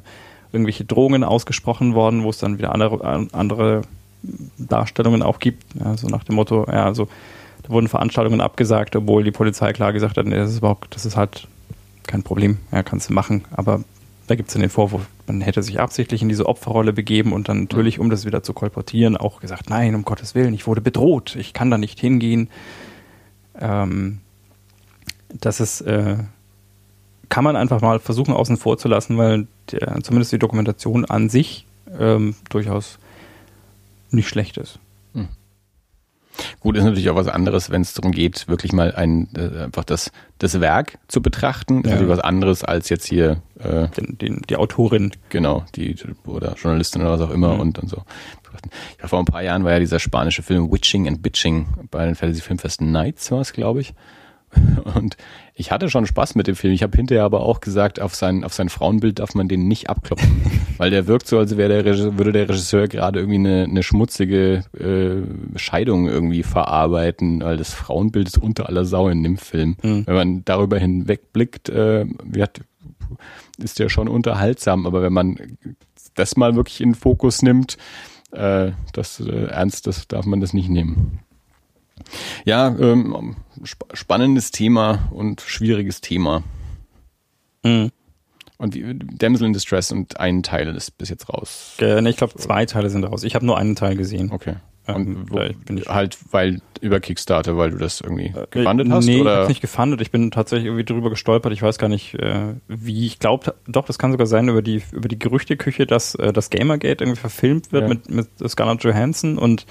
[0.52, 3.82] irgendwelche Drohungen ausgesprochen worden, wo es dann wieder andere, andere
[4.58, 5.64] Darstellungen auch gibt.
[5.80, 7.08] Ja, so nach dem Motto, ja, also
[7.64, 11.06] da wurden Veranstaltungen abgesagt, obwohl die Polizei klar gesagt hat, nee, das ist überhaupt, das
[11.06, 11.48] ist halt
[12.06, 13.44] kein Problem, ja, kannst du machen.
[13.52, 13.84] Aber
[14.28, 17.48] da gibt es dann den Vorwurf, man hätte sich absichtlich in diese Opferrolle begeben und
[17.48, 20.82] dann natürlich, um das wieder zu kolportieren, auch gesagt, nein, um Gottes Willen, ich wurde
[20.82, 22.50] bedroht, ich kann da nicht hingehen.
[23.60, 24.20] Ähm,
[25.30, 26.18] das ist, äh,
[27.30, 31.30] kann man einfach mal versuchen außen vor zu lassen, weil der, zumindest die Dokumentation an
[31.30, 31.66] sich
[31.98, 33.00] ähm, durchaus
[34.12, 34.80] nicht schlecht ist.
[36.60, 39.84] Gut, ist natürlich auch was anderes, wenn es darum geht, wirklich mal ein äh, einfach
[39.84, 41.80] das, das Werk zu betrachten.
[41.80, 41.92] Ist ja.
[41.92, 45.12] natürlich was anderes als jetzt hier äh, den, den, die Autorin.
[45.30, 47.60] Genau, die oder Journalistin oder was auch immer mhm.
[47.62, 48.04] und, und so.
[49.02, 52.16] Ja, vor ein paar Jahren war ja dieser spanische Film Witching and Bitching bei den
[52.16, 53.94] Fantasy Filmfest Nights war es, glaube ich.
[54.96, 55.18] Und
[55.60, 56.72] ich hatte schon Spaß mit dem Film.
[56.72, 59.90] Ich habe hinterher aber auch gesagt, auf sein, auf sein Frauenbild darf man den nicht
[59.90, 60.30] abklopfen.
[60.78, 63.82] weil der wirkt so, als wäre der Regisseur, würde der Regisseur gerade irgendwie eine, eine
[63.82, 69.78] schmutzige äh, Scheidung irgendwie verarbeiten, weil das Frauenbild ist unter aller Sau in dem Film.
[69.82, 70.06] Mhm.
[70.06, 72.62] Wenn man darüber hinwegblickt, äh, wird,
[73.58, 74.86] ist der schon unterhaltsam.
[74.86, 75.38] Aber wenn man
[76.14, 77.78] das mal wirklich in den Fokus nimmt,
[78.32, 81.20] äh, das äh, ernst, das darf man das nicht nehmen.
[82.46, 86.44] Ja, ähm, sp spannendes Thema und schwieriges Thema.
[87.64, 87.92] Mhm.
[88.58, 91.76] Und wie, Damsel in Distress und ein Teil ist bis jetzt raus.
[91.80, 93.24] Äh, ne, ich glaube, zwei Teile sind raus.
[93.24, 94.32] Ich habe nur einen Teil gesehen.
[94.32, 94.56] Okay.
[94.88, 95.40] Ähm, und wo,
[95.94, 99.06] halt, weil über Kickstarter, weil du das irgendwie äh, gefundet hast?
[99.06, 99.32] Nee, oder?
[99.32, 100.02] ich hab's nicht gefundet.
[100.02, 101.54] Ich bin tatsächlich irgendwie drüber gestolpert.
[101.54, 103.06] Ich weiß gar nicht, äh, wie.
[103.06, 106.50] Ich glaube, doch, das kann sogar sein über die über die Gerüchteküche, dass äh, das
[106.50, 107.90] Gamergate irgendwie verfilmt wird ja.
[107.90, 109.66] mit, mit Scarlett Johansson und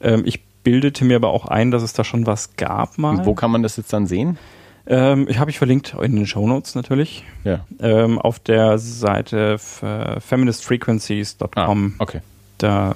[0.00, 3.24] ähm, ich bildete mir aber auch ein, dass es da schon was gab mal.
[3.24, 4.38] Wo kann man das jetzt dann sehen?
[4.86, 7.24] Ähm, habe ich verlinkt in den Show Notes natürlich.
[7.44, 7.66] Ja.
[7.80, 11.94] Ähm, auf der Seite feministfrequencies.com.
[11.98, 12.20] Ah, okay.
[12.58, 12.94] Da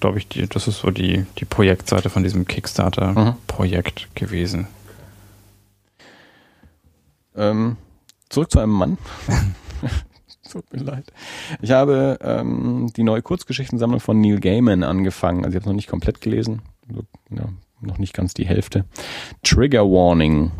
[0.00, 4.14] glaube ich, die, das ist so die, die Projektseite von diesem Kickstarter-Projekt mhm.
[4.14, 4.66] gewesen.
[7.36, 7.76] Ähm,
[8.28, 8.98] zurück zu einem Mann.
[10.50, 11.12] Tut mir leid.
[11.60, 15.44] Ich habe ähm, die neue Kurzgeschichtensammlung von Neil Gaiman angefangen.
[15.44, 16.62] Also ich habe es noch nicht komplett gelesen.
[17.30, 17.48] Ja,
[17.80, 18.84] noch nicht ganz die Hälfte.
[19.42, 20.52] Trigger Warning.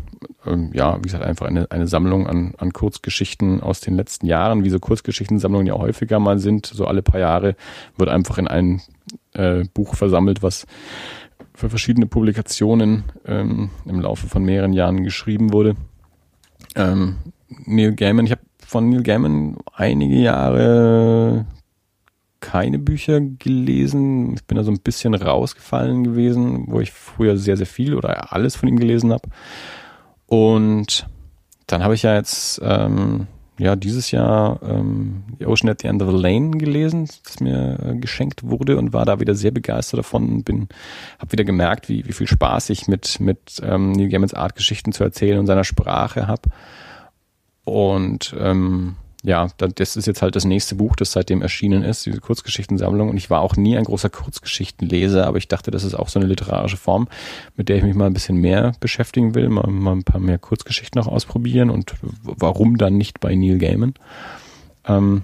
[0.45, 4.63] Ähm, ja, wie gesagt, einfach eine, eine Sammlung an, an Kurzgeschichten aus den letzten Jahren,
[4.63, 6.65] wie so Kurzgeschichtensammlungen ja häufiger mal sind.
[6.65, 7.55] So alle paar Jahre
[7.97, 8.81] wird einfach in ein
[9.33, 10.65] äh, Buch versammelt, was
[11.53, 15.75] für verschiedene Publikationen ähm, im Laufe von mehreren Jahren geschrieben wurde.
[16.75, 17.17] Ähm,
[17.65, 21.45] Neil Gaiman, ich habe von Neil Gaiman einige Jahre
[22.47, 24.35] keine Bücher gelesen.
[24.35, 28.31] Ich bin da so ein bisschen rausgefallen gewesen, wo ich früher sehr, sehr viel oder
[28.31, 29.27] alles von ihm gelesen habe.
[30.27, 31.07] Und
[31.67, 33.27] dann habe ich ja jetzt ähm,
[33.59, 37.79] ja dieses Jahr ähm, The Ocean at the End of the Lane gelesen, das mir
[37.83, 40.69] äh, geschenkt wurde und war da wieder sehr begeistert davon und bin,
[41.19, 44.93] habe wieder gemerkt, wie, wie viel Spaß ich mit mit ähm, Neil Gaimans Art Geschichten
[44.93, 46.43] zu erzählen und seiner Sprache habe.
[47.65, 52.21] Und ähm, ja, das ist jetzt halt das nächste Buch, das seitdem erschienen ist, diese
[52.21, 53.09] Kurzgeschichtensammlung.
[53.09, 56.19] Und ich war auch nie ein großer Kurzgeschichtenleser, aber ich dachte, das ist auch so
[56.19, 57.07] eine literarische Form,
[57.55, 60.37] mit der ich mich mal ein bisschen mehr beschäftigen will, mal, mal ein paar mehr
[60.37, 63.95] Kurzgeschichten auch ausprobieren und warum dann nicht bei Neil Gaiman.
[64.85, 65.23] Ähm,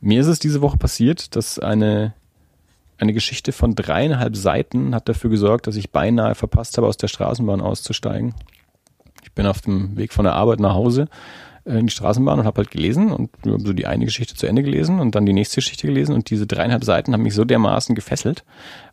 [0.00, 2.14] mir ist es diese Woche passiert, dass eine,
[2.98, 7.08] eine Geschichte von dreieinhalb Seiten hat dafür gesorgt, dass ich beinahe verpasst habe, aus der
[7.08, 8.34] Straßenbahn auszusteigen.
[9.24, 11.08] Ich bin auf dem Weg von der Arbeit nach Hause
[11.64, 15.00] in die Straßenbahn und habe halt gelesen und so die eine Geschichte zu Ende gelesen
[15.00, 18.44] und dann die nächste Geschichte gelesen und diese dreieinhalb Seiten haben mich so dermaßen gefesselt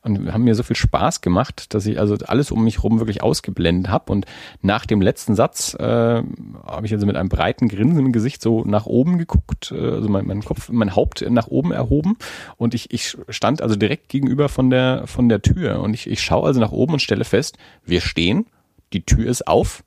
[0.03, 3.22] und haben mir so viel Spaß gemacht, dass ich also alles um mich rum wirklich
[3.22, 4.26] ausgeblendet habe und
[4.61, 8.64] nach dem letzten Satz äh, habe ich also mit einem breiten Grinsen im Gesicht so
[8.64, 12.15] nach oben geguckt, äh, also mein, mein Kopf, mein Haupt nach oben erhoben
[12.56, 16.22] und ich, ich stand also direkt gegenüber von der von der Tür und ich, ich
[16.22, 18.45] schaue also nach oben und stelle fest, wir stehen,
[18.93, 19.84] die Tür ist auf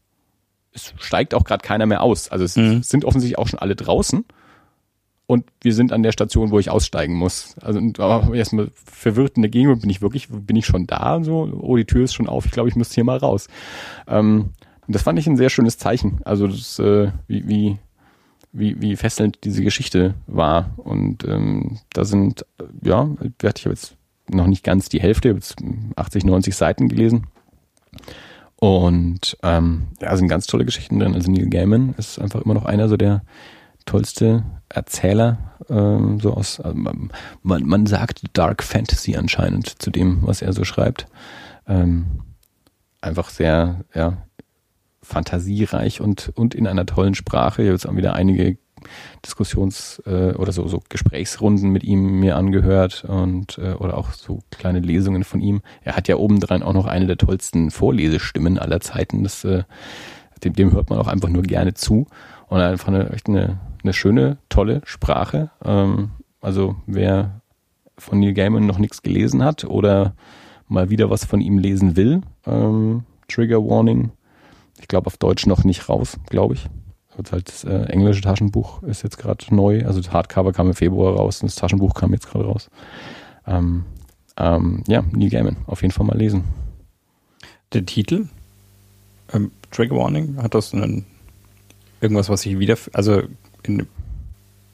[0.75, 2.29] es steigt auch gerade keiner mehr aus.
[2.29, 2.83] Also es mhm.
[2.83, 4.25] sind offensichtlich auch schon alle draußen.
[5.27, 7.57] Und wir sind an der Station, wo ich aussteigen muss.
[7.61, 7.81] Also
[8.35, 11.77] erstmal verwirrt in der Gegend, bin ich wirklich, bin ich schon da und so, oh,
[11.77, 13.49] die Tür ist schon auf, ich glaube, ich muss hier mal raus.
[14.07, 14.51] Ähm,
[14.87, 16.21] und das fand ich ein sehr schönes Zeichen.
[16.25, 17.79] Also das, äh, wie, wie,
[18.53, 20.75] wie, wie fesselnd diese Geschichte war.
[20.77, 22.45] Und ähm, da sind,
[22.83, 23.97] ja, ich habe jetzt
[24.29, 25.57] noch nicht ganz die Hälfte, ich habe jetzt
[25.97, 27.29] 80, 90 Seiten gelesen.
[28.65, 31.12] Und ähm, ja, sind ganz tolle Geschichten drin.
[31.12, 33.20] Also Neil Gaiman ist einfach immer noch einer so der
[33.85, 37.11] tollste Erzähler, ähm, so aus, also man,
[37.43, 41.05] man sagt Dark Fantasy anscheinend zu dem, was er so schreibt.
[41.69, 42.23] Ähm,
[43.03, 44.16] einfach sehr, ja,
[45.03, 47.61] fantasiereich und, und in einer tollen Sprache.
[47.61, 48.57] Ich habe jetzt auch wieder einige
[49.25, 54.41] Diskussions- äh, oder so, so Gesprächsrunden mit ihm mir angehört und äh, oder auch so
[54.51, 55.63] kleine Lesungen von ihm.
[55.83, 59.23] Er hat ja obendrein auch noch eine der tollsten Vorlesestimmen aller Zeiten.
[59.23, 59.65] Das, äh,
[60.43, 62.07] dem, dem hört man auch einfach nur gerne zu.
[62.49, 65.51] Und einfach eine, echt eine, eine schöne, tolle Sprache.
[65.65, 66.11] Ähm,
[66.41, 67.41] also wer
[67.97, 70.15] von Neil Gaiman noch nichts gelesen hat oder
[70.69, 74.11] mal wieder was von ihm lesen will, ähm, Trigger Warning,
[74.81, 76.69] ich glaube auf Deutsch noch nicht raus, glaube ich.
[77.16, 79.85] Wird halt das äh, englische Taschenbuch ist jetzt gerade neu.
[79.86, 82.70] Also das Hardcover kam im Februar raus und das Taschenbuch kam jetzt gerade raus.
[83.47, 83.85] Ähm,
[84.36, 86.45] ähm, ja, Neil Gaiman, auf jeden Fall mal lesen.
[87.73, 88.28] Der Titel,
[89.32, 91.05] ähm, Trigger Warning, hat das einen,
[92.01, 93.23] irgendwas, was ich wieder, also
[93.62, 93.86] in,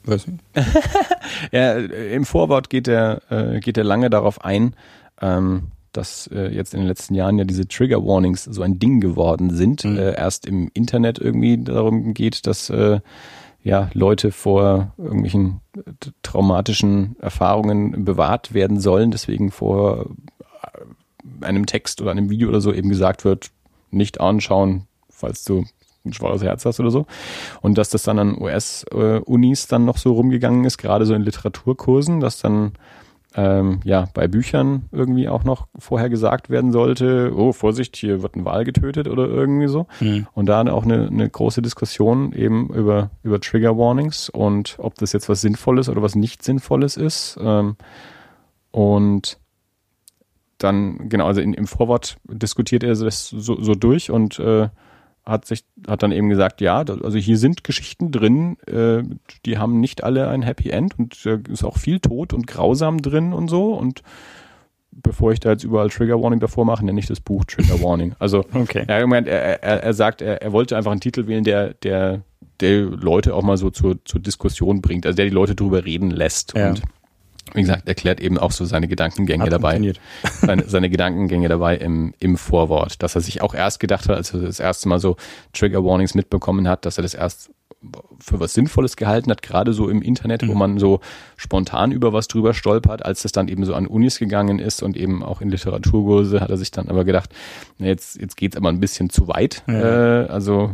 [0.03, 0.63] weiß ich?
[1.51, 4.75] ja, im Vorwort geht er, äh, geht er lange darauf ein,
[5.21, 8.99] ähm, dass äh, jetzt in den letzten Jahren ja diese Trigger Warnings so ein Ding
[8.99, 9.83] geworden sind.
[9.83, 9.97] Mhm.
[9.97, 12.99] Äh, erst im Internet irgendwie darum geht, dass äh,
[13.63, 15.61] ja Leute vor irgendwelchen
[16.23, 20.07] traumatischen Erfahrungen bewahrt werden sollen, deswegen vor
[20.63, 23.51] äh, einem Text oder einem Video oder so eben gesagt wird,
[23.91, 25.65] nicht anschauen, falls du
[26.03, 27.05] ein schwaches Herz hast oder so.
[27.61, 32.19] Und dass das dann an US-Unis dann noch so rumgegangen ist, gerade so in Literaturkursen,
[32.19, 32.73] dass dann
[33.35, 38.35] ähm, ja, bei Büchern irgendwie auch noch vorher gesagt werden sollte, oh, Vorsicht, hier wird
[38.35, 39.87] ein Wal getötet oder irgendwie so.
[40.01, 40.27] Mhm.
[40.33, 45.13] Und da auch eine, eine große Diskussion eben über, über Trigger Warnings und ob das
[45.13, 47.39] jetzt was Sinnvolles oder was nicht Sinnvolles ist.
[47.41, 47.77] Ähm,
[48.71, 49.37] und
[50.57, 54.69] dann, genau, also in, im Vorwort diskutiert er das so, so durch und äh,
[55.25, 59.03] hat sich, hat dann eben gesagt, ja, also hier sind Geschichten drin, äh,
[59.45, 63.01] die haben nicht alle ein Happy End und äh, ist auch viel Tod und grausam
[63.01, 64.01] drin und so und
[64.91, 68.15] bevor ich da jetzt überall Trigger Warning davor mache, nenne ich das Buch Trigger Warning.
[68.19, 68.83] Also okay.
[68.87, 72.23] er, er, er, er sagt, er, er wollte einfach einen Titel wählen, der, der,
[72.59, 76.11] der Leute auch mal so zur, zur Diskussion bringt, also der die Leute drüber reden
[76.11, 76.53] lässt.
[76.55, 76.69] Ja.
[76.69, 76.81] Und
[77.53, 79.71] wie gesagt, erklärt eben auch so seine Gedankengänge hat dabei.
[80.41, 83.01] Seine, seine Gedankengänge dabei im, im Vorwort.
[83.03, 85.17] Dass er sich auch erst gedacht hat, als er das erste Mal so
[85.53, 87.51] Trigger Warnings mitbekommen hat, dass er das erst
[88.19, 90.49] für was Sinnvolles gehalten hat, gerade so im Internet, mhm.
[90.49, 90.99] wo man so
[91.35, 94.95] spontan über was drüber stolpert, als es dann eben so an Unis gegangen ist und
[94.95, 97.31] eben auch in Literaturkurse, hat er sich dann aber gedacht,
[97.79, 99.63] na jetzt, jetzt geht's aber ein bisschen zu weit.
[99.67, 100.23] Ja.
[100.23, 100.71] Äh, also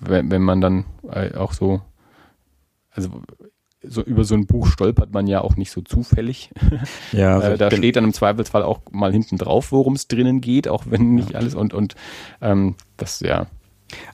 [0.00, 1.80] wenn, wenn man dann äh, auch so,
[2.90, 3.10] also
[3.82, 6.50] so über so ein Buch stolpert man ja auch nicht so zufällig.
[7.12, 10.68] Ja, äh, da steht dann im Zweifelsfall auch mal hinten drauf, worum es drinnen geht,
[10.68, 11.38] auch wenn nicht ja.
[11.38, 11.94] alles und und
[12.42, 13.46] ähm, das ja.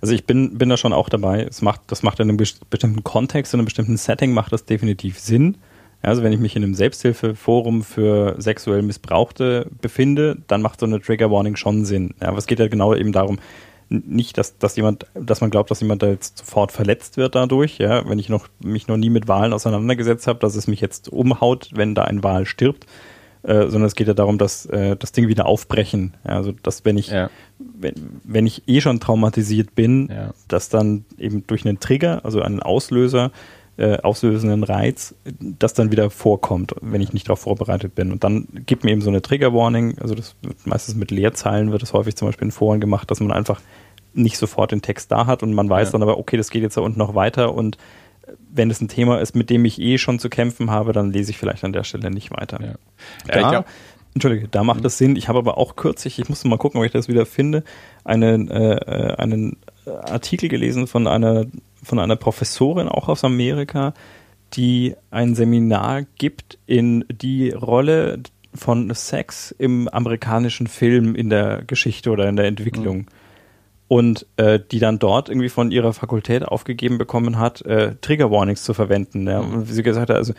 [0.01, 1.43] Also ich bin bin da schon auch dabei.
[1.43, 5.19] Es macht das macht in einem bestimmten Kontext in einem bestimmten Setting macht das definitiv
[5.19, 5.57] Sinn.
[6.03, 11.01] Also wenn ich mich in einem Selbsthilfeforum für sexuell Missbrauchte befinde, dann macht so eine
[11.01, 12.15] Trigger Warning schon Sinn.
[12.20, 13.39] Ja, aber es geht ja genau eben darum,
[14.07, 17.79] nicht, dass, dass jemand, dass man glaubt, dass jemand da jetzt sofort verletzt wird dadurch,
[17.79, 21.09] ja, wenn ich noch mich noch nie mit Wahlen auseinandergesetzt habe, dass es mich jetzt
[21.12, 22.87] umhaut, wenn da ein Wal stirbt,
[23.43, 26.15] äh, sondern es geht ja darum, dass äh, das Ding wieder aufbrechen.
[26.25, 27.31] Ja, also dass wenn ich Ja.
[27.59, 27.95] wenn,
[28.25, 30.31] wenn ich eh schon traumatisiert bin, Ja.
[30.49, 33.31] dass dann eben durch einen Trigger, also einen Auslöser,
[33.77, 38.12] äh, auslösenden Reiz, das dann wieder vorkommt, wenn ich nicht darauf vorbereitet bin.
[38.12, 41.83] Und dann gibt mir eben so eine Trigger-Warning, also das wird meistens mit Leerzeilen wird
[41.83, 43.61] das häufig zum Beispiel in Foren gemacht, dass man einfach
[44.15, 45.93] nicht sofort den Text da hat und man weiß Ja.
[45.93, 47.77] dann aber, okay, das geht jetzt da unten noch weiter und
[48.51, 51.31] wenn es ein Thema ist, mit dem ich eh schon zu kämpfen habe, dann lese
[51.31, 52.59] ich vielleicht an der Stelle nicht weiter.
[52.62, 52.74] Ja.
[53.27, 53.66] Da, Ja, glaub-
[54.15, 55.16] Entschuldige, da macht das Sinn.
[55.16, 57.65] Ich habe aber auch kürzlich, ich musste mal gucken, ob ich das wieder finde,
[58.05, 61.47] einen, äh, äh, einen Artikel gelesen von einer,
[61.82, 63.93] von einer Professorin auch aus Amerika,
[64.53, 68.20] die ein Seminar gibt in die Rolle
[68.55, 73.09] von Sex im amerikanischen Film in der Geschichte oder in der Entwicklung.
[73.95, 78.65] Und äh, die dann dort irgendwie von ihrer Fakultät aufgegeben bekommen hat, äh, Trigger Warnings
[78.65, 79.27] zu verwenden.
[79.29, 79.39] Ja?
[79.39, 80.33] Und wie sie gesagt hat, also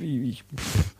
[0.00, 0.94] ich, pff,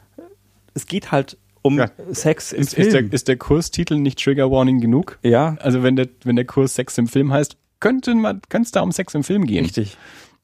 [0.74, 1.88] es geht halt um Ja.
[2.10, 2.86] Sex im Ist, Film.
[2.88, 5.18] ist, der, ist der Kurstitel nicht Trigger Warning genug?
[5.22, 8.14] ja, Also wenn der, wenn der Kurs Sex im Film heißt, könnte
[8.62, 9.64] es da um Sex im Film gehen.
[9.64, 9.97] richtig.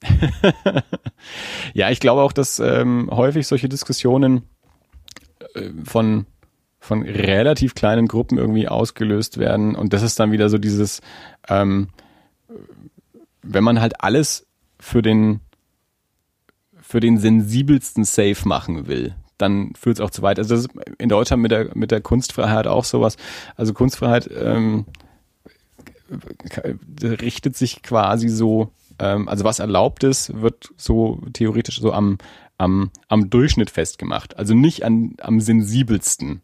[1.75, 4.43] Ja, ich glaube auch, dass ähm, häufig solche Diskussionen
[5.55, 6.27] äh, von
[6.87, 11.01] von relativ kleinen Gruppen irgendwie ausgelöst werden und das ist dann wieder so dieses,
[11.49, 11.89] ähm,
[13.43, 14.47] wenn man halt alles
[14.79, 15.41] für den
[16.81, 20.39] für den sensibelsten Safe machen will, dann führt es auch zu weit.
[20.39, 23.17] Also das ist in Deutschland mit der mit der Kunstfreiheit auch sowas.
[23.57, 24.87] Also Kunstfreiheit ähm,
[27.03, 32.19] richtet sich quasi so, ähm, also was erlaubt ist, wird so theoretisch so am,
[32.59, 34.39] am, am Durchschnitt festgemacht.
[34.39, 36.41] Also nicht an, am sensibelsten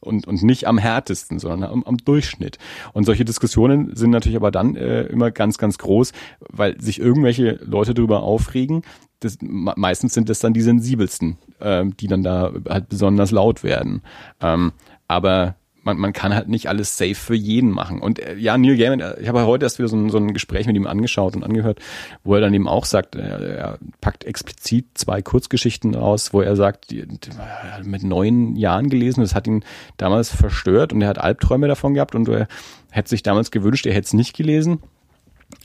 [0.00, 2.58] und, und nicht am härtesten, sondern am, am Durchschnitt.
[2.92, 6.12] Und solche Diskussionen sind natürlich aber dann äh, immer ganz, ganz groß,
[6.48, 8.82] weil sich irgendwelche Leute darüber aufregen.
[9.20, 13.62] Das, me- meistens sind das dann die sensibelsten, ähm, die dann da halt besonders laut
[13.62, 14.02] werden.
[14.40, 14.72] Ähm,
[15.08, 18.00] aber man, man kann halt nicht alles safe für jeden machen.
[18.00, 20.32] Und äh, ja, Neil Gaiman, äh, ich habe heute erst wieder so ein, so ein
[20.32, 21.80] Gespräch mit ihm angeschaut und angehört,
[22.24, 26.56] wo er dann eben auch sagt, äh, er packt explizit zwei Kurzgeschichten aus, wo er
[26.56, 29.64] sagt, die, die, er hat mit neun Jahren gelesen, das hat ihn
[29.96, 32.48] damals verstört und er hat Albträume davon gehabt und er
[32.90, 34.80] hätte sich damals gewünscht, er hätte es nicht gelesen.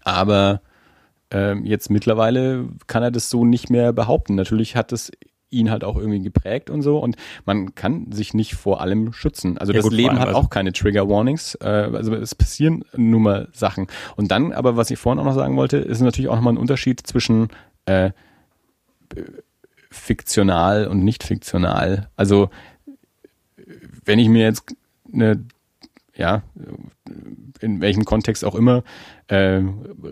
[0.04, 0.62] Aber
[1.32, 4.36] ähm, jetzt mittlerweile kann er das so nicht mehr behaupten.
[4.36, 5.12] Natürlich hat es
[5.56, 7.16] ihn halt auch irgendwie geprägt und so und
[7.46, 9.58] man kann sich nicht vor allem schützen.
[9.58, 11.56] Also Ja, das gut, Leben hat also- auch keine Trigger Warnings.
[11.56, 13.88] Äh, also es passieren nun mal Sachen.
[14.16, 16.58] Und dann, aber was ich vorhin auch noch sagen wollte, ist natürlich auch nochmal ein
[16.58, 17.48] Unterschied zwischen
[17.86, 18.12] äh,
[19.90, 22.10] fiktional und nicht fiktional.
[22.16, 22.50] Also
[24.04, 24.76] wenn ich mir jetzt
[25.14, 25.44] eine,
[26.18, 26.44] ja,
[27.60, 28.84] in welchem Kontext auch immer,
[29.28, 29.62] äh,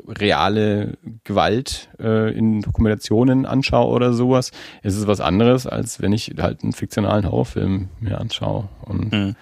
[0.08, 4.52] reale Gewalt äh, in Dokumentationen anschaue oder sowas,
[4.82, 8.70] ist es was anderes, als wenn ich halt einen fiktionalen Horrorfilm mir anschaue.
[8.82, 9.36] Und, Mhm.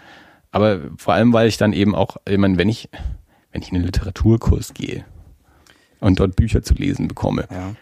[0.53, 2.89] Aber vor allem, weil ich dann eben auch, ich meine, wenn ich,
[3.53, 5.05] wenn ich in einen Literaturkurs gehe
[6.01, 7.73] und dort Bücher zu lesen bekomme, Ja.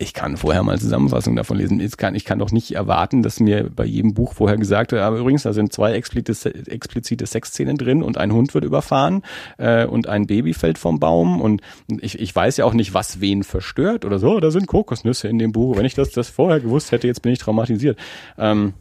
[0.00, 1.78] Ich kann vorher mal Zusammenfassung davon lesen.
[1.78, 5.02] Ich kann, ich kann doch nicht erwarten, dass mir bei jedem Buch vorher gesagt wird,
[5.02, 9.22] aber übrigens, da sind zwei explizite, explizite Sexszenen drin und ein Hund wird überfahren
[9.58, 11.60] äh, und ein Baby fällt vom Baum und
[12.00, 14.40] ich, ich weiß ja auch nicht, was wen verstört oder so.
[14.40, 15.76] Da sind Kokosnüsse in dem Buch.
[15.76, 17.98] Wenn ich das, das vorher gewusst hätte, jetzt bin ich traumatisiert.
[18.38, 18.72] Ähm,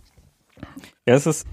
[1.05, 1.47] Ja, es ist,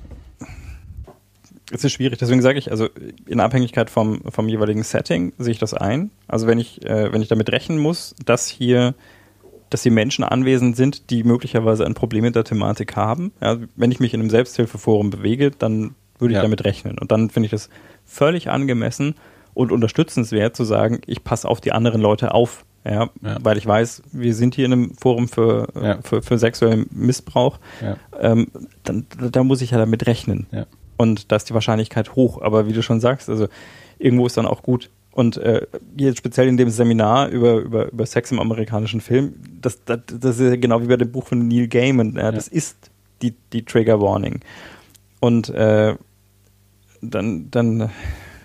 [1.72, 2.18] es ist schwierig.
[2.18, 2.88] Deswegen sage ich, also
[3.26, 6.10] in Abhängigkeit vom, vom jeweiligen Setting sehe ich das ein.
[6.28, 8.94] Also wenn ich, äh, wenn ich damit rechnen muss, dass hier,
[9.70, 13.32] dass hier Menschen anwesend sind, die möglicherweise ein Problem mit der Thematik haben.
[13.43, 16.43] Ja, wenn ich mich in einem Selbsthilfeforum bewege, dann würde ich Ja.
[16.43, 16.98] damit rechnen.
[16.98, 17.68] Und dann finde ich das
[18.05, 19.14] völlig angemessen
[19.55, 22.64] und unterstützenswert zu sagen, ich passe auf die anderen Leute auf.
[22.88, 23.10] Ja,
[23.43, 25.66] weil ich weiß, wir sind hier in einem Forum für,
[26.05, 27.59] für, für sexuellen Missbrauch.
[28.20, 28.47] Ähm,
[28.84, 30.47] dann, da muss ich ja damit rechnen.
[30.97, 32.40] Und da ist die Wahrscheinlichkeit hoch.
[32.43, 33.48] Aber wie du schon sagst, also
[33.98, 34.90] irgendwo ist dann auch gut.
[35.16, 35.66] Und äh,
[35.97, 39.32] jetzt speziell in dem Seminar über, über, über Sex im amerikanischen Film,
[39.62, 42.16] das, das, das ist ja genau wie bei dem Buch von Neil Gaiman.
[42.16, 42.90] Ja, Das ist
[43.22, 44.40] die, die Trigger Warning.
[45.20, 45.94] Und äh,
[47.01, 47.88] dann, dann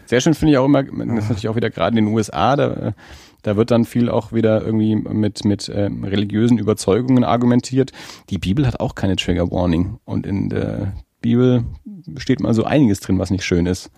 [0.05, 2.55] Sehr schön finde ich auch immer, das ist natürlich auch wieder gerade in den USA,
[2.55, 2.91] da, äh,
[3.41, 7.91] da wird dann viel auch wieder irgendwie mit, mit ähm, religiösen Überzeugungen argumentiert.
[8.29, 9.97] Die Bibel hat auch keine Trigger Warning.
[10.05, 11.65] Und in der Bibel
[12.15, 13.91] steht mal so einiges drin, was nicht schön ist.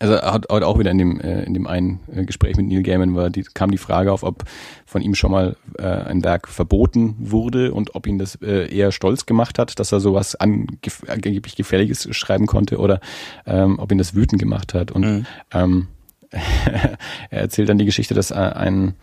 [0.00, 2.82] Also hat, hat auch wieder in dem, äh, in dem einen äh, Gespräch mit Neil
[2.82, 4.44] Gaiman war, die, kam die Frage auf, ob
[4.86, 8.92] von ihm schon mal äh, ein Werk verboten wurde und ob ihn das äh, eher
[8.92, 13.00] stolz gemacht hat, dass er sowas angef angeblich Gefährliches schreiben konnte oder
[13.46, 14.90] ähm, ob ihn das wütend gemacht hat.
[14.90, 15.26] Und Mhm.
[15.52, 15.86] ähm,
[17.30, 18.94] er erzählt dann die Geschichte, dass ein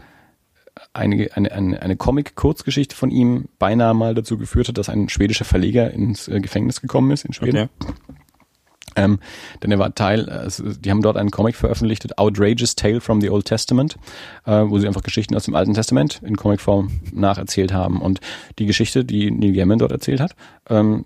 [0.94, 5.46] eine, eine, eine, eine Comic-Kurzgeschichte von ihm beinahe mal dazu geführt hat, dass ein schwedischer
[5.46, 7.70] Verleger ins äh, Gefängnis gekommen ist in Schweden.
[7.80, 7.94] Okay.
[8.96, 9.20] Ähm,
[9.64, 13.30] denn er war Teil, also die haben dort einen Comic veröffentlicht, Outrageous Tale from the
[13.30, 13.98] Old Testament,
[14.46, 18.02] äh, wo sie einfach Geschichten aus dem Alten Testament in Comicform nacherzählt haben.
[18.02, 18.20] Und
[18.60, 20.36] die Geschichte, die Neil Gaiman dort erzählt hat,
[20.70, 21.06] ähm,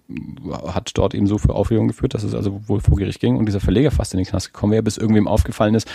[0.67, 3.45] hat dort eben so für Aufregung geführt, dass es also wohl vor Gericht ging und
[3.45, 5.87] dieser Verleger fast in den Knast gekommen wäre, bis irgendwem aufgefallen ist,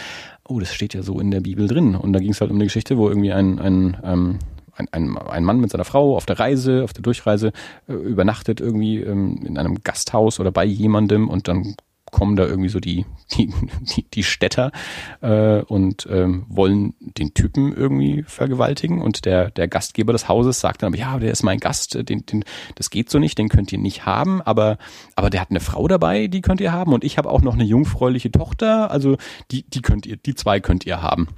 [0.49, 1.95] oh, das steht ja so in der Bibel drin.
[1.95, 4.39] Und da ging es halt um eine Geschichte, wo irgendwie ein, ein ähm,
[4.81, 7.53] ein, ein, ein Mann mit seiner Frau auf der Reise, auf der Durchreise,
[7.89, 11.77] äh, übernachtet irgendwie ähm, in einem Gasthaus oder bei jemandem und dann
[12.11, 14.73] kommen da irgendwie so die, die, die, die Städter
[15.21, 19.01] äh, und ähm, wollen den Typen irgendwie vergewaltigen.
[19.01, 22.27] Und der, der Gastgeber des Hauses sagt dann, aber ja, der ist mein Gast, den,
[22.27, 22.45] den,
[22.75, 24.79] das geht so nicht, den könnt ihr nicht haben, aber,
[25.15, 26.93] aber der hat eine Frau dabei, die könnt ihr haben.
[26.93, 29.17] Und ich habe auch noch eine jungfräuliche Tochter, also
[29.51, 31.29] die, die könnt ihr, die zwei könnt ihr haben.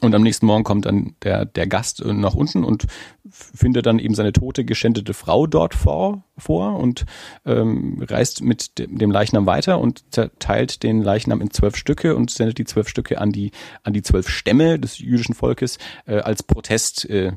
[0.00, 2.86] Und am nächsten Morgen kommt dann der, der Gast äh, nach unten und
[3.28, 7.04] findet dann eben seine tote, geschändete Frau dort vor, vor und
[7.44, 12.58] ähm, reist mit dem Leichnam weiter und zerteilt den Leichnam in zwölf Stücke und sendet
[12.58, 13.52] die zwölf Stücke an die,
[13.82, 17.32] an die zwölf Stämme des jüdischen Volkes äh, als Protest äh,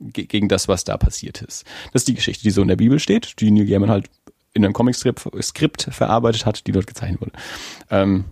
[0.00, 1.64] gegen das, was da passiert ist.
[1.92, 4.08] Das ist die Geschichte, die so in der Bibel steht, die Neil Gaiman halt
[4.54, 7.32] in einem Comic-Skript verarbeitet hat, die dort gezeichnet wurde.
[7.90, 8.24] Ähm,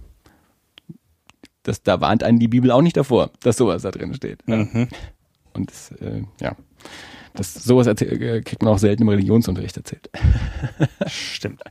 [1.67, 4.47] das, da warnt einen die Bibel auch nicht davor, dass sowas da drin steht.
[4.47, 4.89] Mhm.
[5.53, 6.55] Und das, äh, ja,
[7.35, 10.11] das, sowas erzähl, äh, kriegt man auch selten im Religionsunterricht erzählt.
[11.07, 11.63] Stimmt.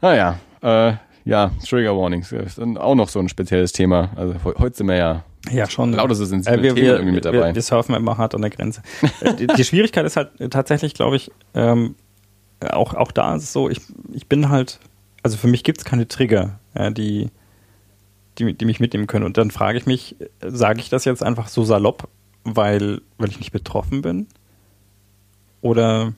[0.00, 0.94] Naja, äh,
[1.24, 4.10] ja, Trigger Warnings ist dann auch noch so ein spezielles Thema.
[4.16, 5.92] Also heute sind wir ja ja, schon.
[5.92, 7.48] Lauter so sensible äh, wir, Themen wir, irgendwie mit dabei.
[7.48, 8.82] Wir, wir surfen immer hart an der Grenze.
[9.20, 11.96] Äh, die, die, Schwierigkeit ist halt tatsächlich, glaube ich, ähm,
[12.60, 13.80] auch, auch da ist es so, ich,
[14.12, 14.80] ich bin halt,
[15.22, 17.30] also für mich gibt es keine Trigger, ja, die,
[18.38, 19.24] die, die mich mitnehmen können.
[19.24, 22.08] Und dann frage ich mich, sage ich das jetzt einfach so salopp,
[22.44, 24.26] weil, weil ich nicht betroffen bin?
[25.60, 26.12] Oder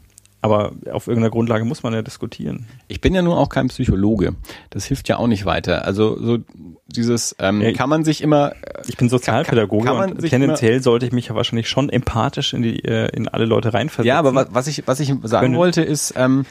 [0.46, 2.66] aber auf irgendeiner Grundlage muss man ja diskutieren.
[2.86, 4.36] Ich bin ja nun auch kein Psychologe.
[4.70, 5.84] Das hilft ja auch nicht weiter.
[5.84, 6.38] Also so
[6.86, 8.52] dieses ähm, ja, kann man sich immer.
[8.86, 12.62] Ich bin Sozialpädagoge kann, kann und tendenziell sollte ich mich ja wahrscheinlich schon empathisch in
[12.62, 14.06] die äh, in alle Leute reinversetzen.
[14.06, 15.56] Ja, aber was, was ich was ich sagen können.
[15.56, 16.46] wollte ist, ähm,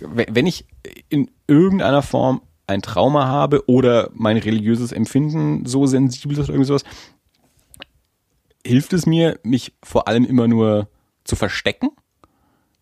[0.00, 0.66] wenn ich
[1.08, 6.68] in irgendeiner Form ein Trauma habe oder mein religiöses Empfinden so sensibel ist oder irgendwie
[6.68, 6.84] sowas,
[8.64, 10.88] hilft es mir, mich vor allem immer nur
[11.24, 11.90] zu verstecken?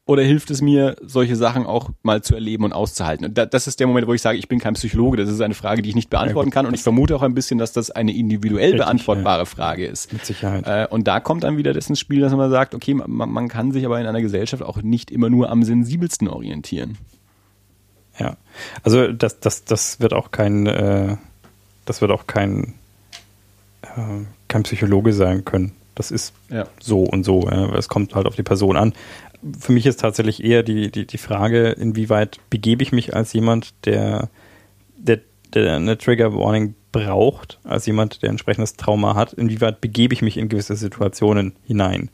[0.08, 3.26] Oder hilft es mir, solche Sachen auch mal zu erleben und auszuhalten?
[3.26, 5.16] Und das ist der Moment, wo ich sage, ich bin kein Psychologe.
[5.16, 6.64] Das ist eine Frage, die ich nicht beantworten kann.
[6.64, 9.44] Und ich vermute auch ein bisschen, dass das eine individuell Richtig, beantwortbare ja.
[9.46, 10.12] Frage ist.
[10.12, 10.64] Mit Sicherheit.
[10.64, 13.48] Äh, und da kommt dann wieder das ins Spiel, dass man sagt, okay, man, man
[13.48, 16.98] kann sich aber in einer Gesellschaft auch nicht immer nur am sensibelsten orientieren.
[18.18, 18.36] Ja,
[18.82, 21.16] also das, das, das wird auch kein, äh,
[21.84, 22.74] das wird auch kein,
[23.82, 25.72] äh, kein Psychologe sein können.
[25.94, 26.66] Das ist ja.
[26.80, 27.48] so und so.
[27.48, 27.74] Ja.
[27.74, 28.92] Es kommt halt auf die Person an.
[29.58, 33.74] Für mich ist tatsächlich eher die, die, die Frage, inwieweit begebe ich mich als jemand,
[33.84, 34.28] der,
[34.96, 35.20] der,
[35.54, 40.36] der eine Trigger Warning braucht, als jemand, der entsprechendes Trauma hat, inwieweit begebe ich mich
[40.36, 42.10] in gewisse Situationen hinein.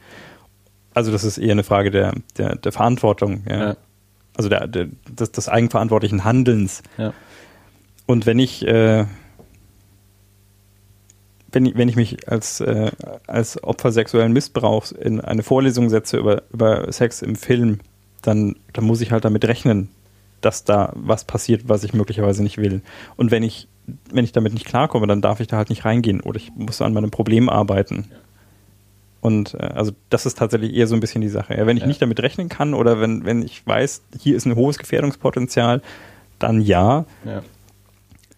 [0.95, 3.45] Also das ist eher eine Frage der, der, der Verantwortung.
[3.49, 3.77] Ja.
[4.37, 6.83] Also der, der, des, des eigenverantwortlichen Handelns.
[6.99, 7.13] Ja.
[8.07, 9.07] Und wenn ich, äh,
[11.51, 12.91] wenn ich, wenn ich mich als, äh,
[13.27, 17.81] als Opfer sexuellen Missbrauchs in eine Vorlesung setze über, über Sex im Film,
[18.23, 19.89] dann, dann muss ich halt damit rechnen,
[20.41, 22.83] dass da was passiert, was ich möglicherweise nicht will.
[23.17, 23.69] Und wenn ich,
[24.11, 26.83] wenn ich damit nicht klarkomme, dann darf ich da halt nicht reingehen oder ich muss
[26.83, 28.07] an meinem Problem arbeiten.
[28.11, 28.17] Ja.
[29.23, 31.57] Und äh, also das ist tatsächlich eher so ein bisschen die Sache.
[31.57, 31.87] Ja, wenn ich ja.
[31.87, 35.81] nicht damit rechnen kann oder wenn, wenn ich weiß, hier ist ein hohes Gefährdungspotenzial,
[36.41, 37.07] dann ja.
[37.25, 37.43] ja.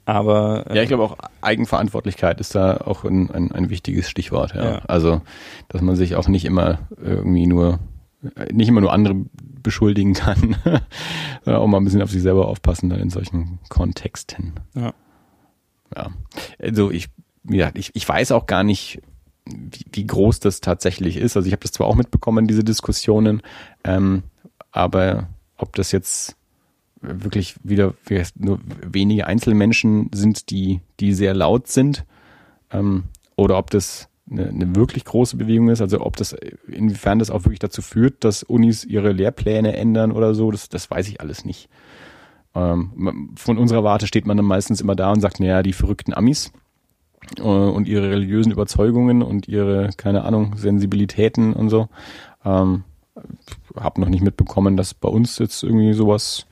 [0.04, 4.54] Aber äh, ja, ich glaube auch Eigenverantwortlichkeit ist da auch ein, ein, ein wichtiges Stichwort.
[4.54, 4.64] Ja.
[4.64, 4.82] ja.
[4.86, 5.22] Also,
[5.68, 7.78] dass man sich auch nicht immer irgendwie nur
[8.52, 9.16] nicht immer nur andere
[9.62, 10.56] beschuldigen kann,
[11.44, 14.52] sondern auch mal ein bisschen auf sich selber aufpassen dann in solchen Kontexten.
[14.74, 14.92] Ja.
[15.96, 16.10] Ja.
[16.58, 17.08] Also ich,
[17.42, 19.00] wie gesagt, ich, ich weiß auch gar nicht,
[19.46, 21.36] wie, wie groß das tatsächlich ist.
[21.36, 23.42] Also ich habe das zwar auch mitbekommen, diese Diskussionen,
[23.84, 24.22] ähm,
[24.72, 26.36] aber ob das jetzt
[27.00, 27.94] wirklich wieder
[28.36, 32.04] nur wenige Einzelmenschen sind, die, die sehr laut sind,
[32.70, 33.04] ähm,
[33.36, 36.34] oder ob das eine, eine wirklich große Bewegung ist, also ob das,
[36.66, 40.90] inwiefern das auch wirklich dazu führt, dass Unis ihre Lehrpläne ändern oder so, das, das
[40.90, 41.68] weiß ich alles nicht.
[42.54, 46.14] Ähm, von unserer Warte steht man dann meistens immer da und sagt, naja, die verrückten
[46.14, 46.52] Amis,
[47.40, 51.88] und ihre religiösen Überzeugungen und ihre, keine Ahnung, Sensibilitäten und so.
[52.44, 52.84] Ähm,
[53.76, 56.46] habe noch nicht mitbekommen, dass bei uns jetzt irgendwie sowas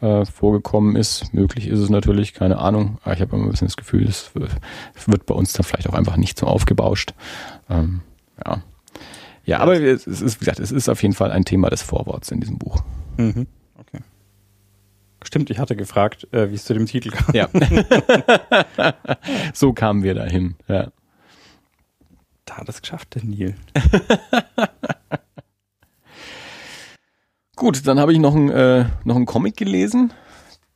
[0.00, 1.32] äh, vorgekommen ist.
[1.34, 2.98] Möglich ist es natürlich, keine Ahnung.
[3.02, 4.50] Aber ich habe immer ein bisschen das Gefühl, es wird,
[5.06, 7.14] wird bei uns dann vielleicht auch einfach nicht so aufgebauscht.
[7.68, 8.00] Ähm,
[8.44, 8.62] ja.
[9.44, 12.30] Ja, aber es ist, wie gesagt, es ist auf jeden Fall ein Thema des Vorworts
[12.30, 12.82] in diesem Buch.
[13.16, 13.46] Mhm.
[15.22, 17.34] Stimmt, ich hatte gefragt, äh, wie es zu dem Titel kam.
[17.34, 17.48] Ja.
[19.54, 20.56] so kamen wir dahin.
[20.66, 20.90] Ja.
[22.46, 23.54] Da hat es geschafft, der Neil.
[27.56, 30.12] Gut, dann habe ich noch, ein, äh, noch einen Comic gelesen.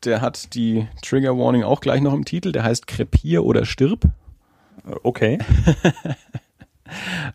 [0.04, 2.52] Der hat die Trigger Warning auch gleich noch im Titel.
[2.52, 4.02] Der heißt Krepier oder stirb.
[5.02, 5.38] Okay.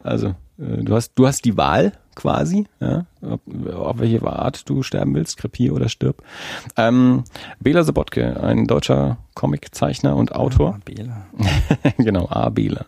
[0.03, 3.39] Also, du hast, du hast die Wahl quasi, ja, auf,
[3.73, 6.21] auf welche Art du sterben willst, krepier oder stirb.
[6.75, 7.23] Ähm,
[7.59, 10.75] Bela Sobotke, ein deutscher Comiczeichner und Autor.
[10.75, 11.27] Ah, Bela.
[11.97, 12.49] genau, A.
[12.49, 12.87] Bela.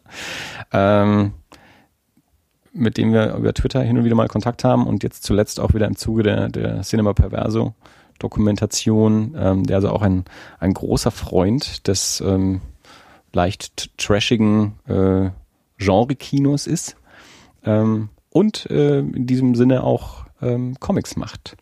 [0.73, 1.31] Ähm,
[2.73, 5.73] mit dem wir über Twitter hin und wieder mal Kontakt haben und jetzt zuletzt auch
[5.73, 7.73] wieder im Zuge der, der Cinema Perverso
[8.19, 10.25] Dokumentation, ähm, der also auch ein,
[10.59, 12.61] ein großer Freund des ähm,
[13.33, 15.31] leicht trashigen äh,
[15.77, 16.97] Genre-Kinos ist
[17.65, 21.57] ähm, und äh, in diesem Sinne auch ähm, Comics macht.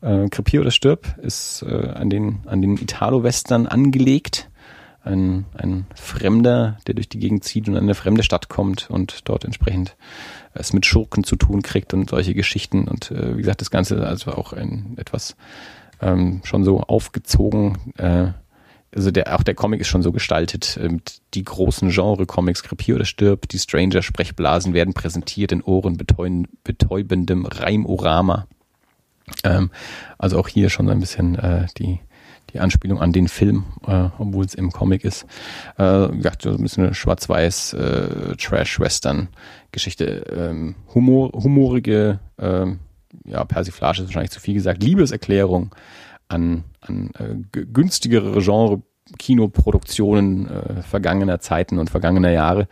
[0.00, 4.48] Äh, Crepier oder Stirb ist äh, an den, an den Italo-Western angelegt.
[5.02, 9.28] Ein, ein Fremder, der durch die Gegend zieht und in eine fremde Stadt kommt und
[9.28, 9.96] dort entsprechend
[10.52, 12.86] es mit Schurken zu tun kriegt und solche Geschichten.
[12.86, 15.36] Und äh, wie gesagt, das Ganze also auch ein etwas
[16.02, 17.78] ähm, schon so aufgezogen.
[17.96, 18.32] Äh,
[18.94, 20.96] also der, auch der Comic ist schon so gestaltet, äh,
[21.34, 28.46] die großen Genre-Comics, Krepier oder Stirb, die Stranger-Sprechblasen werden präsentiert in Ohren betäubendem Reimorama.
[29.44, 29.70] Ähm,
[30.18, 32.00] also auch hier schon so ein bisschen äh, die
[32.52, 35.26] die Anspielung an den Film, äh, obwohl es im Comic ist.
[35.78, 40.24] Äh, ja, so ein bisschen eine schwarz-weiß äh, Trash-Western-Geschichte.
[40.36, 42.80] Ähm, Humor, humorige, ähm,
[43.24, 45.74] ja, Persiflage ist wahrscheinlich zu viel gesagt, Liebeserklärung
[46.30, 48.82] an, an äh, günstigere Genre
[49.18, 52.68] Kinoproduktionen äh, vergangener Zeiten und vergangener Jahre.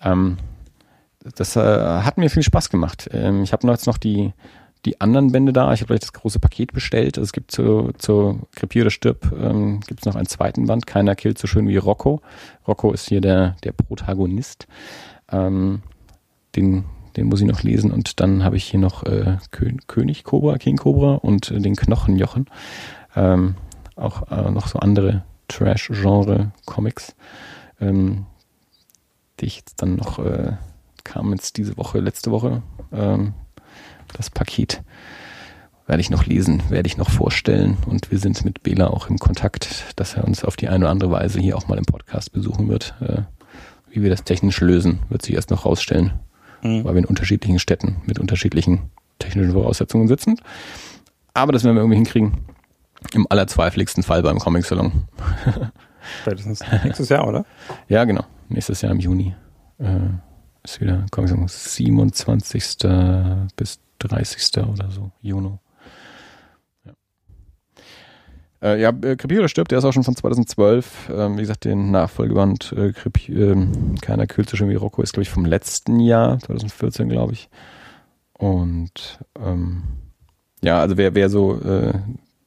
[0.00, 0.38] Ähm,
[1.34, 3.08] das äh, hat mir viel Spaß gemacht.
[3.12, 4.32] Ähm, ich habe jetzt noch die
[4.86, 5.72] die anderen Bände da.
[5.72, 7.18] Ich habe gleich das große Paket bestellt.
[7.18, 10.86] Es gibt zu, zu Krepier oder Stirb ähm, gibt noch einen zweiten Band.
[10.86, 12.22] Keiner killt so schön wie Rocco.
[12.66, 14.68] Rocco ist hier der, der Protagonist.
[15.30, 15.82] Ähm,
[16.54, 16.84] den,
[17.16, 17.90] den muss ich noch lesen.
[17.90, 22.46] Und dann habe ich hier noch äh, König Cobra, King Cobra und äh, den Knochenjochen.
[23.14, 23.56] Ähm,
[23.96, 27.14] auch äh, noch so andere Trash-Genre-Comics,
[27.80, 28.26] ähm,
[29.40, 30.52] die ich jetzt dann noch äh,
[31.04, 32.62] kam jetzt diese Woche, letzte Woche
[32.92, 33.32] ähm,
[34.12, 34.82] das Paket
[35.86, 37.76] werde ich noch lesen, werde ich noch vorstellen.
[37.86, 40.90] Und wir sind mit Bela auch im Kontakt, dass er uns auf die eine oder
[40.90, 42.94] andere Weise hier auch mal im Podcast besuchen wird.
[43.00, 43.22] Äh,
[43.88, 46.12] wie wir das technisch lösen, wird sich erst noch rausstellen,
[46.62, 46.84] mhm.
[46.84, 50.40] weil wir in unterschiedlichen Städten mit unterschiedlichen technischen Voraussetzungen sitzen.
[51.34, 52.38] Aber das werden wir irgendwie hinkriegen.
[53.12, 55.04] Im allerzweifeligsten Fall beim Comic-Salon.
[56.22, 57.44] Spätestens nächstes Jahr, oder?
[57.88, 58.24] Ja, genau.
[58.48, 59.34] Nächstes Jahr im Juni.
[59.78, 59.98] Äh,
[60.64, 62.78] ist wieder Comic-Salon 27.
[63.56, 64.64] bis 30.
[64.66, 65.60] oder so, Juno.
[66.84, 66.92] Ja,
[68.66, 71.10] äh, ja äh, Crepier oder stirbt, der ist auch schon von 2012.
[71.14, 73.66] Ähm, wie gesagt, den Nachfolgeband äh, Crepier, äh,
[74.00, 77.48] Keiner kühlt so schön wie Rocco ist, glaube ich, vom letzten Jahr, 2014, glaube ich.
[78.32, 79.84] Und ähm,
[80.62, 81.94] ja, also wer, wer so, äh,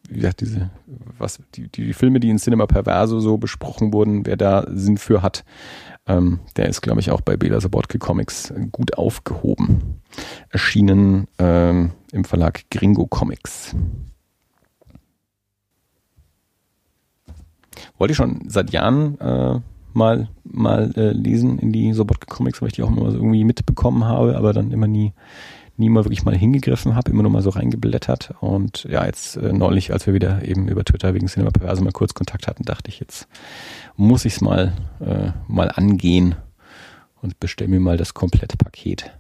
[0.10, 0.70] wie gesagt, diese,
[1.18, 5.22] was, die, die Filme, die in Cinema Perverso so besprochen wurden, wer da Sinn für
[5.22, 5.46] hat,
[6.08, 10.02] ähm, der ist, glaube ich, auch bei Bela Sobotke Comics gut aufgehoben.
[10.50, 13.76] Erschienen ähm, im Verlag Gringo Comics.
[17.98, 19.60] Wollte ich schon seit Jahren äh,
[19.94, 23.44] mal, mal äh, lesen in die Sobotke Comics, weil ich die auch immer so irgendwie
[23.44, 25.14] mitbekommen habe, aber dann immer nie,
[25.78, 28.34] nie mal wirklich mal hingegriffen habe, immer nur mal so reingeblättert.
[28.42, 31.92] Und ja, jetzt äh, neulich, als wir wieder eben über Twitter wegen Cinema Perverse mal
[31.92, 33.28] kurz Kontakt hatten, dachte ich, jetzt
[33.96, 36.36] muss ich es mal, äh, mal angehen
[37.22, 39.12] und bestelle mir mal das komplette Paket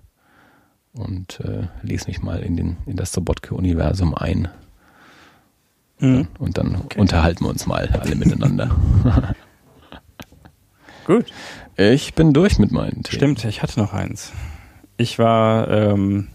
[0.93, 4.49] und äh, lese mich mal in, den, in das Sobotke-Universum ein.
[5.99, 6.27] Mhm.
[6.37, 6.99] Und dann okay.
[6.99, 8.75] unterhalten wir uns mal alle miteinander.
[11.05, 11.25] Gut.
[11.75, 13.15] Ich bin durch mit meinen Themen.
[13.15, 14.31] Stimmt, ich hatte noch eins.
[14.97, 16.27] Ich war ähm,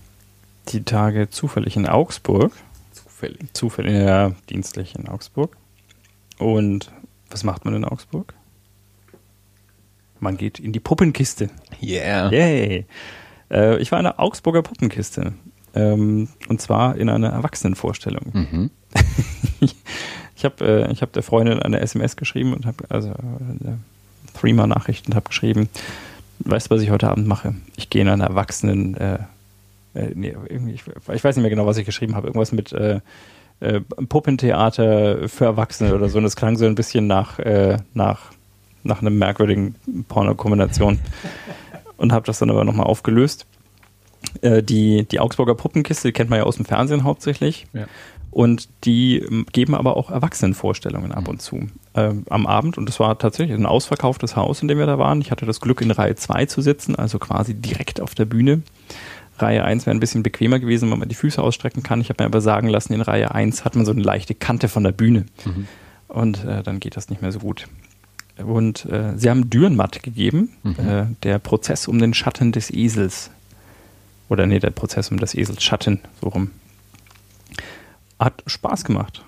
[0.69, 2.53] die Tage zufällig in Augsburg.
[2.93, 3.53] Zufällig.
[3.53, 5.57] Zufällig, ja, dienstlich in Augsburg.
[6.39, 6.91] Und
[7.31, 8.35] was macht man in Augsburg?
[10.19, 11.51] Man geht in die Puppenkiste.
[11.82, 12.31] Yeah.
[12.31, 12.86] Yay.
[13.51, 15.35] Äh, ich war in der Augsburger Puppenkiste.
[15.74, 18.31] Ähm, und zwar in einer Erwachsenenvorstellung.
[18.32, 18.70] Mhm.
[19.60, 23.78] ich habe äh, hab der Freundin eine SMS geschrieben und habe, also eine
[24.34, 25.68] Threema-Nachricht und habe geschrieben,
[26.40, 27.54] weißt du, was ich heute Abend mache?
[27.76, 29.18] Ich gehe in einer Erwachsenen, äh,
[29.94, 32.26] äh, nee, irgendwie, ich, ich, weiß nicht mehr genau, was ich geschrieben habe.
[32.26, 33.00] Irgendwas mit, äh,
[33.60, 36.18] äh, Puppentheater für Erwachsene oder so.
[36.18, 38.32] Und das klang so ein bisschen nach, äh, nach,
[38.82, 39.74] nach einer merkwürdigen
[40.08, 40.98] Porno-Kombination.
[41.96, 43.46] Und habe das dann aber nochmal aufgelöst.
[44.42, 47.66] Äh, die, die Augsburger Puppenkiste, die kennt man ja aus dem Fernsehen hauptsächlich.
[47.72, 47.86] Ja.
[48.35, 51.69] Und die ähm, geben aber auch Erwachsenenvorstellungen ab und zu.
[51.94, 55.20] Ähm, am Abend, und das war tatsächlich ein ausverkauftes Haus, in dem wir da waren.
[55.20, 58.62] Ich hatte das Glück, in Reihe 2 zu sitzen, also quasi direkt auf der Bühne.
[59.39, 62.01] Reihe 1 wäre ein bisschen bequemer gewesen, weil man die Füße ausstrecken kann.
[62.01, 64.66] Ich habe mir aber sagen lassen, in Reihe 1 hat man so eine leichte Kante
[64.69, 65.27] von der Bühne.
[65.44, 65.69] Mhm.
[66.09, 67.66] Und äh, dann geht das nicht mehr so gut.
[68.44, 70.74] Und äh, sie haben Dürrenmatt gegeben, Mhm.
[70.89, 73.31] äh, der Prozess um den Schatten des Esels.
[74.28, 76.51] Oder nee, der Prozess um das Esels Schatten, so rum.
[78.19, 79.24] Hat Spaß gemacht.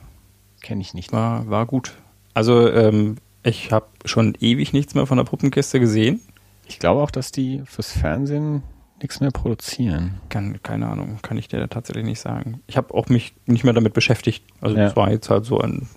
[0.63, 1.13] Kenne ich nicht.
[1.13, 1.95] War, war gut.
[2.35, 6.21] Also, ähm, ich habe schon ewig nichts mehr von der Puppenkiste gesehen.
[6.67, 8.63] Ich glaube auch, dass die fürs Fernsehen
[9.01, 10.21] nichts mehr produzieren.
[10.29, 12.61] Kann, keine Ahnung, kann ich dir tatsächlich nicht sagen.
[12.67, 14.45] Ich habe auch mich nicht mehr damit beschäftigt.
[14.61, 14.87] Also, Ja.
[14.87, 15.89] es war jetzt halt so ein.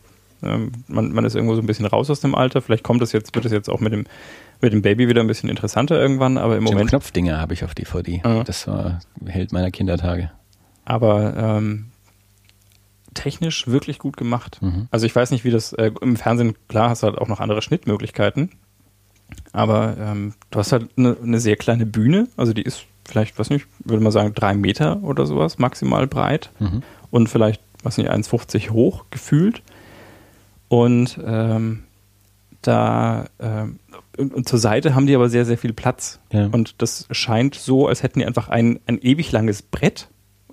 [0.42, 2.62] Ähm, man, man ist irgendwo so ein bisschen raus aus dem Alter.
[2.62, 4.06] Vielleicht kommt es jetzt, wird es jetzt auch mit dem,
[4.62, 6.90] mit dem Baby wieder ein bisschen interessanter irgendwann, aber im Jim Moment.
[6.92, 8.22] Knopfdinger habe ich auf DVD.
[8.24, 8.44] Ja.
[8.44, 10.32] Das war Held meiner Kindertage.
[10.86, 11.88] Aber ähm,
[13.20, 14.60] technisch wirklich gut gemacht.
[14.62, 14.88] Mhm.
[14.92, 17.40] Also ich weiß nicht, wie das äh, im Fernsehen, klar hast du halt auch noch
[17.40, 18.52] andere Schnittmöglichkeiten.
[19.52, 23.50] Aber ähm, du hast halt eine, eine sehr kleine Bühne, also die ist vielleicht, weiß
[23.50, 26.84] nicht, würde man sagen, drei Meter oder sowas maximal breit Mhm.
[27.12, 29.62] und vielleicht, weiß nicht, 1,50 hoch gefühlt.
[30.68, 31.84] Und ähm,
[32.62, 33.80] da ähm,
[34.18, 36.20] und, und zur Seite haben die aber sehr, sehr viel Platz.
[36.32, 36.48] Ja.
[36.52, 40.10] Und das scheint so, als hätten die einfach ein, ein ewig langes Brett,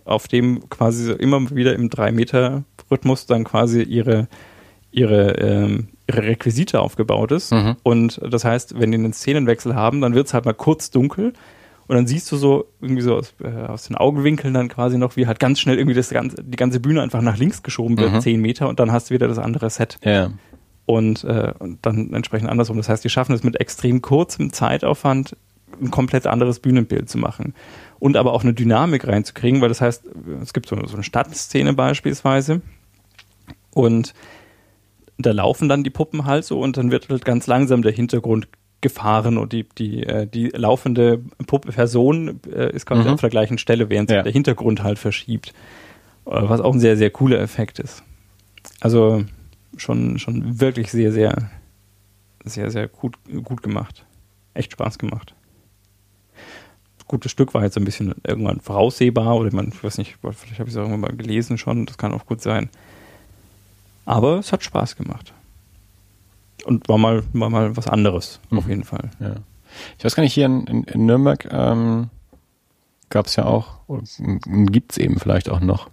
[0.06, 4.28] auf dem quasi so immer wieder im 3-Meter-Rhythmus dann quasi ihre,
[4.90, 7.52] ihre, ähm, ihre Requisite aufgebaut ist.
[7.52, 7.76] Mhm.
[7.82, 11.32] Und das heißt, wenn die einen Szenenwechsel haben, dann wird es halt mal kurz dunkel.
[11.88, 15.16] Und dann siehst du so irgendwie so aus, äh, aus den Augenwinkeln dann quasi noch,
[15.16, 18.12] wie halt ganz schnell irgendwie das ganze, die ganze Bühne einfach nach links geschoben wird,
[18.12, 18.20] Mhm.
[18.20, 20.30] 10 Meter, und dann hast du wieder das andere Set Ja.
[20.84, 22.76] und, äh, und dann entsprechend andersrum.
[22.76, 25.36] Das heißt, die schaffen es mit extrem kurzem Zeitaufwand,
[25.80, 27.54] ein komplett anderes Bühnenbild zu machen.
[27.98, 30.04] Und aber auch eine Dynamik reinzukriegen, weil das heißt,
[30.42, 32.60] es gibt so, so eine Stadtszene beispielsweise
[33.72, 34.12] und
[35.18, 38.48] da laufen dann die Puppen halt so und dann wird halt ganz langsam der Hintergrund
[38.82, 43.14] gefahren und die, die, äh, die laufende Puppe Person äh, ist quasi Mhm.
[43.14, 44.22] auf der gleichen Stelle, während sich Ja.
[44.22, 45.54] der Hintergrund halt verschiebt.
[46.26, 48.02] Äh, Was auch ein sehr, sehr cooler Effekt ist.
[48.80, 49.24] Also
[49.78, 51.50] schon, schon wirklich sehr, sehr,
[52.44, 54.04] sehr, sehr gut, gut gemacht.
[54.52, 55.34] Echt Spaß gemacht.
[57.06, 60.58] Das gute Stück war jetzt ein bisschen irgendwann voraussehbar oder man, ich weiß nicht, vielleicht
[60.58, 62.68] habe ich es auch irgendwann mal gelesen schon, das kann auch gut sein.
[64.04, 65.32] Aber es hat Spaß gemacht.
[66.64, 68.70] Und war mal, war mal was anderes, auf Mhm.
[68.70, 69.10] jeden Fall.
[69.20, 69.36] Ja.
[69.98, 72.08] Ich weiß gar nicht, hier in, in, in Nürnberg ähm,
[73.08, 73.78] gab es ja auch,
[74.46, 75.90] gibt es eben vielleicht auch noch,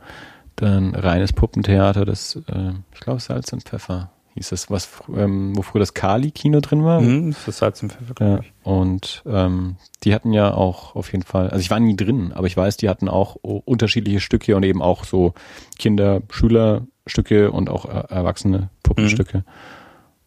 [0.61, 5.61] ein reines Puppentheater, das, äh, ich glaube, Salz und Pfeffer hieß es, was, ähm, wo
[5.61, 7.01] früher das Kali-Kino drin war.
[7.01, 11.49] Mhm, das Salz und Pfeffer, Ja, und ähm, die hatten ja auch auf jeden Fall,
[11.49, 14.81] also ich war nie drin, aber ich weiß, die hatten auch unterschiedliche Stücke und eben
[14.81, 15.33] auch so
[15.77, 19.43] Kinder-, Schülerstücke und auch äh, erwachsene Puppenstücke.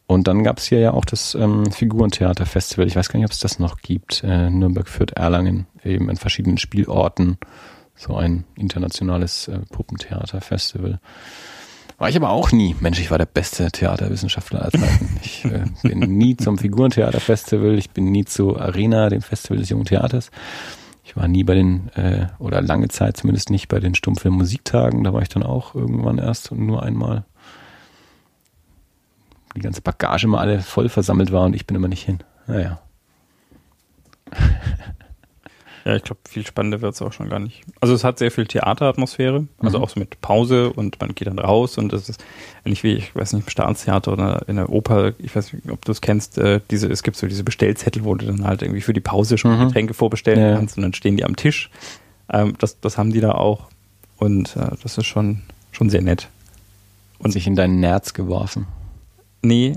[0.07, 2.87] Und dann gab es hier ja auch das ähm, Figurentheater-Festival.
[2.87, 4.23] Ich weiß gar nicht, ob es das noch gibt.
[4.23, 7.39] Äh, Nürnberg führt Erlangen eben in verschiedenen Spielorten.
[7.97, 11.01] So ein internationales äh, Puppentheater-Festival.
[11.99, 12.77] War ich aber auch nie.
[12.81, 15.19] Mensch, ich war der beste Theaterwissenschaftler aller Zeiten.
[15.23, 19.87] Ich äh, bin nie zum Figurentheater-Festival, ich bin nie zu Arena, dem Festival des Jungen
[19.87, 20.31] Theaters.
[21.05, 25.05] Ich war nie bei den, äh, oder lange Zeit zumindest nicht bei den Stummfilm-Musiktagen.
[25.05, 27.25] Da war ich dann auch irgendwann erst und nur einmal.
[29.55, 32.19] Die ganze Bagage mal alle voll versammelt war und ich bin immer nicht hin.
[32.47, 32.81] Naja.
[35.87, 37.63] Ja, ich glaube, viel spannender wird es auch schon gar nicht.
[37.81, 39.85] Also es hat sehr viel Theateratmosphäre, also Mhm.
[39.85, 42.25] auch so mit Pause und man geht dann raus und das ist
[42.65, 45.85] nicht wie, ich weiß nicht, im Staatstheater oder in der Oper, ich weiß nicht, ob
[45.85, 48.81] du es kennst, äh, diese, es gibt so diese Bestellzettel, wo du dann halt irgendwie
[48.81, 49.67] für die Pause schon Mhm.
[49.69, 50.57] Getränke vorbestellen Ja.
[50.57, 51.71] kannst und dann stehen die am Tisch.
[52.33, 53.69] Ähm, das, das haben die da auch
[54.19, 56.29] und äh, das ist schon, schon sehr nett.
[57.21, 58.67] Und sich in deinen Nerz geworfen.
[59.43, 59.75] Nee,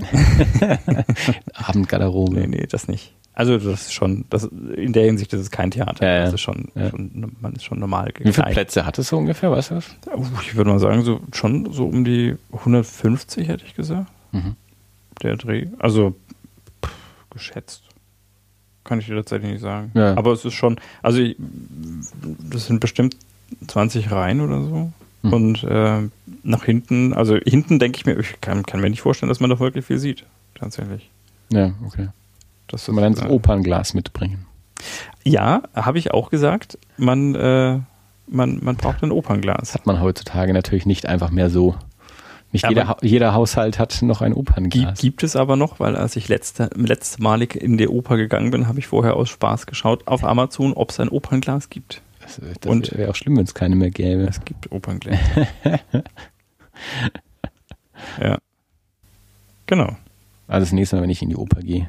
[1.54, 2.34] Abendgarderobe.
[2.40, 3.12] nee, nee, das nicht.
[3.32, 4.44] Also das ist schon, das,
[4.76, 6.04] in der Hinsicht ist es kein Theater.
[6.06, 6.24] Ja, ja.
[6.24, 6.90] Das ist schon, Ja.
[6.90, 8.54] schon, man ist schon normal Wie viele gekleidet.
[8.54, 9.86] Plätze hat es so ungefähr, weißt du das?
[10.14, 14.06] Uh, Ich würde mal sagen, so schon so um die 150 hätte ich gesagt.
[14.32, 14.56] Mhm.
[15.22, 15.66] Der Dreh.
[15.78, 16.16] Also
[16.84, 16.92] pff,
[17.30, 17.82] geschätzt.
[18.84, 19.90] Kann ich dir tatsächlich nicht sagen.
[19.94, 20.16] Ja.
[20.16, 21.36] Aber es ist schon, also ich,
[22.50, 23.16] das sind bestimmt
[23.68, 24.92] 20 Reihen oder so.
[25.22, 25.32] Mhm.
[25.32, 26.08] Und äh,
[26.42, 29.50] nach hinten, also hinten denke ich mir, ich kann, kann mir nicht vorstellen, dass man
[29.50, 30.24] da wirklich viel sieht.
[30.54, 31.08] Tatsächlich.
[31.52, 32.08] Ja, okay.
[32.70, 34.46] Das Soll man dann das äh, Opernglas mitbringen?
[35.24, 36.78] Ja, habe ich auch gesagt.
[36.96, 37.80] Man, äh,
[38.26, 39.58] man, man braucht ein Opernglas.
[39.60, 41.74] Das hat man heutzutage natürlich nicht einfach mehr so.
[42.52, 44.98] Nicht Aber- jeder, jeder Haushalt hat noch ein Opernglas.
[45.00, 48.78] gibt es aber noch, weil als ich letzte, letztmalig in die Oper gegangen bin, habe
[48.80, 52.02] ich vorher aus Spaß geschaut auf Amazon, ob es ein Opernglas gibt.
[52.20, 54.22] Das, das Und- wäre auch schlimm, wenn es keine mehr gäbe.
[54.22, 55.20] Es gibt Operngläser.
[58.20, 58.38] ja.
[59.66, 59.96] Genau.
[60.48, 61.86] Also das nächste Mal, wenn ich in die Oper gehe,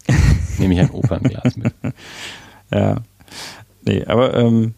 [0.58, 1.72] nehme ich ein Opernglas mit.
[2.70, 2.96] Ja.
[3.84, 4.72] Nee, aber ähm,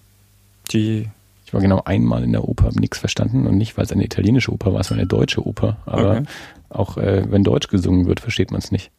[0.73, 1.09] die.
[1.47, 4.05] Ich war genau einmal in der Oper, habe nichts verstanden und nicht, weil es eine
[4.05, 5.77] italienische Oper war, es war eine deutsche Oper.
[5.87, 6.23] Aber Okay.
[6.71, 8.91] auch äh, wenn Deutsch gesungen wird, versteht man es nicht.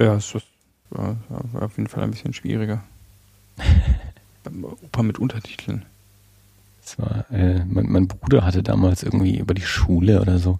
[0.00, 0.46] Ja, es ist,
[0.90, 2.82] war, war auf jeden Fall ein bisschen schwieriger.
[4.82, 5.84] Oper mit Untertiteln.
[6.82, 10.58] Es war, äh, mein, mein Bruder hatte damals irgendwie über die Schule oder so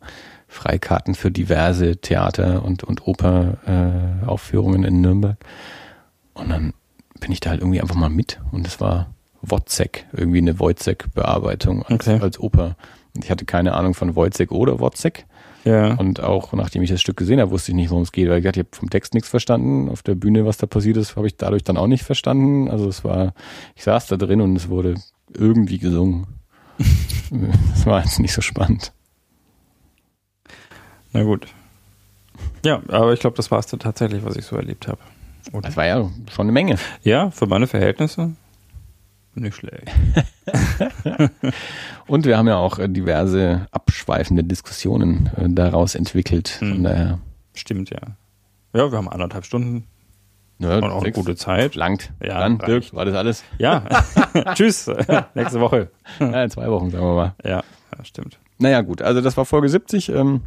[0.51, 5.37] Freikarten für diverse Theater- und, und Operaufführungen äh, Aufführungen in Nürnberg.
[6.35, 6.75] Und dann
[7.21, 11.85] bin ich da halt irgendwie einfach mal mit und es war Wozzeck, irgendwie eine Wojcek-Bearbeitung
[11.85, 12.21] als, Okay.
[12.21, 12.77] als Oper.
[13.15, 15.25] Und ich hatte keine Ahnung von Wojcek oder Wozzeck.
[15.65, 15.95] Ja.
[15.95, 18.41] Und auch nachdem ich das Stück gesehen habe, wusste ich nicht, worum es geht, weil
[18.41, 19.89] ich hatte, ich habe vom Text nichts verstanden.
[19.89, 22.69] Auf der Bühne, was da passiert ist, habe ich dadurch dann auch nicht verstanden.
[22.71, 23.35] Also es war,
[23.77, 24.95] ich saß da drin und es wurde
[25.33, 26.27] irgendwie gesungen.
[27.75, 28.93] das war jetzt nicht so spannend.
[31.13, 31.47] Na gut.
[32.65, 34.99] Ja, aber ich glaube, das war es dann tatsächlich, was ich so erlebt habe.
[35.63, 36.77] Das war ja schon eine Menge.
[37.03, 38.33] Ja, für meine Verhältnisse
[39.35, 39.89] nicht schlecht.
[42.07, 46.49] Und wir haben ja auch äh, diverse abschweifende Diskussionen äh, daraus entwickelt.
[46.49, 46.83] Von Hm.
[46.85, 47.19] daher,
[47.55, 48.01] Stimmt, ja.
[48.75, 49.85] Ja, wir haben anderthalb Stunden
[50.59, 51.75] ja, und auch eine gute Zeit.
[51.75, 52.13] langt.
[52.23, 52.59] Ja, Dann.
[52.59, 53.45] Dirk, war das alles?
[53.59, 53.85] Ja.
[54.55, 54.87] Tschüss.
[55.35, 55.91] Nächste Woche.
[56.19, 57.35] Ja, in zwei Wochen, sagen wir mal.
[57.45, 57.63] Ja,
[57.97, 58.39] ja stimmt.
[58.59, 60.11] Naja, gut, also das war Folge 70.
[60.11, 60.43] Ähm,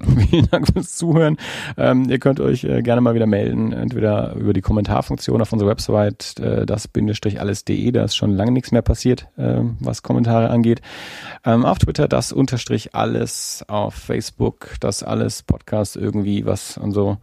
[0.30, 1.36] vielen Dank fürs Zuhören.
[1.76, 5.68] Ähm, ihr könnt euch äh, gerne mal wieder melden, entweder über die Kommentarfunktion auf unserer
[5.68, 10.80] Website, äh, das-alles.de, da ist schon lange nichts mehr passiert, äh, was Kommentare angeht.
[11.44, 17.18] Ähm, auf Twitter das unterstrich alles, auf Facebook das alles, Podcast irgendwie was und so.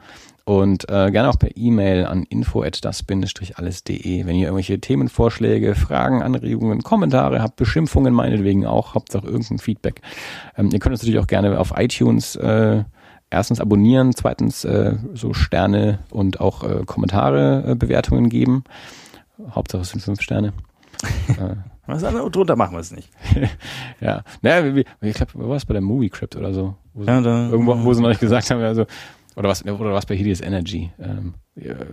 [0.51, 6.21] Und äh, gerne auch per E-Mail an info at das-alles.de, wenn ihr irgendwelche Themenvorschläge, Fragen,
[6.21, 10.01] Anregungen, Kommentare habt, Beschimpfungen meinetwegen auch, Hauptsache irgendein Feedback.
[10.57, 12.83] Ähm, ihr könnt uns natürlich auch gerne auf iTunes äh,
[13.29, 18.65] erstens abonnieren, zweitens äh, so Sterne und auch äh, Kommentare, äh, Bewertungen geben.
[19.51, 20.51] Hauptsache es sind fünf Sterne.
[21.29, 21.55] äh,
[21.87, 23.09] Was anderes drunter machen wir es nicht.
[24.01, 26.75] ja, naja, ich glaube, war es bei der Movie Crypt oder so?
[26.93, 28.85] Wo Ja, da- irgendwo, wo sie noch nicht gesagt haben, also,
[29.35, 30.91] oder was, oder was bei Hideous Energy.
[30.99, 31.87] Ähm, ihr,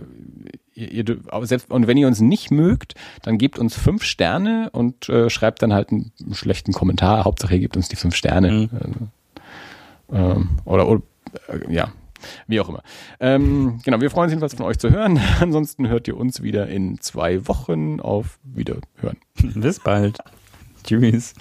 [0.73, 5.29] ihr, selbst, und wenn ihr uns nicht mögt, dann gebt uns fünf Sterne und äh,
[5.29, 7.25] schreibt dann halt einen, schlechten Kommentar.
[7.25, 8.51] Hauptsache ihr gebt uns die fünf Sterne.
[8.51, 8.69] Mhm.
[8.73, 9.07] Also,
[10.11, 11.01] ähm, oder, oder
[11.47, 11.91] äh, ja,
[12.47, 12.83] wie auch immer.
[13.19, 15.19] Ähm, genau, wir freuen uns jedenfalls von euch zu hören.
[15.39, 19.17] Ansonsten hört ihr uns wieder in zwei Wochen auf Wiederhören.
[19.55, 20.17] Bis bald.
[20.83, 21.33] Tschüss.